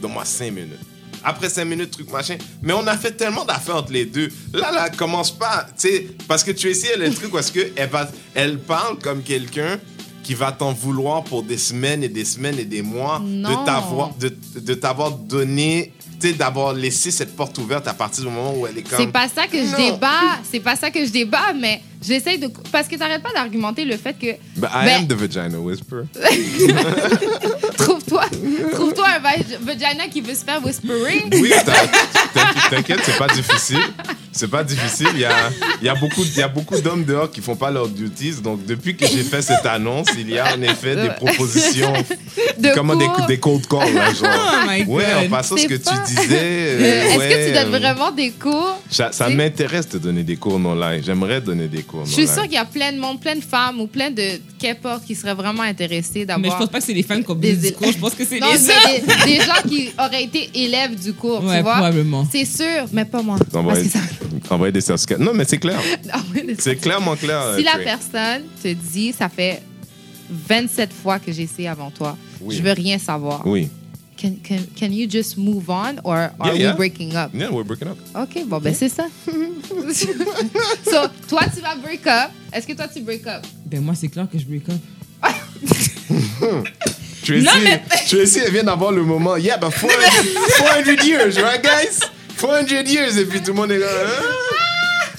[0.00, 0.78] donne-moi cinq minutes.
[1.26, 2.36] Après cinq minutes, truc machin.
[2.62, 4.28] Mais on a fait tellement d'affaires entre les deux.
[4.52, 5.66] Là, là, commence pas.
[5.78, 9.80] Tu sais, parce que tu essaies le truc parce qu'elle va, elle parle comme quelqu'un
[10.24, 13.48] qui va t'en vouloir pour des semaines et des semaines et des mois Non.
[13.60, 15.92] de t'avoir de, de t'avoir donné,
[16.38, 18.98] d'avoir laissé cette porte ouverte à partir du moment où elle est comme.
[18.98, 19.92] C'est pas ça que je Non.
[19.92, 20.40] débat.
[20.50, 22.48] C'est pas ça que je débat, mais j'essaye de.
[22.72, 24.32] Parce que t'arrêtes pas d'argumenter le fait que.
[24.56, 26.04] But I Ben- am the vagina whisperer.
[27.76, 31.24] Trouve-toi un vag- vagina qui veut se faire whisperer.
[31.32, 31.52] Oui,
[32.70, 33.78] t'inquiète, c'est pas difficile.
[34.32, 35.08] C'est pas difficile.
[35.14, 35.32] Il y a,
[35.80, 38.34] il y a beaucoup, il y a beaucoup d'hommes dehors qui font pas leurs duties.
[38.42, 41.92] Donc, depuis que j'ai fait cette annonce, il y a en effet des propositions.
[42.58, 44.28] De Comment des, des cold calls, là, genre.
[44.88, 46.38] Oh Ouais, en passant ce que pas- tu disais.
[46.40, 48.80] euh, Est-ce ouais, que tu donnes euh, vraiment des cours?
[48.90, 51.02] Ça, m'intéresse de donner des cours non live.
[51.04, 53.40] J'aimerais donner des cours Je suis sûre qu'il y a plein de monde, plein de
[53.42, 54.22] femmes ou plein de
[54.58, 56.58] qu'importe qui seraient vraiment intéressés Mais je d'avoir.
[56.58, 57.92] pense pas que c'est les femmes qui ont Des- besoin du cours.
[57.92, 61.44] Je pense que c'est non, les des, des gens qui auraient été élèves du cours,
[61.44, 61.72] Ouais, tu vois.
[61.74, 62.26] probablement.
[62.30, 63.36] C'est sûr, mais pas moi.
[63.54, 63.98] Envoyer, Parce que
[64.48, 65.18] ça- envoyer des certificats.
[65.18, 65.78] Non, mais c'est clair.
[66.58, 67.54] C'est clairement clair.
[67.56, 67.84] Si euh, la Trey.
[67.84, 69.62] personne te dit, ça fait
[70.30, 72.56] 27 fois que j'ai essayé avant toi, Oui.
[72.56, 73.46] je veux rien savoir.
[73.46, 73.68] Oui.
[74.24, 76.70] Can, can, can you just move on or are Yeah, yeah.
[76.72, 77.30] we breaking up?
[77.34, 77.98] Yeah, we're breaking up.
[78.14, 79.04] OK, bon, ben c'est ça.
[79.28, 82.30] so, toi, tu vas break up.
[82.50, 83.44] Est-ce que toi, tu break up?
[83.66, 84.80] Ben moi, c'est clair que je break up.
[87.22, 89.36] Tracy, Non, mais- Tracy, elle vient d'avoir le moment.
[89.36, 89.94] Yeah, but 400,
[90.58, 92.00] 400 years, right, guys?
[92.38, 93.86] 400 years, et puis tout le monde est là.
[94.06, 94.22] Hein?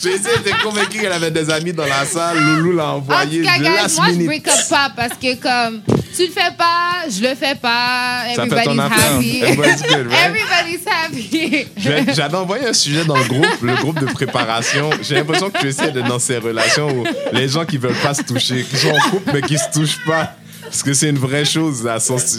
[0.01, 2.37] Tracy était convaincue qu'elle avait des amis dans la salle.
[2.39, 5.81] Loulou l'a En tout envoyé cas, guys, moi, je break up pas parce que, comme,
[6.15, 9.41] tu le fais pas, je le fais pas, everybody's happy.
[9.41, 10.29] Everybody's good, right?
[10.29, 11.67] Everybody's happy.
[12.13, 14.89] J'avais envoyé un sujet dans le groupe, le groupe de préparation.
[15.01, 18.13] J'ai l'impression que tu essaies d'être dans ces relations où les gens qui veulent pas
[18.13, 20.35] se toucher, qui sont en couple mais qui se touchent pas.
[20.63, 21.87] Parce que c'est une vraie chose.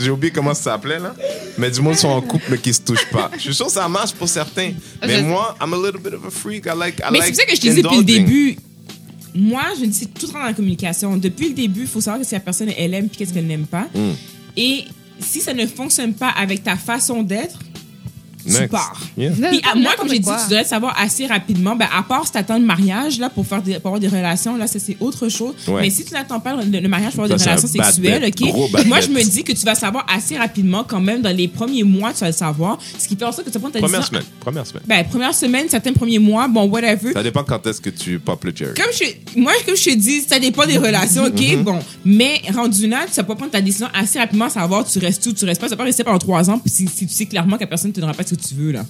[0.00, 1.14] J'ai oublié comment ça s'appelait là.
[1.58, 3.30] Mais du monde sont en couple mais qui se touchent pas.
[3.36, 4.72] Je suis sûr que ça marche pour certains.
[5.06, 6.66] Mais moi, I'm a little bit of a freak.
[6.66, 6.98] I like.
[6.98, 8.56] I Mais like c'est pour ça que je te disais depuis le début.
[9.36, 11.16] Moi, je dis c'est tout rentre dans la communication.
[11.16, 13.46] Depuis le début, il faut savoir que si la personne elle aime puis qu'est-ce qu'elle
[13.46, 13.88] n'aime pas.
[13.94, 14.12] Mm.
[14.56, 14.84] Et
[15.20, 17.58] si ça ne fonctionne pas avec ta façon d'être,
[18.46, 19.00] tu pars.
[19.16, 19.32] Yeah.
[19.50, 21.76] Puis à moi, comme j'ai dit, tu devrais le savoir assez rapidement.
[21.76, 24.08] Ben, à part si tu attends le mariage là, pour, faire des, pour avoir des
[24.08, 25.54] relations, là, ça, c'est autre chose.
[25.68, 25.82] Ouais.
[25.82, 28.24] Mais si tu n'attends pas le, le mariage pour avoir Ça, des relations sexuelles.
[28.24, 28.86] OK?
[28.86, 31.82] Moi, je me dis que tu vas savoir assez rapidement quand même dans les premiers
[31.84, 32.78] mois, tu vas le savoir.
[32.98, 34.20] Ce qui fait en sorte que tu vas prendre ta Première décision.
[34.20, 34.32] semaine.
[34.40, 34.82] Première semaine.
[34.86, 37.12] Ben, première semaine, certains premiers mois, bon, whatever.
[37.12, 38.74] Ça dépend quand est-ce que tu pop le cherry.
[38.74, 41.34] Comme je, moi, comme je te dis, ça dépend des relations, OK?
[41.34, 41.62] Mm-hmm.
[41.62, 41.78] Bon.
[42.04, 45.32] Mais rendu là, tu vas pas prendre ta décision assez rapidement, savoir tu restes où,
[45.32, 45.66] tu restes pas.
[45.66, 47.66] Tu vas pas rester pendant trois ans, puis si, si tu sais clairement que la
[47.66, 48.84] personne ne te donnera pas ce tu veux, là.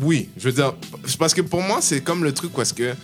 [0.00, 0.74] Oui, je veux dire,
[1.18, 2.98] parce que pour moi, c'est comme le truc parce que, tu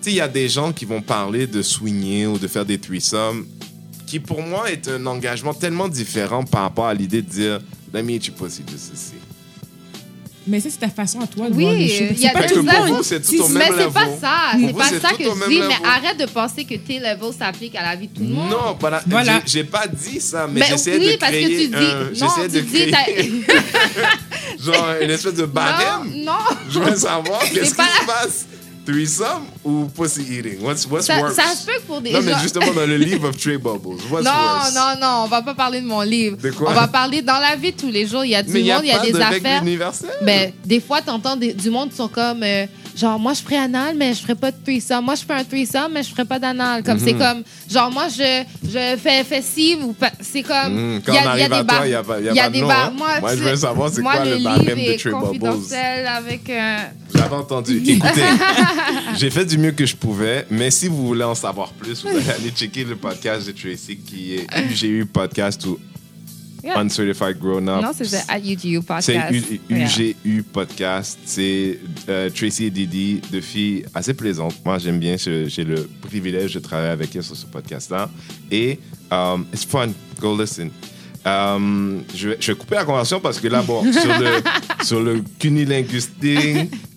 [0.00, 2.78] sais, il y a des gens qui vont parler de swinguer ou de faire des
[2.78, 3.46] threesomes,
[4.06, 7.60] qui pour moi est un engagement tellement différent par rapport à l'idée de dire,
[7.92, 9.27] let me eat your pussy just to see.
[10.48, 11.98] Mais ça, c'est ta façon à toi de Oui, voir les choses.
[12.16, 13.68] il y a C'est pas Parce tout que pour vous, c'est tout au Mais même
[13.68, 13.92] c'est level.
[13.92, 16.98] pas ça, c'est pas c'est ça que je dis, mais arrête de penser que tes
[16.98, 18.50] levels s'appliquent à la vie de tout le monde.
[18.50, 19.42] Non, pas la- Voilà.
[19.46, 21.78] j'ai- pas dit ça, mais Mais j'essaie oui, de parce que créer tu dis, un,
[21.80, 23.32] non, j'essaie de dis, créer
[24.64, 26.10] genre une espèce de barème.
[26.24, 26.56] non, non.
[26.70, 28.46] Je veux savoir qu'est-ce qui se passe.
[28.92, 30.62] Threesome ou pussy eating?
[30.62, 31.34] What's, what's Ça, worse?
[31.34, 33.98] ça se peut que pour des Non, mais justement, dans le livre of Trey Bubbles,
[34.10, 34.74] what's Non, worse?
[34.74, 36.38] non, non, on va pas parler de mon livre.
[36.38, 36.70] De quoi?
[36.70, 38.24] On va parler dans la vie de tous les jours.
[38.24, 39.62] Il y a du Mais il y a monde, il y a des affaires.
[39.62, 40.16] universelle.
[40.22, 42.64] Ben, des fois, t'entends des- du monde qui sont comme, euh,
[42.98, 45.04] genre, moi, je ferais anal, mais je ferais pas de threesome.
[45.04, 46.82] Moi, je fais un threesome, mais je ferais pas d'anal.
[46.82, 47.04] Comme, Mhm.
[47.04, 49.94] c'est comme, genre, moi, je, je fais fessive ou.
[50.20, 50.74] C'est comme.
[50.96, 51.90] Mhm, quand il y a- on il y a arrive des barres- il
[52.34, 52.92] y a des barres- hein.
[52.96, 55.10] Moi, Moi, je veux savoir c'est quoi le barème de Bubbles.
[55.12, 56.50] confidentiel avec.
[56.50, 56.78] euh,
[57.14, 57.82] J'avais entendu.
[57.86, 58.22] Écoutez,
[59.16, 62.08] j'ai fait du mieux que je pouvais, mais si vous voulez en savoir plus, vous
[62.08, 65.78] allez aller checker le podcast de Tracy qui est UGU Podcast ou
[66.62, 66.80] Yeah.
[66.80, 67.82] Uncertified Grown Up.
[67.82, 69.10] Non, c'est at UGU podcast.
[69.70, 70.44] UGU.
[71.24, 71.78] C'est
[72.08, 74.54] euh, Tracy et Didi, deux filles assez plaisantes.
[74.64, 75.16] Moi, j'aime bien.
[75.16, 78.10] J'ai le privilège de travailler avec elles sur ce podcast-là.
[78.50, 78.78] Et
[79.10, 79.90] um, it's fun.
[80.20, 80.70] Go listen.
[81.24, 84.42] Um, je, vais, je vais couper la conversation parce que là, bon, sur le,
[84.82, 85.22] sur le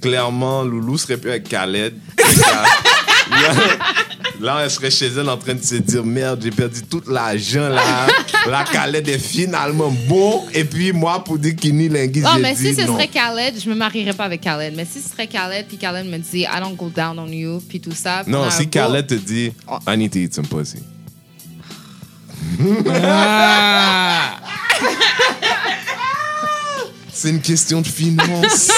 [0.02, 1.94] clairement, Loulou serait plus avec Khaled.
[4.42, 7.70] Là, elle serait chez elle en train de se dire Merde, j'ai perdu tout l'argent
[7.70, 8.08] là.
[8.50, 10.44] La Khaled est finalement bon.
[10.54, 12.96] Et puis moi, pour dire cunilinguiste, Non, j'ai mais dit si ce non.
[12.96, 14.74] serait Khaled, je me marierais pas avec Khaled.
[14.76, 17.62] Mais si ce serait Khaled, puis Khaled me dit I don't go down on you,
[17.70, 18.24] puis tout ça.
[18.26, 19.78] Non, si Khaled te dit Oh.
[19.88, 20.80] I need to eat some pussy.
[22.90, 24.38] Ah!
[27.14, 28.72] C'est une question de finance.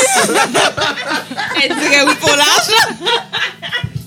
[1.64, 3.07] Elle dirait oui pour l'argent.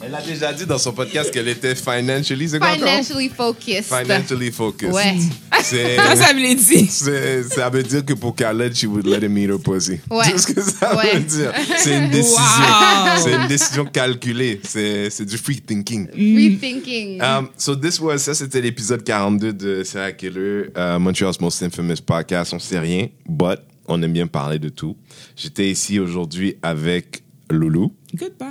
[0.06, 2.86] Elle a déjà dit dans son podcast qu'elle était financially, c'est quoi encore?
[2.88, 3.84] Financially focused.
[3.84, 4.92] Financially focused.
[4.92, 5.16] Ouais.
[5.62, 6.86] C'est, Ça, ça me l'a dit?
[6.86, 9.98] c'est- ça veut dire que pour Khaled, she would let him eat her pussy.
[10.10, 10.24] Ouais.
[10.26, 11.14] C'est ce que ça Ouais.
[11.14, 11.52] veut dire.
[11.78, 12.38] C'est une décision.
[12.38, 13.20] Wow.
[13.24, 14.60] C'est une décision calculée.
[14.62, 16.06] C'est, c'est du free thinking.
[16.12, 17.20] Rethinking.
[17.20, 22.00] Um, so this was, ça c'était l'épisode 42 de Serial Killer, uh, Montreal's Most Infamous
[22.06, 22.52] Podcast.
[22.54, 23.58] On sait rien, but
[23.88, 24.96] on aime bien parler de tout.
[25.36, 28.46] J'étais ici aujourd'hui avec Loulou, Goodbye.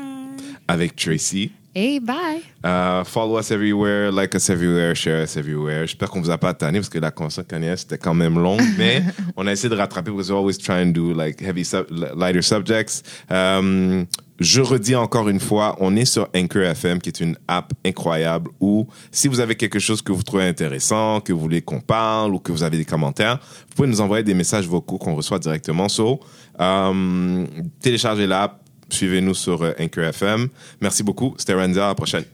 [0.68, 1.52] Avec Tracy.
[1.76, 2.42] hey, bye.
[2.64, 5.86] Uh, follow us everywhere, like us everywhere, share us everywhere.
[5.86, 8.58] J'espère qu'on vous a pas tanné parce que la conversation canadienne c'était quand même long,
[8.78, 9.04] mais
[9.36, 13.04] on a essayé de rattraper always trying to do like heavy, sub- lighter subjects.
[13.30, 14.06] Um,
[14.40, 18.52] je redis encore une fois, on est sur Anchor FM, qui est une app incroyable
[18.60, 22.34] où si vous avez quelque chose que vous trouvez intéressant, que vous voulez qu'on parle
[22.34, 25.40] ou que vous avez des commentaires, vous pouvez nous envoyer des messages vocaux qu'on reçoit
[25.40, 25.88] directement.
[25.88, 26.20] So,
[26.60, 27.48] um,
[27.82, 30.50] téléchargez l'app, suivez-nous sur euh, Anchor FM.
[30.82, 31.36] Merci beaucoup.
[31.38, 31.80] C'était Randy.
[31.80, 32.26] À la prochaine.